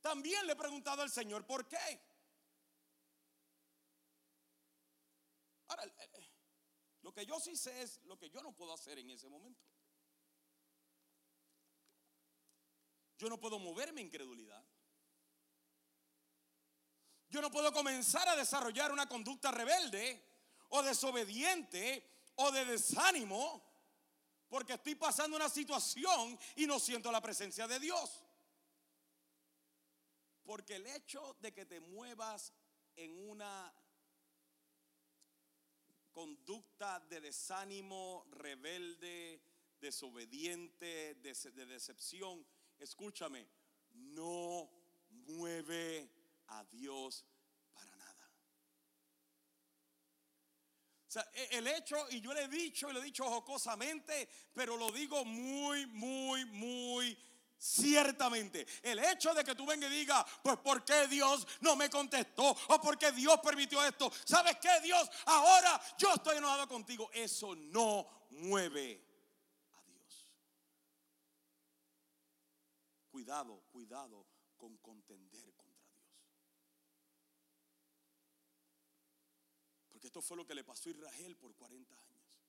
También 0.00 0.46
le 0.46 0.54
he 0.54 0.56
preguntado 0.56 1.02
al 1.02 1.10
Señor 1.10 1.44
por 1.44 1.68
qué. 1.68 2.00
Ahora, 5.68 5.84
lo 7.02 7.12
que 7.12 7.26
yo 7.26 7.38
sí 7.40 7.56
sé 7.56 7.82
es 7.82 8.02
lo 8.04 8.16
que 8.16 8.30
yo 8.30 8.40
no 8.40 8.56
puedo 8.56 8.72
hacer 8.72 8.98
en 9.00 9.10
ese 9.10 9.28
momento. 9.28 9.65
Yo 13.18 13.28
no 13.28 13.38
puedo 13.38 13.58
moverme 13.58 14.00
incredulidad. 14.00 14.62
Yo 17.28 17.40
no 17.40 17.50
puedo 17.50 17.72
comenzar 17.72 18.28
a 18.28 18.36
desarrollar 18.36 18.92
una 18.92 19.08
conducta 19.08 19.50
rebelde 19.50 20.22
o 20.70 20.82
desobediente 20.82 22.08
o 22.36 22.50
de 22.52 22.64
desánimo 22.64 23.62
porque 24.48 24.74
estoy 24.74 24.94
pasando 24.94 25.36
una 25.36 25.48
situación 25.48 26.38
y 26.54 26.66
no 26.66 26.78
siento 26.78 27.10
la 27.10 27.20
presencia 27.20 27.66
de 27.66 27.80
Dios. 27.80 28.22
Porque 30.44 30.76
el 30.76 30.86
hecho 30.86 31.36
de 31.40 31.52
que 31.52 31.66
te 31.66 31.80
muevas 31.80 32.52
en 32.94 33.28
una 33.28 33.74
conducta 36.12 37.00
de 37.00 37.20
desánimo, 37.20 38.24
rebelde, 38.30 39.42
desobediente, 39.80 41.16
de, 41.16 41.66
decepción, 41.66 42.46
escúchame, 42.78 43.46
no 43.92 44.70
mueve 45.26 46.10
a 46.48 46.64
Dios 46.64 47.24
para 47.72 47.94
nada. 47.96 48.30
O 51.08 51.10
sea, 51.10 51.30
e, 51.32 51.58
el 51.58 51.66
hecho, 51.66 51.96
y 52.10 52.20
yo 52.20 52.32
le 52.34 52.44
he 52.44 52.48
dicho, 52.48 52.90
y 52.90 52.92
lo 52.92 53.00
he 53.00 53.04
dicho 53.04 53.24
jocosamente, 53.24 54.28
pero 54.52 54.76
lo 54.76 54.90
digo 54.90 55.24
muy, 55.24 55.86
muy, 55.86 56.44
muy 56.46 57.18
ciertamente. 57.58 58.66
El 58.82 58.98
hecho 58.98 59.34
de 59.34 59.44
que 59.44 59.54
tú 59.54 59.66
vengas 59.66 59.90
y 59.90 59.94
digas, 59.94 60.24
pues 60.42 60.56
¿por 60.58 60.84
qué 60.84 61.06
Dios 61.08 61.46
no 61.60 61.76
me 61.76 61.88
contestó? 61.88 62.56
O 62.68 62.80
¿por 62.80 62.98
qué 62.98 63.12
Dios 63.12 63.38
permitió 63.42 63.82
esto? 63.84 64.12
¿Sabes 64.24 64.56
qué, 64.60 64.80
Dios? 64.82 65.08
Ahora 65.26 65.80
yo 65.98 66.12
estoy 66.14 66.36
enojado 66.36 66.68
contigo. 66.68 67.10
Eso 67.12 67.54
no 67.54 68.26
mueve 68.30 69.05
Cuidado, 73.16 73.62
cuidado 73.72 74.26
con 74.58 74.76
contender 74.76 75.54
contra 75.54 75.88
Dios. 75.94 76.20
Porque 79.88 80.08
esto 80.08 80.20
fue 80.20 80.36
lo 80.36 80.46
que 80.46 80.54
le 80.54 80.62
pasó 80.62 80.90
a 80.90 80.92
Israel 80.92 81.34
por 81.38 81.54
40 81.54 81.94
años. 81.94 82.42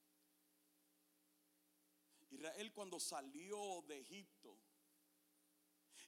Israel 2.32 2.74
cuando 2.74 2.99
salió 2.99 3.82
de 3.88 4.01
Egipto, 4.01 4.59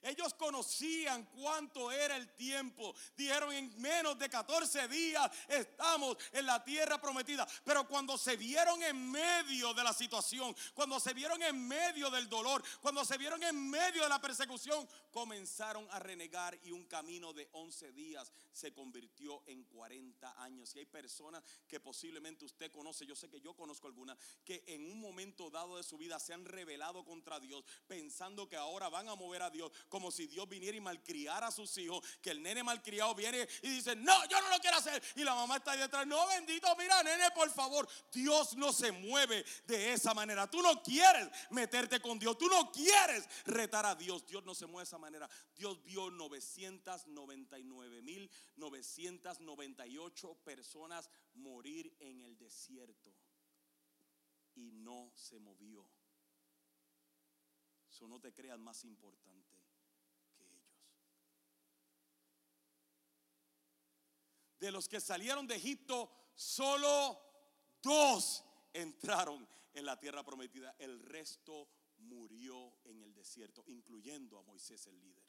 ellos 0.02 0.34
conocían 0.34 1.24
cuánto 1.26 1.90
era 1.92 2.16
el 2.16 2.34
tiempo. 2.34 2.94
Dijeron 3.16 3.52
en 3.52 3.80
menos 3.80 4.18
de 4.18 4.28
14 4.28 4.88
días 4.88 5.30
estamos 5.48 6.16
en 6.32 6.46
la 6.46 6.62
tierra 6.64 7.00
prometida. 7.00 7.46
Pero 7.64 7.86
cuando 7.86 8.16
se 8.16 8.36
vieron 8.36 8.82
en 8.82 9.10
medio 9.10 9.74
de 9.74 9.84
la 9.84 9.92
situación, 9.92 10.54
cuando 10.74 10.98
se 11.00 11.12
vieron 11.14 11.42
en 11.42 11.66
medio 11.66 12.10
del 12.10 12.28
dolor, 12.28 12.62
cuando 12.80 13.04
se 13.04 13.18
vieron 13.18 13.42
en 13.42 13.70
medio 13.70 14.02
de 14.02 14.08
la 14.08 14.20
persecución, 14.20 14.88
comenzaron 15.10 15.86
a 15.90 15.98
renegar 15.98 16.58
y 16.62 16.70
un 16.70 16.84
camino 16.86 17.32
de 17.32 17.48
11 17.52 17.92
días 17.92 18.32
se 18.52 18.72
convirtió 18.72 19.42
en 19.46 19.64
40 19.64 20.42
años. 20.42 20.74
Y 20.74 20.80
hay 20.80 20.86
personas 20.86 21.42
que 21.68 21.80
posiblemente 21.80 22.44
usted 22.44 22.70
conoce, 22.70 23.06
yo 23.06 23.14
sé 23.14 23.28
que 23.28 23.40
yo 23.40 23.54
conozco 23.54 23.86
algunas, 23.86 24.18
que 24.44 24.64
en 24.66 24.84
un 24.90 25.00
momento 25.00 25.50
dado 25.50 25.76
de 25.76 25.82
su 25.82 25.98
vida 25.98 26.18
se 26.18 26.32
han 26.32 26.44
rebelado 26.44 27.04
contra 27.04 27.40
Dios 27.40 27.64
pensando 27.86 28.48
que 28.48 28.56
ahora 28.56 28.88
van 28.88 29.08
a 29.08 29.14
mover 29.14 29.42
a 29.42 29.50
Dios 29.50 29.70
como 29.90 30.10
si 30.10 30.26
Dios 30.26 30.48
viniera 30.48 30.74
y 30.76 30.80
malcriara 30.80 31.48
a 31.48 31.50
sus 31.50 31.76
hijos, 31.76 32.02
que 32.22 32.30
el 32.30 32.42
nene 32.42 32.62
malcriado 32.62 33.14
viene 33.14 33.46
y 33.62 33.68
dice, 33.68 33.94
no, 33.96 34.26
yo 34.28 34.40
no 34.40 34.48
lo 34.48 34.58
quiero 34.60 34.78
hacer. 34.78 35.02
Y 35.16 35.24
la 35.24 35.34
mamá 35.34 35.56
está 35.56 35.72
ahí 35.72 35.80
detrás, 35.80 36.06
no, 36.06 36.26
bendito, 36.28 36.74
mira, 36.76 37.02
nene, 37.02 37.30
por 37.32 37.50
favor. 37.50 37.86
Dios 38.10 38.56
no 38.56 38.72
se 38.72 38.92
mueve 38.92 39.44
de 39.66 39.92
esa 39.92 40.14
manera. 40.14 40.50
Tú 40.50 40.62
no 40.62 40.82
quieres 40.82 41.28
meterte 41.50 42.00
con 42.00 42.18
Dios, 42.18 42.38
tú 42.38 42.48
no 42.48 42.72
quieres 42.72 43.28
retar 43.44 43.84
a 43.84 43.94
Dios. 43.94 44.26
Dios 44.26 44.42
no 44.44 44.54
se 44.54 44.64
mueve 44.64 44.84
de 44.84 44.88
esa 44.88 44.98
manera. 44.98 45.28
Dios 45.54 45.82
vio 45.84 46.10
999 46.10 48.00
mil 48.00 48.30
998 48.56 50.34
personas 50.44 51.10
morir 51.34 51.94
en 51.98 52.20
el 52.20 52.38
desierto 52.38 53.12
y 54.54 54.70
no 54.72 55.12
se 55.14 55.38
movió. 55.38 55.86
Eso 57.88 58.06
no 58.08 58.20
te 58.20 58.32
creas 58.32 58.58
más 58.58 58.84
importante 58.84 59.58
que 60.34 60.44
ellos. 60.44 60.70
De 64.60 64.70
los 64.70 64.88
que 64.88 65.00
salieron 65.00 65.46
de 65.46 65.56
Egipto, 65.56 66.10
solo 66.34 67.18
dos 67.82 68.44
entraron 68.72 69.48
en 69.72 69.86
la 69.86 69.98
tierra 69.98 70.22
prometida. 70.22 70.76
El 70.78 71.00
resto 71.00 71.68
murió 71.98 72.74
en 72.84 73.02
el 73.02 73.14
desierto, 73.14 73.64
incluyendo 73.66 74.38
a 74.38 74.42
Moisés 74.42 74.86
el 74.86 75.00
líder. 75.00 75.24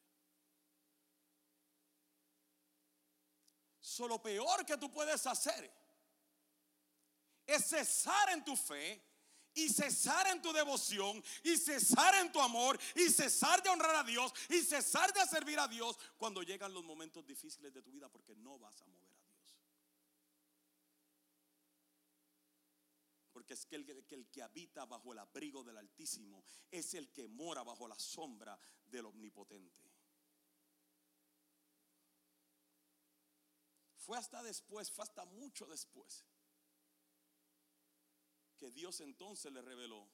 Solo 3.79 4.21
peor 4.21 4.65
que 4.65 4.77
tú 4.77 4.91
puedes 4.91 5.25
hacer 5.27 5.71
es 7.45 7.65
cesar 7.65 8.29
en 8.29 8.43
tu 8.45 8.55
fe 8.55 9.01
y 9.53 9.67
cesar 9.67 10.27
en 10.27 10.41
tu 10.41 10.53
devoción 10.53 11.21
y 11.43 11.57
cesar 11.57 12.15
en 12.15 12.31
tu 12.31 12.39
amor 12.39 12.79
y 12.95 13.09
cesar 13.09 13.61
de 13.61 13.69
honrar 13.69 13.95
a 13.95 14.03
Dios 14.03 14.33
y 14.49 14.61
cesar 14.61 15.11
de 15.13 15.25
servir 15.25 15.59
a 15.59 15.67
Dios 15.67 15.97
cuando 16.17 16.41
llegan 16.41 16.73
los 16.73 16.83
momentos 16.83 17.25
difíciles 17.25 17.73
de 17.73 17.81
tu 17.81 17.91
vida 17.91 18.07
porque 18.07 18.35
no 18.35 18.57
vas 18.59 18.81
a 18.81 18.85
mover 18.85 19.11
a 19.11 19.15
Dios. 19.15 19.21
Es 23.51 23.65
que 23.65 23.75
el, 23.75 24.29
que 24.29 24.41
habita 24.41 24.85
bajo 24.85 25.11
el 25.11 25.19
abrigo 25.19 25.63
del 25.63 25.77
Altísimo 25.77 26.43
es 26.69 26.93
el 26.93 27.11
que 27.11 27.27
mora 27.27 27.63
bajo 27.63 27.87
la 27.87 27.99
sombra 27.99 28.57
del 28.85 29.05
Omnipotente. 29.05 29.81
Fue 33.97 34.17
hasta 34.17 34.41
después, 34.41 34.89
fue 34.89 35.03
hasta 35.03 35.25
mucho 35.25 35.67
después 35.67 36.25
que 38.57 38.71
Dios 38.71 39.01
entonces 39.01 39.51
le 39.51 39.61
reveló, 39.61 40.07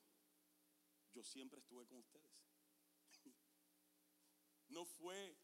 yo 1.14 1.24
siempre 1.24 1.60
estuve 1.60 1.86
con 1.86 2.00
ustedes. 2.00 2.32
No 4.70 4.84
fue, 4.84 5.38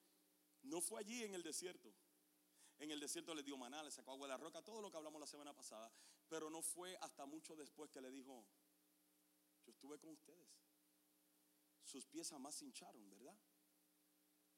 no 0.64 0.82
fue 0.82 1.00
allí 1.00 1.24
en 1.24 1.34
el 1.34 1.44
desierto. 1.44 1.94
En 2.80 2.91
el 2.91 3.00
desierto 3.00 3.34
le 3.34 3.44
dio 3.44 3.56
maná, 3.56 3.82
le 3.82 3.89
sacó 3.89 4.12
agua 4.12 4.28
de 4.28 4.34
la 4.34 4.38
roca, 4.38 4.62
todo 4.62 4.82
lo 4.82 4.91
que 4.91 4.98
hablamos 4.98 5.20
la 5.20 5.28
semana 5.28 5.54
pasada. 5.54 5.89
Pero 6.30 6.49
no 6.49 6.61
fue 6.61 6.97
hasta 7.01 7.26
mucho 7.26 7.55
después 7.55 7.91
que 7.91 8.01
le 8.01 8.11
dijo, 8.11 8.45
yo 9.65 9.71
estuve 9.71 9.99
con 9.99 10.11
ustedes. 10.11 10.49
Sus 11.84 12.05
pies 12.07 12.30
jamás 12.30 12.55
se 12.55 12.65
hincharon, 12.65 13.09
¿verdad? 13.09 13.38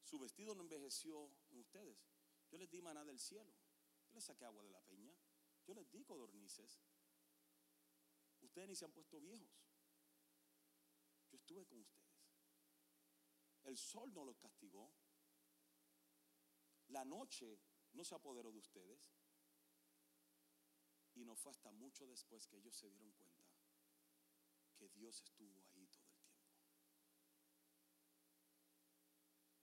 Su 0.04 0.20
vestido 0.20 0.54
no 0.54 0.62
envejeció 0.62 1.32
en 1.50 1.60
ustedes. 1.60 1.98
Yo 2.50 2.58
les 2.58 2.70
di 2.70 2.82
maná 2.82 3.04
del 3.04 3.20
cielo. 3.20 3.52
Yo 4.08 4.16
les 4.16 4.24
saqué 4.24 4.46
agua 4.46 4.64
de 4.64 4.70
la 4.70 4.82
peña. 4.82 5.14
Yo 5.66 5.74
les 5.74 5.90
di 5.92 6.04
codornices. 6.04 6.80
Ustedes 8.42 8.70
ni 8.70 8.76
se 8.76 8.86
han 8.86 8.92
puesto 8.92 9.20
viejos. 9.20 9.50
Yo 11.32 11.38
estuve 11.38 11.66
con 11.66 11.80
ustedes. 11.80 12.06
El 13.64 13.78
sol 13.78 14.14
no 14.14 14.24
los 14.24 14.38
castigó. 14.38 14.94
La 16.90 17.04
noche 17.04 17.60
no 17.94 18.06
se 18.06 18.14
apoderó 18.14 18.52
de 18.52 18.60
ustedes. 18.60 19.12
Y 21.16 21.26
no 21.26 21.36
fue 21.36 21.52
hasta 21.52 21.72
mucho 21.72 22.06
después 22.08 22.48
que 22.48 22.58
ellos 22.58 22.76
se 22.76 22.90
dieron 22.90 23.12
cuenta 23.14 23.44
que 24.78 24.90
Dios 24.90 25.22
estuvo 25.22 25.66
ahí 25.74 25.88
todo 25.90 26.06
el 26.06 26.20
tiempo. 26.20 26.36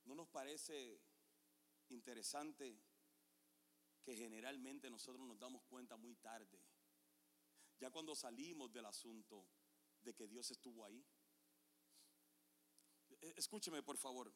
¿No 0.04 0.14
nos 0.14 0.28
parece 0.28 1.00
interesante 1.90 2.80
que 4.02 4.16
generalmente 4.16 4.90
nosotros 4.90 5.26
nos 5.26 5.38
damos 5.38 5.62
cuenta 5.64 5.96
muy 5.96 6.16
tarde 6.16 6.60
ya 7.82 7.90
cuando 7.90 8.14
salimos 8.14 8.72
del 8.72 8.86
asunto 8.86 9.44
de 10.02 10.14
que 10.14 10.28
Dios 10.28 10.48
estuvo 10.52 10.84
ahí. 10.84 11.04
E, 13.20 13.34
escúcheme, 13.36 13.82
por 13.82 13.96
favor. 13.96 14.32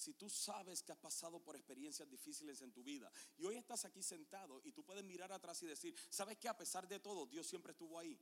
Si 0.00 0.14
tú 0.14 0.30
sabes 0.30 0.82
que 0.82 0.92
has 0.92 0.98
pasado 0.98 1.40
por 1.40 1.56
experiencias 1.56 2.08
difíciles 2.08 2.62
en 2.62 2.72
tu 2.72 2.82
vida 2.82 3.12
y 3.36 3.44
hoy 3.44 3.56
estás 3.56 3.84
aquí 3.84 4.02
sentado 4.02 4.62
y 4.64 4.72
tú 4.72 4.82
puedes 4.82 5.04
mirar 5.04 5.30
atrás 5.30 5.62
y 5.62 5.66
decir, 5.66 5.94
¿sabes 6.08 6.38
que 6.38 6.48
a 6.48 6.56
pesar 6.56 6.88
de 6.88 7.00
todo 7.00 7.26
Dios 7.26 7.46
siempre 7.46 7.72
estuvo 7.72 7.98
ahí? 7.98 8.18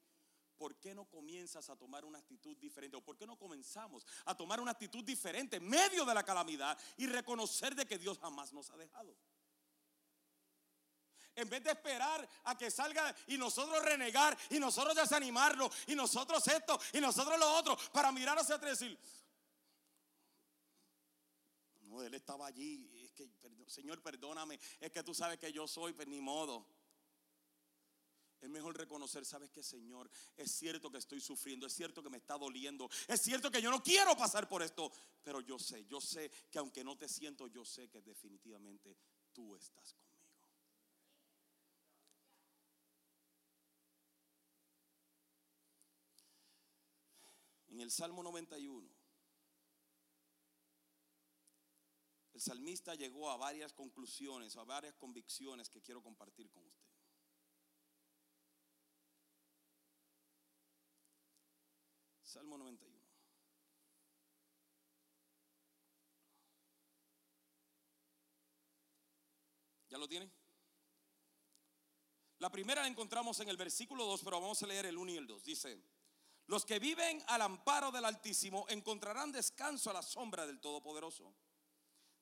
¿por 0.56 0.74
qué 0.80 0.92
no 0.92 1.04
comienzas 1.04 1.70
a 1.70 1.76
tomar 1.76 2.04
una 2.04 2.18
actitud 2.18 2.56
diferente? 2.56 2.96
¿O 2.96 3.00
por 3.00 3.16
qué 3.16 3.28
no 3.28 3.38
comenzamos 3.38 4.04
a 4.24 4.36
tomar 4.36 4.58
una 4.58 4.72
actitud 4.72 5.04
diferente 5.04 5.58
en 5.58 5.68
medio 5.68 6.04
de 6.04 6.12
la 6.12 6.24
calamidad 6.24 6.76
y 6.96 7.06
reconocer 7.06 7.76
de 7.76 7.86
que 7.86 7.96
Dios 7.96 8.18
jamás 8.18 8.52
nos 8.52 8.68
ha 8.70 8.76
dejado? 8.76 9.16
En 11.36 11.48
vez 11.48 11.62
de 11.62 11.70
esperar 11.70 12.28
a 12.42 12.58
que 12.58 12.72
salga 12.72 13.14
y 13.28 13.38
nosotros 13.38 13.80
renegar 13.84 14.36
y 14.50 14.58
nosotros 14.58 14.96
desanimarlo 14.96 15.70
y 15.86 15.94
nosotros 15.94 16.44
esto 16.48 16.80
y 16.92 17.00
nosotros 17.00 17.38
lo 17.38 17.54
otro 17.54 17.78
para 17.92 18.10
mirar 18.10 18.36
hacia 18.36 18.56
atrás 18.56 18.82
y 18.82 18.86
decir, 18.86 18.98
él 22.02 22.14
estaba 22.14 22.46
allí, 22.46 22.88
es 23.04 23.12
que, 23.12 23.28
Señor, 23.66 24.02
perdóname, 24.02 24.58
es 24.80 24.90
que 24.90 25.02
tú 25.02 25.14
sabes 25.14 25.38
que 25.38 25.52
yo 25.52 25.66
soy, 25.66 25.92
pues 25.92 26.08
ni 26.08 26.20
modo. 26.20 26.66
Es 28.40 28.48
mejor 28.48 28.76
reconocer, 28.76 29.24
sabes 29.24 29.50
que 29.50 29.64
Señor, 29.64 30.08
es 30.36 30.52
cierto 30.52 30.90
que 30.90 30.98
estoy 30.98 31.20
sufriendo, 31.20 31.66
es 31.66 31.72
cierto 31.72 32.02
que 32.02 32.10
me 32.10 32.18
está 32.18 32.38
doliendo, 32.38 32.88
es 33.08 33.20
cierto 33.20 33.50
que 33.50 33.60
yo 33.60 33.70
no 33.70 33.82
quiero 33.82 34.16
pasar 34.16 34.48
por 34.48 34.62
esto, 34.62 34.92
pero 35.24 35.40
yo 35.40 35.58
sé, 35.58 35.84
yo 35.86 36.00
sé 36.00 36.30
que 36.50 36.58
aunque 36.58 36.84
no 36.84 36.96
te 36.96 37.08
siento, 37.08 37.48
yo 37.48 37.64
sé 37.64 37.88
que 37.88 38.00
definitivamente 38.00 38.96
tú 39.32 39.56
estás 39.56 39.92
conmigo. 39.92 40.08
En 47.68 47.80
el 47.80 47.90
Salmo 47.90 48.22
91, 48.22 48.88
el 52.38 52.42
salmista 52.42 52.94
llegó 52.94 53.28
a 53.32 53.36
varias 53.36 53.72
conclusiones, 53.72 54.56
a 54.56 54.62
varias 54.62 54.94
convicciones 54.94 55.68
que 55.68 55.82
quiero 55.82 56.00
compartir 56.00 56.48
con 56.50 56.64
usted. 56.64 56.86
Salmo 62.22 62.56
91. 62.56 62.96
¿Ya 69.88 69.98
lo 69.98 70.06
tienen? 70.06 70.32
La 72.38 72.52
primera 72.52 72.82
la 72.82 72.86
encontramos 72.86 73.40
en 73.40 73.48
el 73.48 73.56
versículo 73.56 74.04
2, 74.04 74.22
pero 74.22 74.40
vamos 74.40 74.62
a 74.62 74.66
leer 74.68 74.86
el 74.86 74.96
1 74.96 75.10
y 75.10 75.16
el 75.16 75.26
2. 75.26 75.42
Dice, 75.42 75.82
los 76.46 76.64
que 76.64 76.78
viven 76.78 77.20
al 77.26 77.42
amparo 77.42 77.90
del 77.90 78.04
Altísimo 78.04 78.64
encontrarán 78.68 79.32
descanso 79.32 79.90
a 79.90 79.94
la 79.94 80.02
sombra 80.02 80.46
del 80.46 80.60
Todopoderoso. 80.60 81.34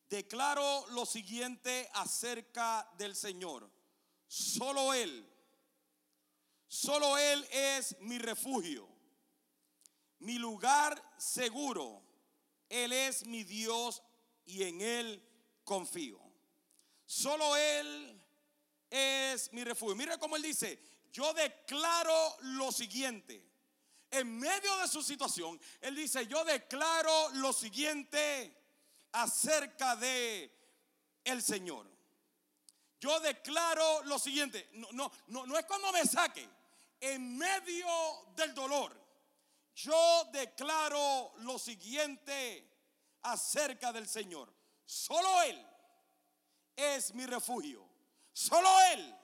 Declaro 0.08 0.86
lo 0.90 1.04
siguiente 1.04 1.88
acerca 1.94 2.88
del 2.96 3.16
Señor. 3.16 3.70
Solo 4.26 4.94
Él, 4.94 5.28
solo 6.66 7.16
Él 7.18 7.46
es 7.50 7.96
mi 8.00 8.18
refugio, 8.18 8.88
mi 10.20 10.38
lugar 10.38 11.02
seguro. 11.16 12.02
Él 12.68 12.92
es 12.92 13.24
mi 13.26 13.44
Dios 13.44 14.02
y 14.44 14.64
en 14.64 14.80
Él 14.80 15.22
confío. 15.62 16.20
Solo 17.04 17.56
Él 17.56 18.20
es 18.90 19.52
mi 19.52 19.62
refugio. 19.62 19.94
Mira 19.94 20.18
cómo 20.18 20.36
Él 20.36 20.42
dice, 20.42 20.80
yo 21.12 21.32
declaro 21.32 22.36
lo 22.40 22.72
siguiente 22.72 23.46
en 24.10 24.38
medio 24.38 24.76
de 24.78 24.88
su 24.88 25.02
situación, 25.02 25.60
él 25.80 25.94
dice, 25.96 26.26
yo 26.26 26.44
declaro 26.44 27.30
lo 27.34 27.52
siguiente 27.52 28.55
acerca 29.16 29.96
de 29.96 30.50
el 31.24 31.42
Señor. 31.42 31.86
Yo 33.00 33.20
declaro 33.20 34.02
lo 34.04 34.18
siguiente, 34.18 34.68
no, 34.72 34.88
no, 34.92 35.10
no, 35.28 35.46
no 35.46 35.58
es 35.58 35.64
cuando 35.66 35.92
me 35.92 36.04
saque, 36.04 36.48
en 37.00 37.36
medio 37.36 37.86
del 38.34 38.54
dolor, 38.54 38.96
yo 39.74 40.24
declaro 40.32 41.34
lo 41.38 41.58
siguiente 41.58 42.66
acerca 43.22 43.92
del 43.92 44.08
Señor. 44.08 44.52
Solo 44.84 45.42
Él 45.42 45.66
es 46.74 47.12
mi 47.14 47.26
refugio. 47.26 47.86
Solo 48.32 48.68
Él 48.92 49.14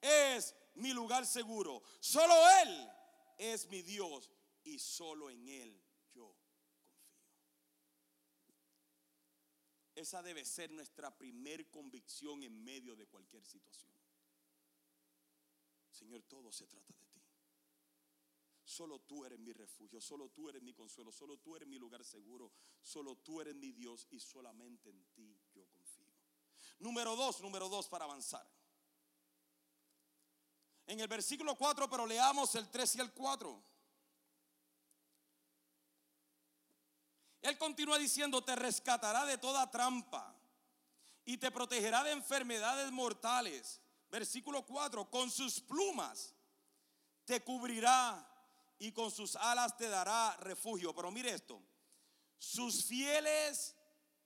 es 0.00 0.54
mi 0.74 0.92
lugar 0.92 1.26
seguro. 1.26 1.82
Solo 2.00 2.34
Él 2.62 2.90
es 3.36 3.68
mi 3.68 3.82
Dios 3.82 4.30
y 4.64 4.78
solo 4.78 5.30
en 5.30 5.48
Él 5.48 5.80
yo 6.12 6.34
confío. 6.34 6.96
Esa 9.98 10.22
debe 10.22 10.44
ser 10.44 10.70
nuestra 10.70 11.10
primer 11.10 11.68
convicción 11.72 12.44
en 12.44 12.62
medio 12.62 12.94
de 12.94 13.08
cualquier 13.08 13.44
situación. 13.44 13.92
Señor, 15.90 16.22
todo 16.22 16.52
se 16.52 16.68
trata 16.68 16.94
de 16.94 17.04
ti. 17.06 17.20
Solo 18.62 19.00
tú 19.00 19.24
eres 19.24 19.40
mi 19.40 19.52
refugio, 19.52 20.00
solo 20.00 20.28
tú 20.28 20.48
eres 20.48 20.62
mi 20.62 20.72
consuelo, 20.72 21.10
solo 21.10 21.38
tú 21.38 21.56
eres 21.56 21.66
mi 21.66 21.80
lugar 21.80 22.04
seguro, 22.04 22.52
solo 22.80 23.16
tú 23.16 23.40
eres 23.40 23.56
mi 23.56 23.72
Dios 23.72 24.06
y 24.12 24.20
solamente 24.20 24.88
en 24.88 25.04
ti 25.16 25.36
yo 25.52 25.66
confío. 25.66 26.14
Número 26.78 27.16
dos, 27.16 27.40
número 27.40 27.68
dos 27.68 27.88
para 27.88 28.04
avanzar. 28.04 28.48
En 30.86 31.00
el 31.00 31.08
versículo 31.08 31.56
4, 31.56 31.90
pero 31.90 32.06
leamos 32.06 32.54
el 32.54 32.70
3 32.70 32.94
y 32.94 33.00
el 33.00 33.12
4. 33.12 33.67
Él 37.48 37.56
continúa 37.56 37.98
diciendo, 37.98 38.42
te 38.44 38.54
rescatará 38.54 39.24
de 39.24 39.38
toda 39.38 39.70
trampa 39.70 40.34
y 41.24 41.38
te 41.38 41.50
protegerá 41.50 42.04
de 42.04 42.12
enfermedades 42.12 42.90
mortales. 42.92 43.80
Versículo 44.10 44.66
4, 44.66 45.10
con 45.10 45.30
sus 45.30 45.60
plumas 45.60 46.34
te 47.24 47.42
cubrirá 47.42 48.26
y 48.78 48.92
con 48.92 49.10
sus 49.10 49.34
alas 49.36 49.76
te 49.76 49.88
dará 49.88 50.36
refugio. 50.40 50.94
Pero 50.94 51.10
mire 51.10 51.32
esto, 51.32 51.62
sus 52.38 52.84
fieles 52.84 53.74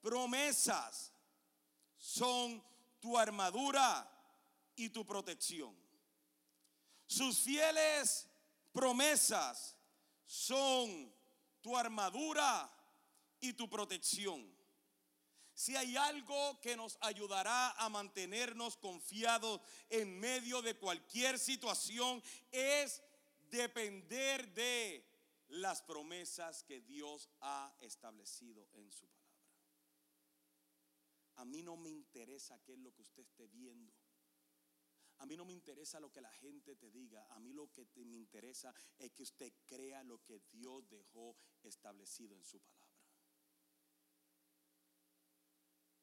promesas 0.00 1.12
son 1.96 2.62
tu 3.00 3.16
armadura 3.16 4.08
y 4.74 4.88
tu 4.88 5.06
protección. 5.06 5.76
Sus 7.06 7.38
fieles 7.38 8.28
promesas 8.72 9.76
son 10.24 11.12
tu 11.60 11.76
armadura 11.76 12.70
y 13.42 13.52
tu 13.52 13.68
protección. 13.68 14.50
Si 15.52 15.76
hay 15.76 15.96
algo 15.96 16.58
que 16.62 16.76
nos 16.76 16.96
ayudará 17.02 17.72
a 17.72 17.88
mantenernos 17.90 18.78
confiados 18.78 19.60
en 19.90 20.18
medio 20.18 20.62
de 20.62 20.74
cualquier 20.78 21.38
situación, 21.38 22.22
es 22.50 23.02
depender 23.50 24.48
de 24.54 25.04
las 25.48 25.82
promesas 25.82 26.62
que 26.62 26.80
Dios 26.80 27.28
ha 27.40 27.76
establecido 27.80 28.66
en 28.72 28.90
su 28.90 29.06
palabra. 29.08 29.22
A 31.36 31.44
mí 31.44 31.62
no 31.62 31.76
me 31.76 31.90
interesa 31.90 32.58
qué 32.64 32.72
es 32.72 32.78
lo 32.78 32.94
que 32.94 33.02
usted 33.02 33.22
esté 33.22 33.46
viendo. 33.48 33.92
A 35.18 35.26
mí 35.26 35.36
no 35.36 35.44
me 35.44 35.52
interesa 35.52 36.00
lo 36.00 36.10
que 36.10 36.20
la 36.20 36.32
gente 36.32 36.74
te 36.74 36.90
diga. 36.90 37.24
A 37.30 37.38
mí 37.38 37.52
lo 37.52 37.70
que 37.70 37.86
me 38.04 38.16
interesa 38.16 38.74
es 38.98 39.12
que 39.12 39.22
usted 39.22 39.52
crea 39.66 40.02
lo 40.02 40.22
que 40.24 40.40
Dios 40.50 40.88
dejó 40.88 41.36
establecido 41.62 42.34
en 42.34 42.44
su 42.44 42.58
palabra. 42.60 42.81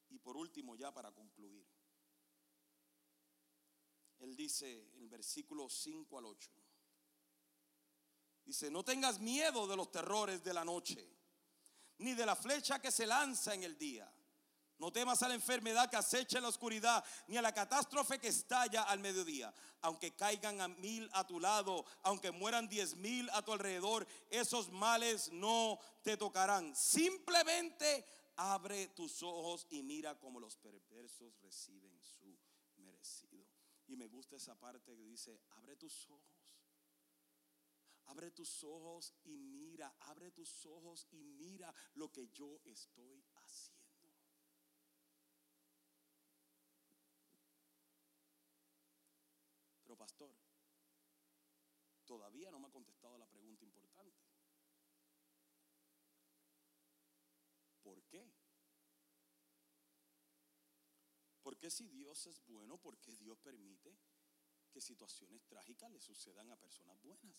Y 0.10 0.20
por 0.20 0.38
último, 0.38 0.76
ya 0.76 0.94
para 0.94 1.12
concluir, 1.12 1.66
Él 4.20 4.36
dice 4.36 4.90
en 4.96 5.04
el 5.04 5.10
versículo 5.10 5.70
5 5.70 6.18
al 6.18 6.26
8, 6.26 6.52
dice, 8.46 8.72
no 8.72 8.84
tengas 8.84 9.20
miedo 9.20 9.68
de 9.68 9.76
los 9.76 9.92
terrores 9.92 10.44
de 10.44 10.54
la 10.54 10.66
noche, 10.66 11.08
ni 12.00 12.14
de 12.14 12.26
la 12.26 12.36
flecha 12.36 12.80
que 12.80 12.92
se 12.92 13.06
lanza 13.06 13.54
en 13.54 13.64
el 13.64 13.78
día. 13.78 14.12
No 14.80 14.94
temas 14.94 15.22
a 15.22 15.28
la 15.28 15.34
enfermedad 15.34 15.90
que 15.90 15.98
acecha 15.98 16.38
en 16.38 16.44
la 16.44 16.50
oscuridad, 16.50 17.04
ni 17.28 17.36
a 17.36 17.42
la 17.42 17.54
catástrofe 17.54 18.18
que 18.18 18.30
estalla 18.30 18.84
al 18.84 19.00
mediodía. 19.00 19.54
Aunque 19.82 20.16
caigan 20.16 20.62
a 20.62 20.70
mil 20.70 21.10
a 21.12 21.28
tu 21.28 21.38
lado, 21.38 21.86
aunque 22.04 22.32
mueran 22.32 22.70
diez 22.70 22.96
mil 22.96 23.30
a 23.32 23.42
tu 23.42 23.52
alrededor, 23.52 24.08
esos 24.30 24.70
males 24.70 25.34
no 25.34 25.78
te 26.02 26.16
tocarán. 26.16 26.74
Simplemente 26.78 28.06
abre 28.40 28.88
tus 28.90 29.22
ojos 29.22 29.68
y 29.70 29.84
mira 29.84 30.18
como 30.18 30.40
los 30.40 30.56
perversos 30.56 31.38
reciben 31.42 32.00
su 32.00 32.40
merecido. 32.78 33.46
Y 33.88 33.98
me 33.98 34.08
gusta 34.08 34.38
esa 34.38 34.58
parte 34.58 34.96
que 34.96 35.04
dice, 35.04 35.42
abre 35.58 35.76
tus 35.76 36.10
ojos. 36.10 36.40
Abre 38.06 38.32
tus 38.32 38.64
ojos 38.64 39.14
y 39.26 39.38
mira, 39.38 39.94
abre 40.00 40.32
tus 40.32 40.66
ojos 40.66 41.06
y 41.12 41.24
mira 41.24 41.74
lo 41.96 42.12
que 42.12 42.30
yo 42.30 42.62
estoy 42.64 43.24
haciendo. 43.36 43.80
Pero 49.84 49.98
pastor, 49.98 50.34
todavía 52.06 52.50
no 52.52 52.60
me 52.60 52.68
ha 52.68 52.72
contestado 52.72 53.18
la 53.18 53.28
pregunta 53.28 53.66
importante. 53.66 53.90
¿Por 57.90 58.04
qué? 58.04 58.24
Porque 61.60 61.72
si 61.72 61.90
Dios 61.90 62.26
es 62.26 62.42
bueno, 62.46 62.78
¿por 62.78 62.98
qué 63.00 63.14
Dios 63.18 63.38
permite 63.38 63.94
que 64.72 64.80
situaciones 64.80 65.46
trágicas 65.46 65.92
le 65.92 66.00
sucedan 66.00 66.50
a 66.50 66.56
personas 66.56 66.98
buenas? 67.02 67.36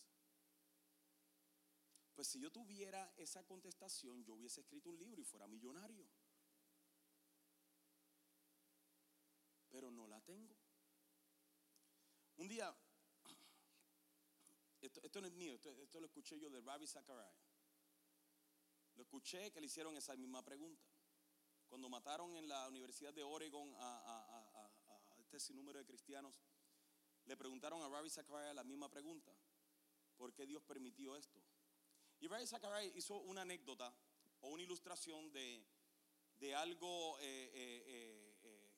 Pues 2.15 2.29
si 2.29 2.39
yo 2.39 2.53
tuviera 2.53 3.15
esa 3.17 3.43
contestación, 3.47 4.23
yo 4.23 4.35
hubiese 4.35 4.61
escrito 4.61 4.91
un 4.91 4.99
libro 4.99 5.23
y 5.23 5.25
fuera 5.25 5.49
millonario. 5.49 6.07
Pero 9.71 9.91
no 9.91 10.07
la 10.07 10.21
tengo. 10.21 10.55
Un 12.37 12.47
día, 12.47 12.77
esto, 14.83 15.23
no 15.23 15.29
es 15.29 15.33
mío, 15.33 15.55
esto, 15.55 15.99
lo 15.99 16.05
escuché 16.05 16.39
yo 16.39 16.51
de 16.51 16.61
Rabbi 16.61 16.87
Zachariah. 16.87 17.41
Lo 18.97 19.03
escuché 19.03 19.51
que 19.51 19.63
le 19.63 19.67
hicieron 19.67 19.97
esa 19.97 20.15
misma 20.15 20.45
pregunta. 20.45 20.87
Cuando 21.71 21.89
mataron 21.89 22.37
en 22.37 22.49
la 22.49 22.67
Universidad 22.67 23.15
de 23.15 23.23
Oregon 23.23 23.73
a, 23.79 24.69
este 25.21 25.39
sinnúmero 25.39 25.79
de 25.79 25.87
cristianos, 25.87 26.43
le 27.27 27.37
preguntaron 27.37 27.81
a 27.81 27.89
Rabbi 27.89 28.11
Zachariah 28.11 28.53
la 28.53 28.65
misma 28.65 28.91
pregunta. 28.91 29.33
¿Por 30.17 30.35
qué 30.35 30.47
Dios 30.47 30.65
permitió 30.65 31.15
esto? 31.15 31.41
Y 32.19 32.27
Rabbi 32.27 32.45
Zachariah 32.45 32.93
hizo 32.97 33.15
una 33.21 33.43
anécdota 33.43 33.95
o 34.41 34.49
una 34.49 34.65
ilustración 34.65 35.31
de, 35.31 35.65
algo, 36.57 37.17
eh, 37.21 37.53
eh, 37.55 38.37
eh, 38.43 38.71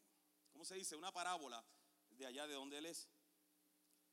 ¿cómo 0.50 0.66
se 0.66 0.74
dice? 0.74 0.94
Una 0.94 1.14
parábola 1.14 1.64
de 2.10 2.26
allá 2.26 2.46
de 2.46 2.52
donde 2.52 2.76
él 2.76 2.84
es. 2.84 3.08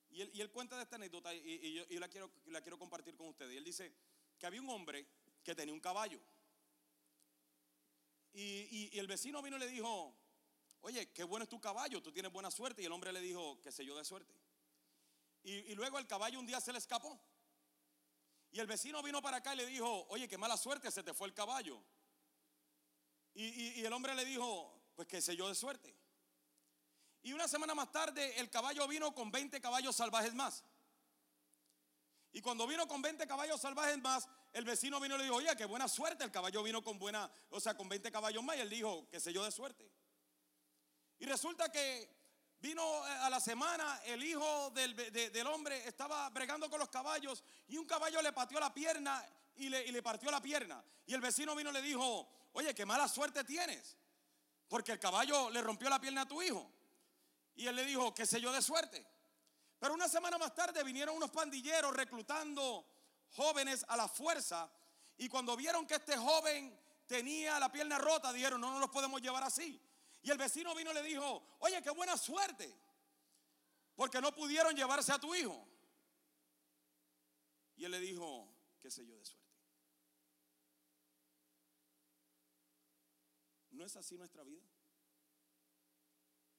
Y 0.10 0.22
él, 0.22 0.52
cuenta 0.52 0.78
de 0.78 0.84
esta 0.84 0.96
anécdota 0.96 1.36
y, 1.36 1.74
yo, 1.74 2.00
la, 2.00 2.08
quiero, 2.08 2.32
la 2.46 2.62
quiero 2.62 2.80
compartir 2.80 3.18
con 3.18 3.28
ustedes. 3.28 3.54
Y 3.56 3.58
él 3.58 3.66
dice 3.66 3.94
que 4.40 4.46
había 4.46 4.62
un 4.62 4.70
hombre 4.70 5.06
que 5.44 5.54
tenía 5.54 5.74
un 5.74 5.82
caballo. 5.82 6.22
Y, 8.34 8.98
el 8.98 9.08
vecino 9.08 9.42
vino 9.42 9.58
y 9.58 9.60
le 9.60 9.68
dijo, 9.68 10.16
oye, 10.82 11.12
qué 11.12 11.24
bueno 11.24 11.44
es 11.44 11.50
tu 11.50 11.60
caballo, 11.60 12.02
tú 12.02 12.12
tienes 12.12 12.32
buena 12.32 12.52
suerte. 12.52 12.82
Y 12.82 12.86
el 12.86 12.92
hombre 12.92 13.12
le 13.12 13.22
dijo, 13.22 13.60
qué 13.62 13.72
sé 13.72 13.86
yo 13.86 13.98
de 13.98 14.06
suerte. 14.06 14.34
Y, 15.44 15.74
luego 15.76 16.00
el 16.00 16.08
caballo 16.08 16.40
un 16.40 16.46
día 16.46 16.62
se 16.62 16.72
le 16.72 16.80
escapó. 16.80 17.20
Y 18.52 18.60
el 18.60 18.68
vecino 18.68 19.02
vino 19.04 19.22
para 19.22 19.38
acá 19.38 19.54
y 19.54 19.58
le 19.58 19.66
dijo, 19.66 20.06
oye, 20.10 20.28
qué 20.28 20.38
mala 20.38 20.58
suerte, 20.58 20.92
se 20.92 21.04
te 21.04 21.14
fue 21.14 21.28
el 21.28 21.34
caballo. 21.34 21.84
Y, 23.34 23.80
y 23.80 23.86
el 23.86 23.94
hombre 23.94 24.16
le 24.16 24.26
dijo, 24.26 24.82
pues 24.96 25.08
qué 25.08 25.22
sé 25.22 25.36
yo 25.36 25.48
de 25.48 25.56
suerte. 25.56 25.96
Y 27.22 27.34
una 27.34 27.48
semana 27.48 27.76
más 27.76 27.92
tarde 27.92 28.40
el 28.40 28.50
caballo 28.50 28.88
vino 28.88 29.14
con 29.14 29.32
20 29.32 29.60
caballos 29.62 29.96
salvajes 29.96 30.34
más. 30.34 30.64
Y 32.32 32.42
cuando 32.42 32.68
vino 32.68 32.88
con 32.88 33.02
20 33.02 33.26
caballos 33.28 33.60
salvajes 33.60 33.98
más, 34.00 34.28
el 34.54 34.64
vecino 34.64 35.00
vino 35.00 35.16
y 35.16 35.18
le 35.18 35.24
dijo, 35.26 35.36
oye, 35.36 35.56
qué 35.58 35.66
buena 35.66 35.88
suerte. 35.88 36.24
El 36.24 36.32
caballo 36.32 36.62
vino 36.62 36.84
con 36.84 37.00
buena, 37.00 37.30
o 37.50 37.60
sea, 37.60 37.76
con 37.76 37.90
20 37.90 38.12
caballos 38.12 38.44
más. 38.44 38.58
Y 38.58 38.60
él 38.62 38.70
dijo, 38.70 39.08
qué 39.10 39.20
sé 39.20 39.34
yo 39.34 39.44
de 39.44 39.52
suerte. 39.52 39.90
Y 41.20 41.26
resulta 41.26 41.72
que 41.72 42.10
vino 42.60 42.84
eh, 42.84 43.12
a 43.22 43.30
la 43.30 43.40
semana, 43.40 44.02
el 44.06 44.24
hijo 44.24 44.70
del, 44.72 45.48
hombre 45.48 45.88
estaba 45.88 46.30
bregando 46.30 46.70
con 46.70 46.80
los 46.80 46.90
caballos 46.90 47.44
y 47.68 47.78
un 47.78 47.86
caballo 47.86 48.22
le 48.22 48.32
pateó 48.32 48.60
la 48.60 48.74
pierna 48.74 49.26
y 49.56 49.70
le, 49.70 49.86
y 49.86 49.92
le 49.92 50.04
partió 50.04 50.30
la 50.30 50.42
pierna. 50.42 50.84
Y 51.06 51.14
el 51.14 51.22
vecino 51.22 51.56
vino 51.56 51.72
y 51.72 51.74
le 51.74 51.82
dijo, 51.82 52.30
oye, 52.54 52.74
qué 52.76 52.86
mala 52.86 53.08
suerte 53.08 53.44
tienes. 53.44 53.98
Porque 54.68 54.92
el 54.92 55.00
caballo 55.00 55.50
le 55.50 55.62
rompió 55.62 55.90
la 55.90 56.00
pierna 56.00 56.22
a 56.22 56.28
tu 56.28 56.42
hijo. 56.42 56.72
Y 57.56 57.68
él 57.68 57.76
le 57.76 57.86
dijo, 57.86 58.14
qué 58.14 58.26
sé 58.26 58.40
yo 58.40 58.54
de 58.54 58.62
suerte. 58.62 59.06
Pero 59.80 59.94
una 59.94 60.10
semana 60.10 60.38
más 60.38 60.54
tarde 60.54 60.84
vinieron 60.84 61.16
unos 61.16 61.32
pandilleros 61.32 61.96
reclutando 61.96 62.86
jóvenes 63.32 63.86
a 63.88 63.96
la 63.96 64.08
fuerza. 64.08 64.70
Y 65.18 65.30
cuando 65.30 65.56
vieron 65.56 65.88
que 65.88 65.96
este 65.96 66.18
joven 66.18 66.78
tenía 67.08 67.60
la 67.60 67.72
pierna 67.72 67.98
rota, 67.98 68.34
dijeron, 68.34 68.60
no, 68.60 68.72
no 68.72 68.80
los 68.80 68.90
podemos 68.90 69.22
llevar 69.22 69.44
así. 69.44 69.82
Y 70.22 70.32
el 70.32 70.38
vecino 70.38 70.76
vino 70.76 70.92
y 70.92 70.94
le 70.94 71.04
dijo, 71.04 71.56
oye, 71.60 71.82
qué 71.82 71.92
buena 71.92 72.18
suerte. 72.18 72.78
Porque 73.96 74.22
no 74.22 74.34
pudieron 74.34 74.76
llevarse 74.76 75.12
a 75.14 75.20
tu 75.20 75.34
hijo. 75.34 75.68
Y 77.78 77.86
él 77.86 77.92
le 77.92 78.00
dijo, 78.00 78.54
qué 78.82 78.92
sé 78.92 79.06
yo 79.06 79.18
de 79.18 79.26
suerte. 79.26 79.50
¿No 83.72 83.86
es 83.86 83.96
así 83.96 84.18
nuestra 84.18 84.44
vida? 84.44 84.68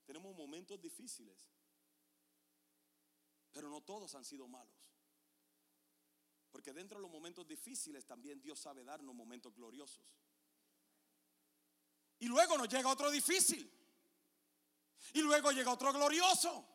Tenemos 0.07 0.35
momentos 0.35 0.81
difíciles, 0.81 1.47
pero 3.53 3.69
no 3.69 3.83
todos 3.83 4.15
han 4.15 4.25
sido 4.25 4.49
malos. 4.49 4.91
Porque 6.51 6.73
dentro 6.73 6.99
de 6.99 7.03
los 7.03 7.11
momentos 7.11 7.47
difíciles 7.47 8.07
también 8.07 8.41
Dios 8.41 8.59
sabe 8.59 8.85
darnos 8.85 9.15
momentos 9.15 9.55
gloriosos. 9.55 10.05
Y 12.19 12.27
luego 12.27 12.59
nos 12.59 12.69
llega 12.69 12.89
otro 12.89 13.11
difícil. 13.11 13.71
Y 15.15 15.23
luego 15.23 15.51
llega 15.53 15.73
otro 15.73 15.93
glorioso. 15.93 16.67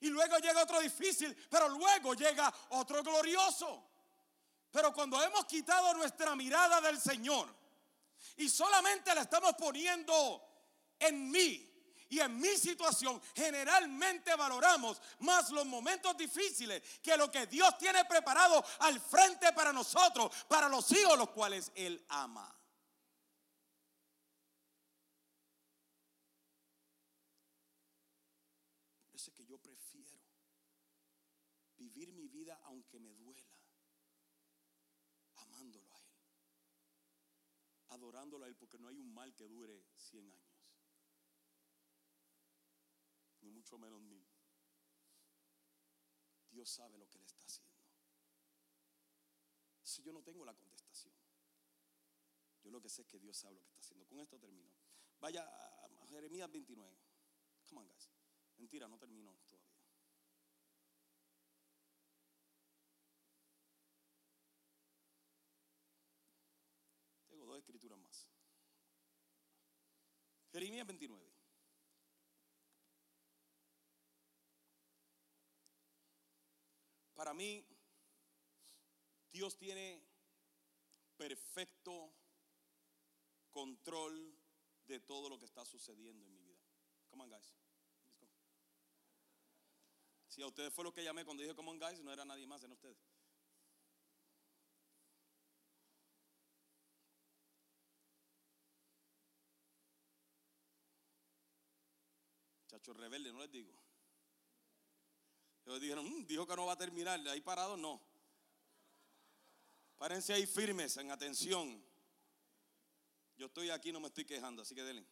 Y 0.00 0.08
luego 0.08 0.38
llega 0.38 0.62
otro 0.62 0.80
difícil, 0.80 1.34
pero 1.50 1.68
luego 1.68 2.14
llega 2.14 2.52
otro 2.70 3.02
glorioso. 3.02 3.90
Pero 4.70 4.92
cuando 4.92 5.22
hemos 5.22 5.46
quitado 5.46 5.94
nuestra 5.94 6.36
mirada 6.36 6.80
del 6.80 7.00
Señor 7.00 7.54
y 8.36 8.48
solamente 8.48 9.14
la 9.14 9.22
estamos 9.22 9.54
poniendo 9.54 10.42
en 10.98 11.30
mí 11.30 11.65
y 12.08 12.20
en 12.20 12.38
mi 12.38 12.56
situación, 12.56 13.20
generalmente 13.34 14.34
valoramos 14.36 15.00
más 15.20 15.50
los 15.50 15.66
momentos 15.66 16.16
difíciles 16.16 16.82
que 17.02 17.16
lo 17.16 17.30
que 17.30 17.46
Dios 17.46 17.76
tiene 17.78 18.04
preparado 18.04 18.64
al 18.80 19.00
frente 19.00 19.52
para 19.52 19.72
nosotros, 19.72 20.32
para 20.48 20.68
los 20.68 20.90
hijos 20.92 21.18
los 21.18 21.30
cuales 21.30 21.72
Él 21.74 22.04
ama. 22.08 22.52
Eso 29.12 29.30
es 29.30 29.36
que 29.36 29.44
yo 29.44 29.58
prefiero 29.58 30.20
vivir 31.76 32.12
mi 32.12 32.28
vida 32.28 32.60
aunque 32.64 33.00
me 33.00 33.14
duela, 33.14 33.58
amándolo 35.36 35.92
a 35.92 35.98
Él, 35.98 36.22
adorándolo 37.88 38.44
a 38.44 38.48
Él, 38.48 38.54
porque 38.54 38.78
no 38.78 38.86
hay 38.86 38.96
un 38.96 39.12
mal 39.12 39.34
que 39.34 39.48
dure 39.48 39.84
100 39.96 40.30
años 40.30 40.56
ni 43.52 43.55
menos 43.74 44.00
mil. 44.00 44.24
Dios 46.50 46.70
sabe 46.70 46.96
lo 46.96 47.08
que 47.08 47.18
le 47.18 47.24
está 47.24 47.44
haciendo. 47.44 47.74
Si 49.82 50.02
yo 50.02 50.12
no 50.12 50.22
tengo 50.22 50.44
la 50.44 50.54
contestación, 50.54 51.14
yo 52.62 52.70
lo 52.70 52.80
que 52.80 52.88
sé 52.88 53.02
es 53.02 53.08
que 53.08 53.18
Dios 53.18 53.36
sabe 53.36 53.54
lo 53.56 53.60
que 53.60 53.66
está 53.66 53.80
haciendo. 53.80 54.06
Con 54.06 54.20
esto 54.20 54.38
termino. 54.38 54.72
Vaya 55.20 55.42
a 55.44 56.06
Jeremías 56.06 56.50
29. 56.50 56.96
Come 57.68 57.80
on, 57.80 57.88
guys. 57.88 58.10
Mentira, 58.56 58.88
no 58.88 58.98
termino 58.98 59.36
todavía. 59.46 59.76
Tengo 67.28 67.44
dos 67.44 67.58
escrituras 67.58 67.98
más. 67.98 68.30
Jeremías 70.52 70.86
29. 70.86 71.35
Para 77.16 77.32
mí, 77.32 77.66
Dios 79.32 79.56
tiene 79.56 80.06
perfecto 81.16 82.12
control 83.50 84.38
de 84.86 85.00
todo 85.00 85.30
lo 85.30 85.38
que 85.38 85.46
está 85.46 85.64
sucediendo 85.64 86.26
en 86.26 86.32
mi 86.34 86.42
vida. 86.42 86.60
Come 87.08 87.24
on, 87.24 87.30
guys. 87.30 87.56
Si 90.28 90.42
a 90.42 90.46
ustedes 90.46 90.72
fue 90.74 90.84
lo 90.84 90.92
que 90.92 91.02
llamé 91.02 91.24
cuando 91.24 91.42
dije 91.42 91.54
come 91.54 91.70
on, 91.70 91.78
guys, 91.78 91.98
no 92.00 92.12
era 92.12 92.26
nadie 92.26 92.46
más, 92.46 92.62
eran 92.62 92.72
ustedes. 92.72 92.98
Chachos 102.66 102.94
rebelde, 102.94 103.32
no 103.32 103.40
les 103.40 103.50
digo. 103.50 103.72
Dijeron, 105.66 106.08
"Mm, 106.08 106.26
dijo 106.26 106.46
que 106.46 106.54
no 106.54 106.64
va 106.64 106.74
a 106.74 106.78
terminar, 106.78 107.20
ahí 107.28 107.40
parado 107.40 107.76
no. 107.76 108.00
Párense 109.98 110.32
ahí 110.32 110.46
firmes, 110.46 110.96
en 110.96 111.10
atención. 111.10 111.82
Yo 113.36 113.46
estoy 113.46 113.70
aquí, 113.70 113.92
no 113.92 114.00
me 114.00 114.06
estoy 114.06 114.24
quejando, 114.24 114.62
así 114.62 114.74
que 114.74 114.84
denle. 114.84 115.06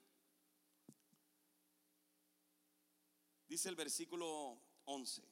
Dice 3.49 3.69
el 3.69 3.77
versículo 3.77 4.59
11. 4.85 5.23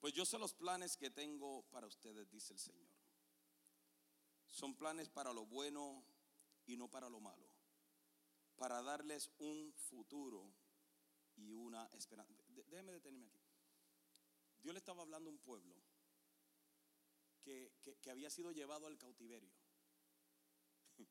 Pues 0.00 0.12
yo 0.12 0.24
sé 0.24 0.38
los 0.38 0.52
planes 0.52 0.96
que 0.96 1.10
tengo 1.10 1.62
para 1.70 1.86
ustedes, 1.86 2.30
dice 2.30 2.52
el 2.52 2.58
Señor. 2.58 2.88
Son 4.46 4.74
planes 4.74 5.08
para 5.08 5.32
lo 5.32 5.46
bueno 5.46 6.04
y 6.66 6.76
no 6.76 6.88
para 6.88 7.08
lo 7.08 7.20
malo. 7.20 7.48
Para 8.56 8.82
darles 8.82 9.30
un 9.38 9.72
futuro 9.72 10.52
y 11.36 11.52
una 11.52 11.86
esperanza. 11.92 12.37
Déjeme 12.66 12.92
detenerme 12.92 13.26
aquí. 13.26 13.40
Dios 14.62 14.72
le 14.74 14.78
estaba 14.78 15.02
hablando 15.02 15.30
a 15.30 15.32
un 15.32 15.38
pueblo 15.38 15.74
que, 17.42 17.72
que- 17.82 17.96
que 17.96 18.10
había 18.10 18.30
sido 18.30 18.52
llevado 18.52 18.86
al 18.86 18.98
cautiverio. 18.98 19.50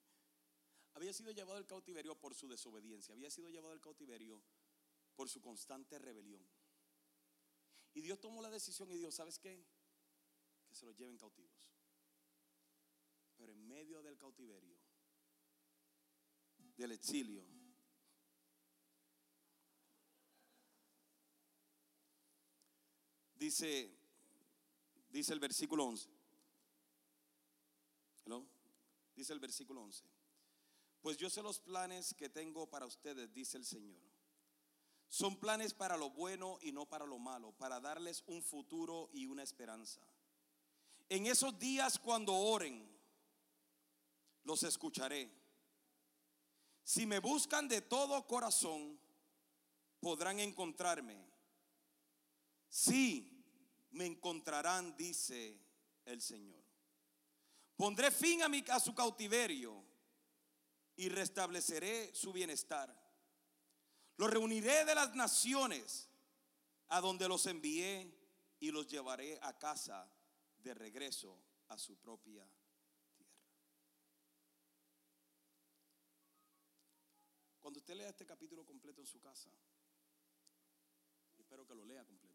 había 0.94 1.14
sido 1.14 1.32
llevado 1.32 1.58
al 1.58 1.66
cautiverio 1.68 2.16
por 2.20 2.36
su 2.36 2.48
desobediencia. 2.48 3.14
Había 3.14 3.32
sido 3.32 3.50
llevado 3.50 3.74
al 3.74 3.82
cautiverio 3.82 4.44
por 5.16 5.30
su 5.30 5.42
constante 5.42 5.98
rebelión. 5.98 6.46
Y 7.94 8.02
Dios 8.02 8.20
tomó 8.20 8.42
la 8.42 8.50
decisión 8.52 8.92
y 8.92 8.98
dijo, 8.98 9.12
¿sabes 9.12 9.40
qué? 9.40 9.66
Que 10.68 10.76
se 10.76 10.86
los 10.86 10.96
lleven 10.96 11.18
cautivos. 11.18 11.72
Pero 13.38 13.54
en 13.54 13.68
medio 13.68 14.02
del 14.04 14.18
cautiverio, 14.18 14.78
del 16.76 16.92
exilio, 16.92 17.44
dice, 23.38 23.92
dice 25.10 25.34
el 25.34 25.40
versículo 25.40 25.86
11. 25.86 26.10
Hello? 28.26 28.46
Dice 29.16 29.34
el 29.34 29.40
versículo 29.40 29.82
11. 29.82 30.04
Pues 31.02 31.18
yo 31.18 31.30
sé 31.30 31.42
los 31.42 31.60
planes 31.60 32.14
que 32.14 32.30
tengo 32.30 32.70
para 32.70 32.86
ustedes, 32.86 33.34
dice 33.34 33.58
el 33.58 33.66
Señor. 33.66 34.02
Son 35.10 35.38
planes 35.38 35.74
para 35.74 35.96
lo 35.96 36.10
bueno 36.10 36.60
y 36.62 36.72
no 36.72 36.86
para 36.86 37.06
lo 37.06 37.18
malo, 37.18 37.54
para 37.54 37.80
darles 37.80 38.24
un 38.28 38.44
futuro 38.44 39.10
y 39.14 39.26
una 39.26 39.44
esperanza. 39.44 40.02
En 41.10 41.26
esos 41.26 41.58
días 41.58 41.98
cuando 41.98 42.36
oren, 42.36 42.86
los 44.44 44.64
escucharé. 44.64 45.32
Si 46.84 47.06
me 47.06 47.20
buscan 47.20 47.68
de 47.68 47.82
todo 47.82 48.28
corazón, 48.28 49.00
podrán 50.00 50.40
encontrarme. 50.40 51.37
Sí, 52.78 53.44
me 53.90 54.06
encontrarán, 54.06 54.96
dice 54.96 55.60
el 56.06 56.22
Señor. 56.22 56.64
Pondré 57.76 58.12
fin 58.12 58.44
a, 58.44 58.50
mi, 58.50 58.64
a 58.70 58.80
su 58.80 58.94
cautiverio 58.94 59.84
y 60.96 61.10
restableceré 61.10 62.14
su 62.14 62.32
bienestar. 62.32 62.96
Los 64.18 64.30
reuniré 64.30 64.86
de 64.86 64.94
las 64.94 65.16
naciones 65.16 66.08
a 66.90 67.02
donde 67.02 67.28
los 67.28 67.48
envié 67.48 68.16
y 68.60 68.70
los 68.70 68.86
llevaré 68.86 69.40
a 69.42 69.58
casa 69.58 70.08
de 70.60 70.76
regreso 70.76 71.36
a 71.70 71.80
su 71.80 71.98
propia 71.98 72.48
tierra. 73.16 73.34
Cuando 77.60 77.80
usted 77.80 77.96
lea 77.96 78.10
este 78.10 78.28
capítulo 78.28 78.64
completo 78.64 79.02
en 79.02 79.08
su 79.08 79.20
casa, 79.20 79.50
espero 81.40 81.66
que 81.66 81.74
lo 81.74 81.84
lea 81.84 82.06
completo, 82.06 82.27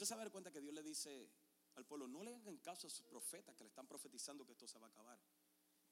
usted 0.00 0.14
se 0.14 0.14
va 0.14 0.22
a 0.22 0.24
dar 0.24 0.32
cuenta 0.32 0.50
que 0.50 0.62
Dios 0.62 0.72
le 0.72 0.82
dice 0.82 1.30
al 1.74 1.84
pueblo, 1.84 2.08
no 2.08 2.22
le 2.22 2.34
hagan 2.34 2.56
caso 2.56 2.86
a 2.86 2.90
sus 2.90 3.02
profetas 3.02 3.54
que 3.54 3.64
le 3.64 3.68
están 3.68 3.86
profetizando 3.86 4.46
que 4.46 4.52
esto 4.52 4.66
se 4.66 4.78
va 4.78 4.86
a 4.86 4.88
acabar. 4.88 5.20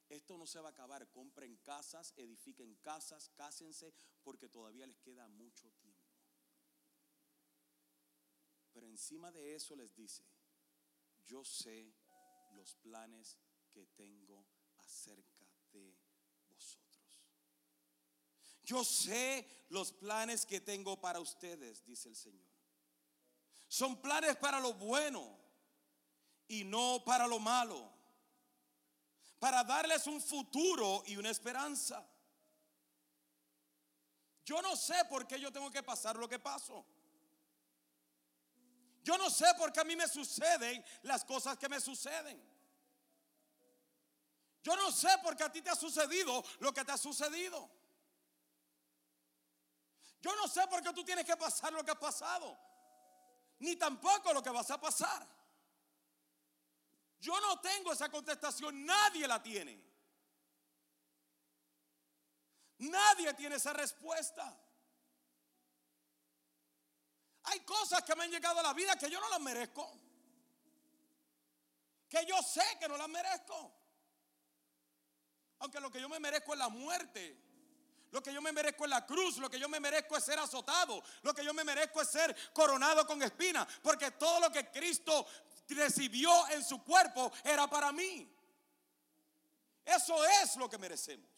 Esto 0.09 0.39
no 0.39 0.47
se 0.47 0.59
va 0.61 0.71
a 0.71 0.73
acabar. 0.73 1.11
Compren 1.11 1.59
casas, 1.59 2.15
edifiquen 2.17 2.75
casas, 2.77 3.29
cásense, 3.37 3.93
porque 4.23 4.49
todavía 4.49 4.87
les 4.87 4.99
queda 5.01 5.29
mucho 5.29 5.71
tiempo. 5.73 6.09
Pero 8.73 8.89
encima 8.89 9.31
de 9.31 9.55
eso 9.55 9.77
les 9.77 9.95
dice, 9.95 10.25
yo 11.27 11.45
sé 11.45 11.93
los 12.53 12.77
planes 12.77 13.37
que 13.71 13.89
tengo 13.89 14.47
acerca 14.79 15.47
de 15.71 15.95
vosotros. 16.49 17.23
Yo 18.63 18.83
sé 18.85 19.67
los 19.69 19.93
planes 19.93 20.47
que 20.47 20.63
tengo 20.63 20.99
para 20.99 21.21
ustedes, 21.21 21.85
dice 21.85 22.09
el 22.09 22.17
Señor. 22.17 22.48
Son 23.69 24.01
planes 24.01 24.37
para 24.37 24.59
lo 24.59 24.75
bueno 24.75 25.39
y 26.49 26.65
no 26.65 27.03
para 27.05 27.27
lo 27.27 27.39
malo 27.39 27.99
para 29.39 29.63
darles 29.63 30.07
un 30.07 30.21
futuro 30.21 31.03
y 31.07 31.17
una 31.17 31.31
esperanza. 31.31 32.05
Yo 34.45 34.61
no 34.63 34.77
sé 34.77 35.05
por 35.09 35.27
qué 35.27 35.39
yo 35.39 35.53
tengo 35.53 35.71
que 35.71 35.83
pasar 35.83 36.17
lo 36.17 36.29
que 36.29 36.39
paso. 36.39 36.85
Yo 39.05 39.17
no 39.17 39.31
sé 39.31 39.47
por 39.57 39.73
qué 39.73 39.81
a 39.81 39.85
mí 39.85 39.95
me 39.95 40.09
suceden 40.09 40.85
las 41.03 41.25
cosas 41.25 41.57
que 41.57 41.69
me 41.69 41.81
suceden. 41.81 42.43
Yo 44.63 44.77
no 44.77 44.91
sé 44.91 45.09
por 45.23 45.37
qué 45.37 45.45
a 45.45 45.53
ti 45.53 45.63
te 45.63 45.71
ha 45.71 45.77
sucedido 45.77 46.43
lo 46.59 46.73
que 46.73 46.85
te 46.85 46.93
ha 46.93 46.99
sucedido. 46.99 47.71
Yo 50.21 50.35
no 50.35 50.49
sé 50.49 50.67
por 50.67 50.83
qué 50.83 50.93
tú 50.93 51.05
tienes 51.05 51.25
que 51.25 51.37
pasar 51.37 51.73
lo 51.73 51.85
que 51.85 51.93
has 51.93 51.99
pasado. 51.99 52.59
Ni 53.61 53.77
tampoco 53.77 54.33
lo 54.33 54.43
que 54.43 54.51
vas 54.51 54.71
a 54.71 54.81
pasar. 54.81 55.27
Yo 57.21 57.41
no 57.41 57.61
tengo 57.61 57.93
esa 57.93 58.09
contestación, 58.09 58.85
nadie 58.85 59.27
la 59.27 59.43
tiene. 59.43 59.85
Nadie 62.79 63.35
tiene 63.35 63.57
esa 63.57 63.73
respuesta. 63.73 64.57
Hay 67.45 67.61
cosas 67.61 68.03
que 68.05 68.15
me 68.15 68.25
han 68.25 68.31
llegado 68.31 68.61
a 68.61 68.63
la 68.63 68.73
vida 68.73 68.97
que 68.97 69.11
yo 69.11 69.21
no 69.21 69.29
las 69.31 69.41
merezco. 69.41 69.91
Que 72.09 72.25
yo 72.25 72.41
sé 72.43 72.63
que 72.79 72.89
no 72.89 72.97
las 72.97 73.09
merezco. 73.09 73.75
Aunque 75.61 75.81
lo 75.81 75.91
que 75.91 76.01
yo 76.01 76.09
me 76.09 76.21
merezco 76.21 76.53
es 76.53 76.59
la 76.59 76.69
muerte. 76.69 77.48
Lo 78.11 78.23
que 78.23 78.33
yo 78.33 78.41
me 78.41 78.53
merezco 78.53 78.85
es 78.85 78.91
la 78.91 79.05
cruz, 79.05 79.37
lo 79.39 79.51
que 79.51 79.59
yo 79.59 79.69
me 79.69 79.81
merezco 79.81 80.17
es 80.17 80.25
ser 80.25 80.39
azotado, 80.39 81.03
lo 81.23 81.35
que 81.35 81.45
yo 81.45 81.53
me 81.53 81.63
merezco 81.63 82.01
es 82.01 82.09
ser 82.09 82.35
coronado 82.53 83.07
con 83.07 83.23
espinas, 83.23 83.69
porque 83.83 84.13
todo 84.13 84.41
lo 84.41 84.51
que 84.51 84.71
Cristo 84.71 85.27
recibió 85.69 86.49
en 86.49 86.65
su 86.65 86.83
cuerpo 86.83 87.31
era 87.45 87.69
para 87.69 87.93
mí. 87.93 88.27
Eso 89.85 90.25
es 90.25 90.57
lo 90.57 90.69
que 90.69 90.79
merecemos. 90.79 91.31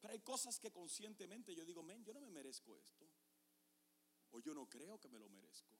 Pero 0.00 0.12
hay 0.12 0.20
cosas 0.20 0.58
que 0.58 0.70
conscientemente 0.70 1.54
yo 1.54 1.64
digo, 1.64 1.82
men, 1.82 2.04
yo 2.04 2.12
no 2.14 2.20
me 2.20 2.30
merezco 2.30 2.76
esto. 2.76 3.06
O 4.32 4.40
yo 4.40 4.54
no 4.54 4.68
creo 4.68 4.98
que 4.98 5.08
me 5.08 5.18
lo 5.18 5.28
merezco. 5.28 5.74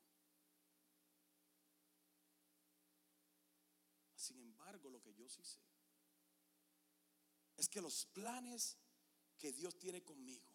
Sin 4.15 4.41
embargo, 4.41 4.89
lo 4.89 5.03
que 5.03 5.13
yo 5.15 5.29
sí 5.29 5.43
sé 5.45 5.74
es 7.57 7.69
que 7.69 7.81
los 7.81 8.07
planes 8.07 8.77
que 9.39 9.53
Dios 9.53 9.79
tiene 9.79 10.03
conmigo, 10.03 10.49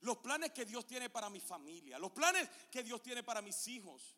los 0.00 0.18
planes 0.18 0.52
que 0.52 0.64
Dios 0.64 0.86
tiene 0.86 1.10
para 1.10 1.28
mi 1.28 1.40
familia, 1.40 1.98
los 1.98 2.12
planes 2.12 2.48
que 2.70 2.82
Dios 2.82 3.02
tiene 3.02 3.22
para 3.22 3.42
mis 3.42 3.66
hijos, 3.68 4.16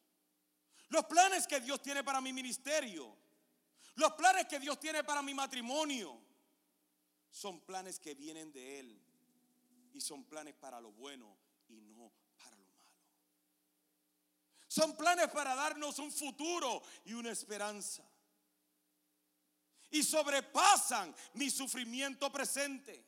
los 0.88 1.04
planes 1.04 1.46
que 1.46 1.60
Dios 1.60 1.80
tiene 1.80 2.04
para 2.04 2.20
mi 2.20 2.32
ministerio, 2.32 3.16
los 3.94 4.12
planes 4.12 4.46
que 4.46 4.58
Dios 4.58 4.78
tiene 4.78 5.04
para 5.04 5.22
mi 5.22 5.34
matrimonio, 5.34 6.20
son 7.30 7.60
planes 7.60 7.98
que 7.98 8.14
vienen 8.14 8.52
de 8.52 8.80
Él 8.80 9.00
y 9.92 10.00
son 10.00 10.24
planes 10.24 10.54
para 10.54 10.80
lo 10.80 10.90
bueno 10.92 11.36
y 11.68 11.80
no 11.80 12.12
para 12.36 12.56
lo 12.56 12.66
malo. 12.66 12.90
Son 14.66 14.96
planes 14.96 15.28
para 15.28 15.54
darnos 15.54 15.98
un 15.98 16.10
futuro 16.10 16.82
y 17.04 17.12
una 17.12 17.30
esperanza 17.30 18.04
y 19.90 20.02
sobrepasan 20.02 21.14
mi 21.34 21.50
sufrimiento 21.50 22.30
presente. 22.30 23.04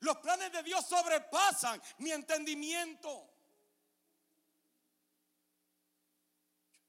Los 0.00 0.18
planes 0.18 0.52
de 0.52 0.62
Dios 0.62 0.86
sobrepasan 0.86 1.80
mi 1.98 2.12
entendimiento. 2.12 3.28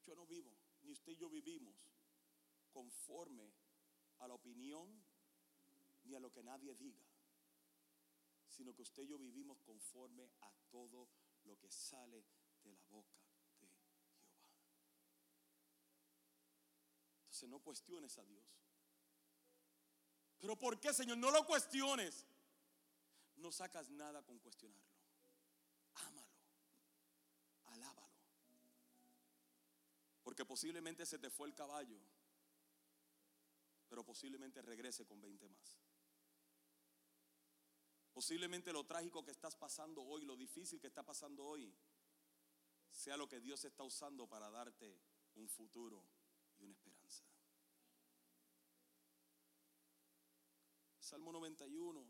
Yo, 0.06 0.14
no 0.14 0.26
vivo, 0.26 0.52
ni 0.82 0.92
usted 0.92 1.12
y 1.12 1.16
yo 1.16 1.28
vivimos 1.28 1.74
conforme 2.72 3.52
a 4.18 4.28
la 4.28 4.34
opinión 4.34 4.88
ni 6.04 6.14
a 6.14 6.20
lo 6.20 6.30
que 6.30 6.42
nadie 6.42 6.74
diga, 6.74 7.04
sino 8.48 8.74
que 8.74 8.82
usted 8.82 9.02
y 9.02 9.08
yo 9.08 9.18
vivimos 9.18 9.58
conforme 9.62 10.30
a 10.40 10.52
todo 10.70 11.08
lo 11.44 11.58
que 11.58 11.70
sale 11.70 12.24
de 12.62 12.72
la 12.72 12.82
boca 12.90 13.19
no 17.46 17.60
cuestiones 17.60 18.16
a 18.18 18.24
Dios. 18.24 18.44
Pero 20.38 20.56
¿por 20.58 20.80
qué, 20.80 20.92
Señor? 20.92 21.18
No 21.18 21.30
lo 21.30 21.44
cuestiones. 21.44 22.26
No 23.36 23.52
sacas 23.52 23.90
nada 23.90 24.22
con 24.22 24.38
cuestionarlo. 24.38 24.90
Ámalo. 25.94 26.28
Alábalo. 27.66 28.14
Porque 30.22 30.44
posiblemente 30.44 31.04
se 31.06 31.18
te 31.18 31.30
fue 31.30 31.48
el 31.48 31.54
caballo. 31.54 32.00
Pero 33.88 34.04
posiblemente 34.04 34.62
regrese 34.62 35.06
con 35.06 35.20
20 35.20 35.48
más. 35.48 35.80
Posiblemente 38.12 38.72
lo 38.72 38.84
trágico 38.84 39.24
que 39.24 39.30
estás 39.30 39.56
pasando 39.56 40.02
hoy, 40.02 40.24
lo 40.24 40.36
difícil 40.36 40.80
que 40.80 40.88
está 40.88 41.02
pasando 41.02 41.44
hoy, 41.44 41.74
sea 42.90 43.16
lo 43.16 43.28
que 43.28 43.40
Dios 43.40 43.64
está 43.64 43.84
usando 43.84 44.26
para 44.26 44.50
darte 44.50 45.00
un 45.36 45.48
futuro 45.48 46.04
y 46.58 46.64
una 46.64 46.74
esperanza. 46.74 46.89
Salmo 51.10 51.32
91, 51.32 52.06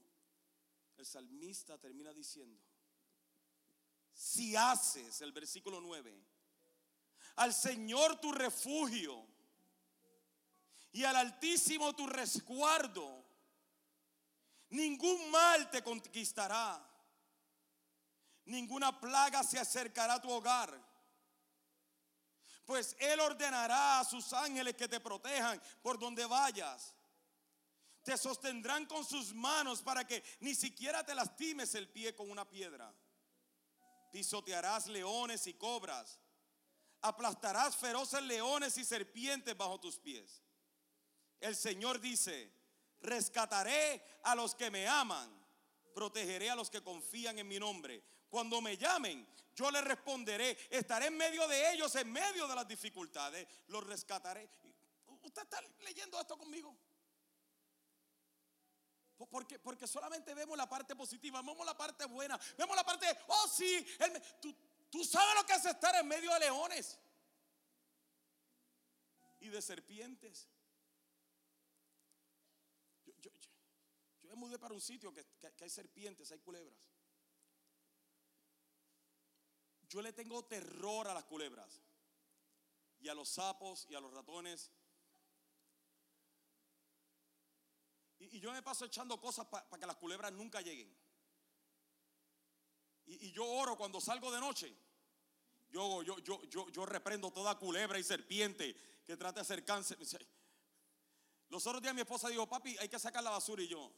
el 0.98 1.06
salmista 1.06 1.78
termina 1.78 2.12
diciendo, 2.12 2.60
si 4.12 4.54
haces, 4.54 5.22
el 5.22 5.32
versículo 5.32 5.80
9, 5.80 6.22
al 7.36 7.54
Señor 7.54 8.20
tu 8.20 8.30
refugio 8.30 9.26
y 10.92 11.02
al 11.04 11.16
Altísimo 11.16 11.94
tu 11.94 12.06
resguardo, 12.06 13.24
ningún 14.68 15.30
mal 15.30 15.70
te 15.70 15.82
conquistará, 15.82 16.86
ninguna 18.44 19.00
plaga 19.00 19.42
se 19.42 19.58
acercará 19.58 20.16
a 20.16 20.20
tu 20.20 20.30
hogar, 20.30 20.78
pues 22.66 22.94
Él 22.98 23.18
ordenará 23.20 24.00
a 24.00 24.04
sus 24.04 24.30
ángeles 24.34 24.74
que 24.74 24.88
te 24.88 25.00
protejan 25.00 25.58
por 25.80 25.98
donde 25.98 26.26
vayas 26.26 26.94
te 28.10 28.18
sostendrán 28.18 28.86
con 28.86 29.04
sus 29.04 29.32
manos 29.32 29.82
para 29.82 30.04
que 30.04 30.24
ni 30.40 30.56
siquiera 30.56 31.06
te 31.06 31.14
lastimes 31.14 31.76
el 31.76 31.88
pie 31.88 32.12
con 32.12 32.28
una 32.28 32.44
piedra. 32.44 32.92
Pisotearás 34.10 34.88
leones 34.88 35.46
y 35.46 35.54
cobras. 35.54 36.18
Aplastarás 37.02 37.76
feroces 37.76 38.20
leones 38.22 38.76
y 38.78 38.84
serpientes 38.84 39.56
bajo 39.56 39.78
tus 39.78 40.00
pies. 40.00 40.42
El 41.38 41.54
Señor 41.54 42.00
dice, 42.00 42.52
rescataré 43.00 44.04
a 44.24 44.34
los 44.34 44.56
que 44.56 44.72
me 44.72 44.88
aman, 44.88 45.30
protegeré 45.94 46.50
a 46.50 46.56
los 46.56 46.68
que 46.68 46.82
confían 46.82 47.38
en 47.38 47.46
mi 47.46 47.60
nombre. 47.60 48.02
Cuando 48.28 48.60
me 48.60 48.76
llamen, 48.76 49.24
yo 49.54 49.70
les 49.70 49.84
responderé. 49.84 50.58
Estaré 50.68 51.06
en 51.06 51.16
medio 51.16 51.46
de 51.46 51.74
ellos, 51.74 51.94
en 51.94 52.10
medio 52.10 52.48
de 52.48 52.56
las 52.56 52.66
dificultades. 52.66 53.46
Los 53.68 53.86
rescataré. 53.86 54.50
¿Usted 55.22 55.42
está 55.42 55.62
leyendo 55.84 56.20
esto 56.20 56.36
conmigo? 56.36 56.76
Porque, 59.26 59.58
porque 59.58 59.86
solamente 59.86 60.34
vemos 60.34 60.56
la 60.56 60.68
parte 60.68 60.96
positiva, 60.96 61.42
vemos 61.42 61.66
la 61.66 61.76
parte 61.76 62.06
buena, 62.06 62.38
vemos 62.56 62.74
la 62.74 62.84
parte, 62.84 63.06
oh 63.28 63.48
sí, 63.48 63.86
tú, 64.90 65.04
sabes 65.04 65.34
lo 65.34 65.44
que 65.44 65.52
es 65.52 65.64
estar 65.66 65.94
en 65.96 66.08
medio 66.08 66.32
de 66.32 66.40
leones 66.40 66.98
y 69.40 69.48
de 69.48 69.60
serpientes. 69.60 70.48
Yo, 73.04 73.30
me 74.22 74.34
mudé 74.36 74.58
para 74.58 74.72
un 74.72 74.80
sitio 74.80 75.12
que, 75.12 75.26
que 75.56 75.64
hay 75.64 75.70
serpientes, 75.70 76.32
hay 76.32 76.38
culebras. 76.38 76.78
Yo 79.82 80.00
le 80.00 80.12
tengo 80.12 80.44
terror 80.44 81.08
a 81.08 81.14
las 81.14 81.24
culebras 81.24 81.82
y 83.00 83.08
a 83.08 83.14
los 83.14 83.28
sapos 83.28 83.86
y 83.90 83.94
a 83.94 84.00
los 84.00 84.12
ratones 84.14 84.70
Y, 88.20 88.38
yo 88.38 88.52
me 88.52 88.62
paso 88.62 88.84
echando 88.84 89.18
cosas 89.20 89.46
para 89.46 89.66
que 89.78 89.86
las 89.86 89.96
culebras 89.96 90.32
nunca 90.32 90.60
lleguen. 90.60 90.94
Y, 93.06 93.32
yo 93.32 93.44
oro 93.44 93.76
cuando 93.76 94.00
salgo 94.00 94.30
de 94.30 94.40
noche. 94.40 94.76
Yo, 95.70 96.02
yo, 96.02 96.18
yo, 96.18 96.42
yo, 96.44 96.68
yo 96.68 96.86
reprendo 96.86 97.32
toda 97.32 97.58
culebra 97.58 97.98
y 97.98 98.04
serpiente 98.04 98.74
que 99.04 99.16
trate 99.16 99.36
de 99.36 99.40
acercarse. 99.42 99.96
Los 101.48 101.66
otros 101.66 101.82
días 101.82 101.94
mi 101.94 102.02
esposa 102.02 102.28
dijo, 102.28 102.46
papi, 102.46 102.76
hay 102.78 102.88
que 102.88 102.98
sacar 102.98 103.22
la 103.22 103.30
basura 103.30 103.62
y 103.62 103.68
yo. 103.68 103.90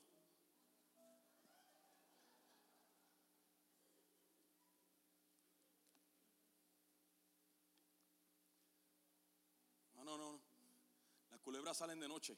No, 9.95 10.05
no, 10.05 10.17
no. 10.17 10.41
Las 11.31 11.41
culebras 11.41 11.77
salen 11.77 11.99
de 12.01 12.09
noche. 12.09 12.37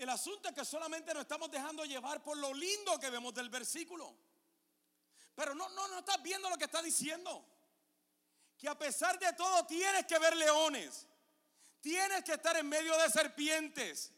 El 0.00 0.08
asunto 0.08 0.48
es 0.48 0.54
que 0.54 0.64
solamente 0.64 1.12
nos 1.12 1.24
estamos 1.24 1.50
dejando 1.50 1.84
llevar 1.84 2.22
por 2.22 2.34
lo 2.34 2.54
lindo 2.54 2.98
que 2.98 3.10
vemos 3.10 3.34
del 3.34 3.50
versículo. 3.50 4.16
Pero 5.34 5.54
no, 5.54 5.68
no, 5.68 5.88
no 5.88 5.98
estás 5.98 6.22
viendo 6.22 6.48
lo 6.48 6.56
que 6.56 6.64
está 6.64 6.80
diciendo. 6.80 7.44
Que 8.56 8.66
a 8.66 8.78
pesar 8.78 9.18
de 9.18 9.30
todo 9.34 9.66
tienes 9.66 10.06
que 10.06 10.18
ver 10.18 10.34
leones. 10.38 11.06
Tienes 11.82 12.24
que 12.24 12.32
estar 12.32 12.56
en 12.56 12.66
medio 12.66 12.96
de 12.96 13.10
serpientes. 13.10 14.10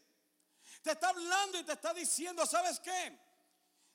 Te 0.83 0.93
está 0.93 1.09
hablando 1.09 1.59
y 1.59 1.65
te 1.65 1.73
está 1.73 1.93
diciendo, 1.93 2.47
¿sabes 2.47 2.79
qué? 2.79 3.19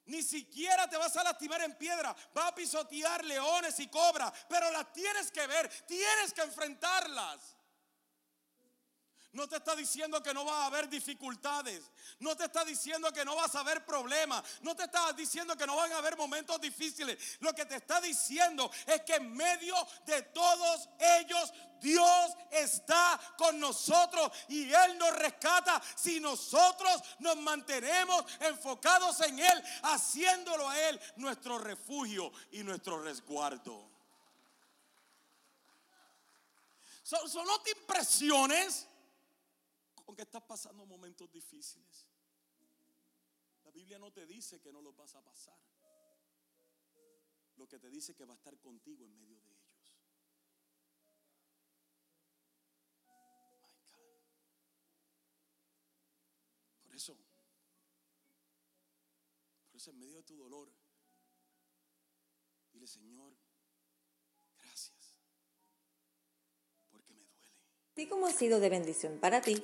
Ni 0.07 0.21
siquiera 0.23 0.89
te 0.89 0.97
vas 0.97 1.15
a 1.15 1.23
lastimar 1.23 1.61
en 1.61 1.77
piedra. 1.77 2.13
Va 2.37 2.49
a 2.49 2.55
pisotear 2.55 3.23
leones 3.23 3.79
y 3.79 3.87
cobras. 3.87 4.33
Pero 4.49 4.69
las 4.71 4.91
tienes 4.91 5.31
que 5.31 5.47
ver. 5.47 5.69
Tienes 5.85 6.33
que 6.33 6.41
enfrentarlas. 6.41 7.56
No 9.33 9.47
te 9.47 9.57
está 9.57 9.75
diciendo 9.75 10.23
que 10.23 10.33
no 10.33 10.45
va 10.45 10.63
a 10.63 10.65
haber 10.67 10.89
dificultades. 10.89 11.91
No 12.19 12.35
te 12.35 12.45
está 12.45 12.63
diciendo 12.63 13.11
que 13.11 13.25
no 13.25 13.35
vas 13.35 13.53
a 13.55 13.59
haber 13.59 13.85
problemas. 13.85 14.43
No 14.61 14.75
te 14.75 14.83
está 14.83 15.11
diciendo 15.13 15.55
que 15.55 15.67
no 15.67 15.75
van 15.75 15.91
a 15.91 15.97
haber 15.97 16.17
momentos 16.17 16.59
difíciles. 16.61 17.37
Lo 17.41 17.53
que 17.53 17.65
te 17.65 17.75
está 17.75 17.99
diciendo 17.99 18.71
es 18.85 19.01
que 19.01 19.15
en 19.15 19.33
medio 19.33 19.75
de 20.05 20.21
todos 20.23 20.89
ellos 21.19 21.53
Dios 21.79 22.31
está 22.49 23.19
con 23.37 23.59
nosotros 23.59 24.31
y 24.47 24.73
Él 24.73 24.97
nos 24.97 25.15
rescata 25.17 25.81
si 25.95 26.19
nosotros 26.19 27.03
nos 27.19 27.37
mantenemos 27.37 28.25
enfocados 28.39 29.19
en 29.21 29.39
Él, 29.39 29.63
haciéndolo 29.83 30.67
a 30.67 30.79
Él 30.89 30.99
nuestro 31.17 31.59
refugio 31.59 32.31
y 32.51 32.63
nuestro 32.63 33.03
resguardo. 33.03 33.87
Solo 37.03 37.61
te 37.61 37.71
impresiones 37.71 38.86
aunque 40.07 40.23
estás 40.23 40.43
pasando 40.43 40.85
momentos 40.85 41.31
difíciles. 41.31 42.07
La 43.63 43.71
Biblia 43.71 43.99
no 43.99 44.11
te 44.11 44.25
dice 44.25 44.59
que 44.61 44.71
no 44.71 44.81
los 44.81 44.95
vas 44.95 45.13
a 45.15 45.21
pasar. 45.21 45.59
Lo 47.57 47.67
que 47.67 47.77
te 47.77 47.89
dice 47.89 48.15
que 48.15 48.25
va 48.25 48.33
a 48.33 48.37
estar 48.37 48.57
contigo 48.59 49.05
en 49.05 49.15
medio 49.17 49.41
de 49.41 49.51
ellos. 49.51 49.67
Por 56.83 56.95
eso, 56.95 57.17
por 59.69 59.75
eso 59.75 59.91
en 59.91 59.99
medio 59.99 60.15
de 60.15 60.23
tu 60.23 60.37
dolor, 60.37 60.71
dile 62.71 62.87
Señor, 62.87 63.35
gracias, 64.57 65.17
porque 66.89 67.13
me 67.13 67.23
duele. 67.25 67.51
Así 67.91 68.07
como 68.07 68.25
ha 68.25 68.31
sido 68.31 68.59
de 68.59 68.69
bendición 68.69 69.19
para 69.19 69.41
ti, 69.41 69.63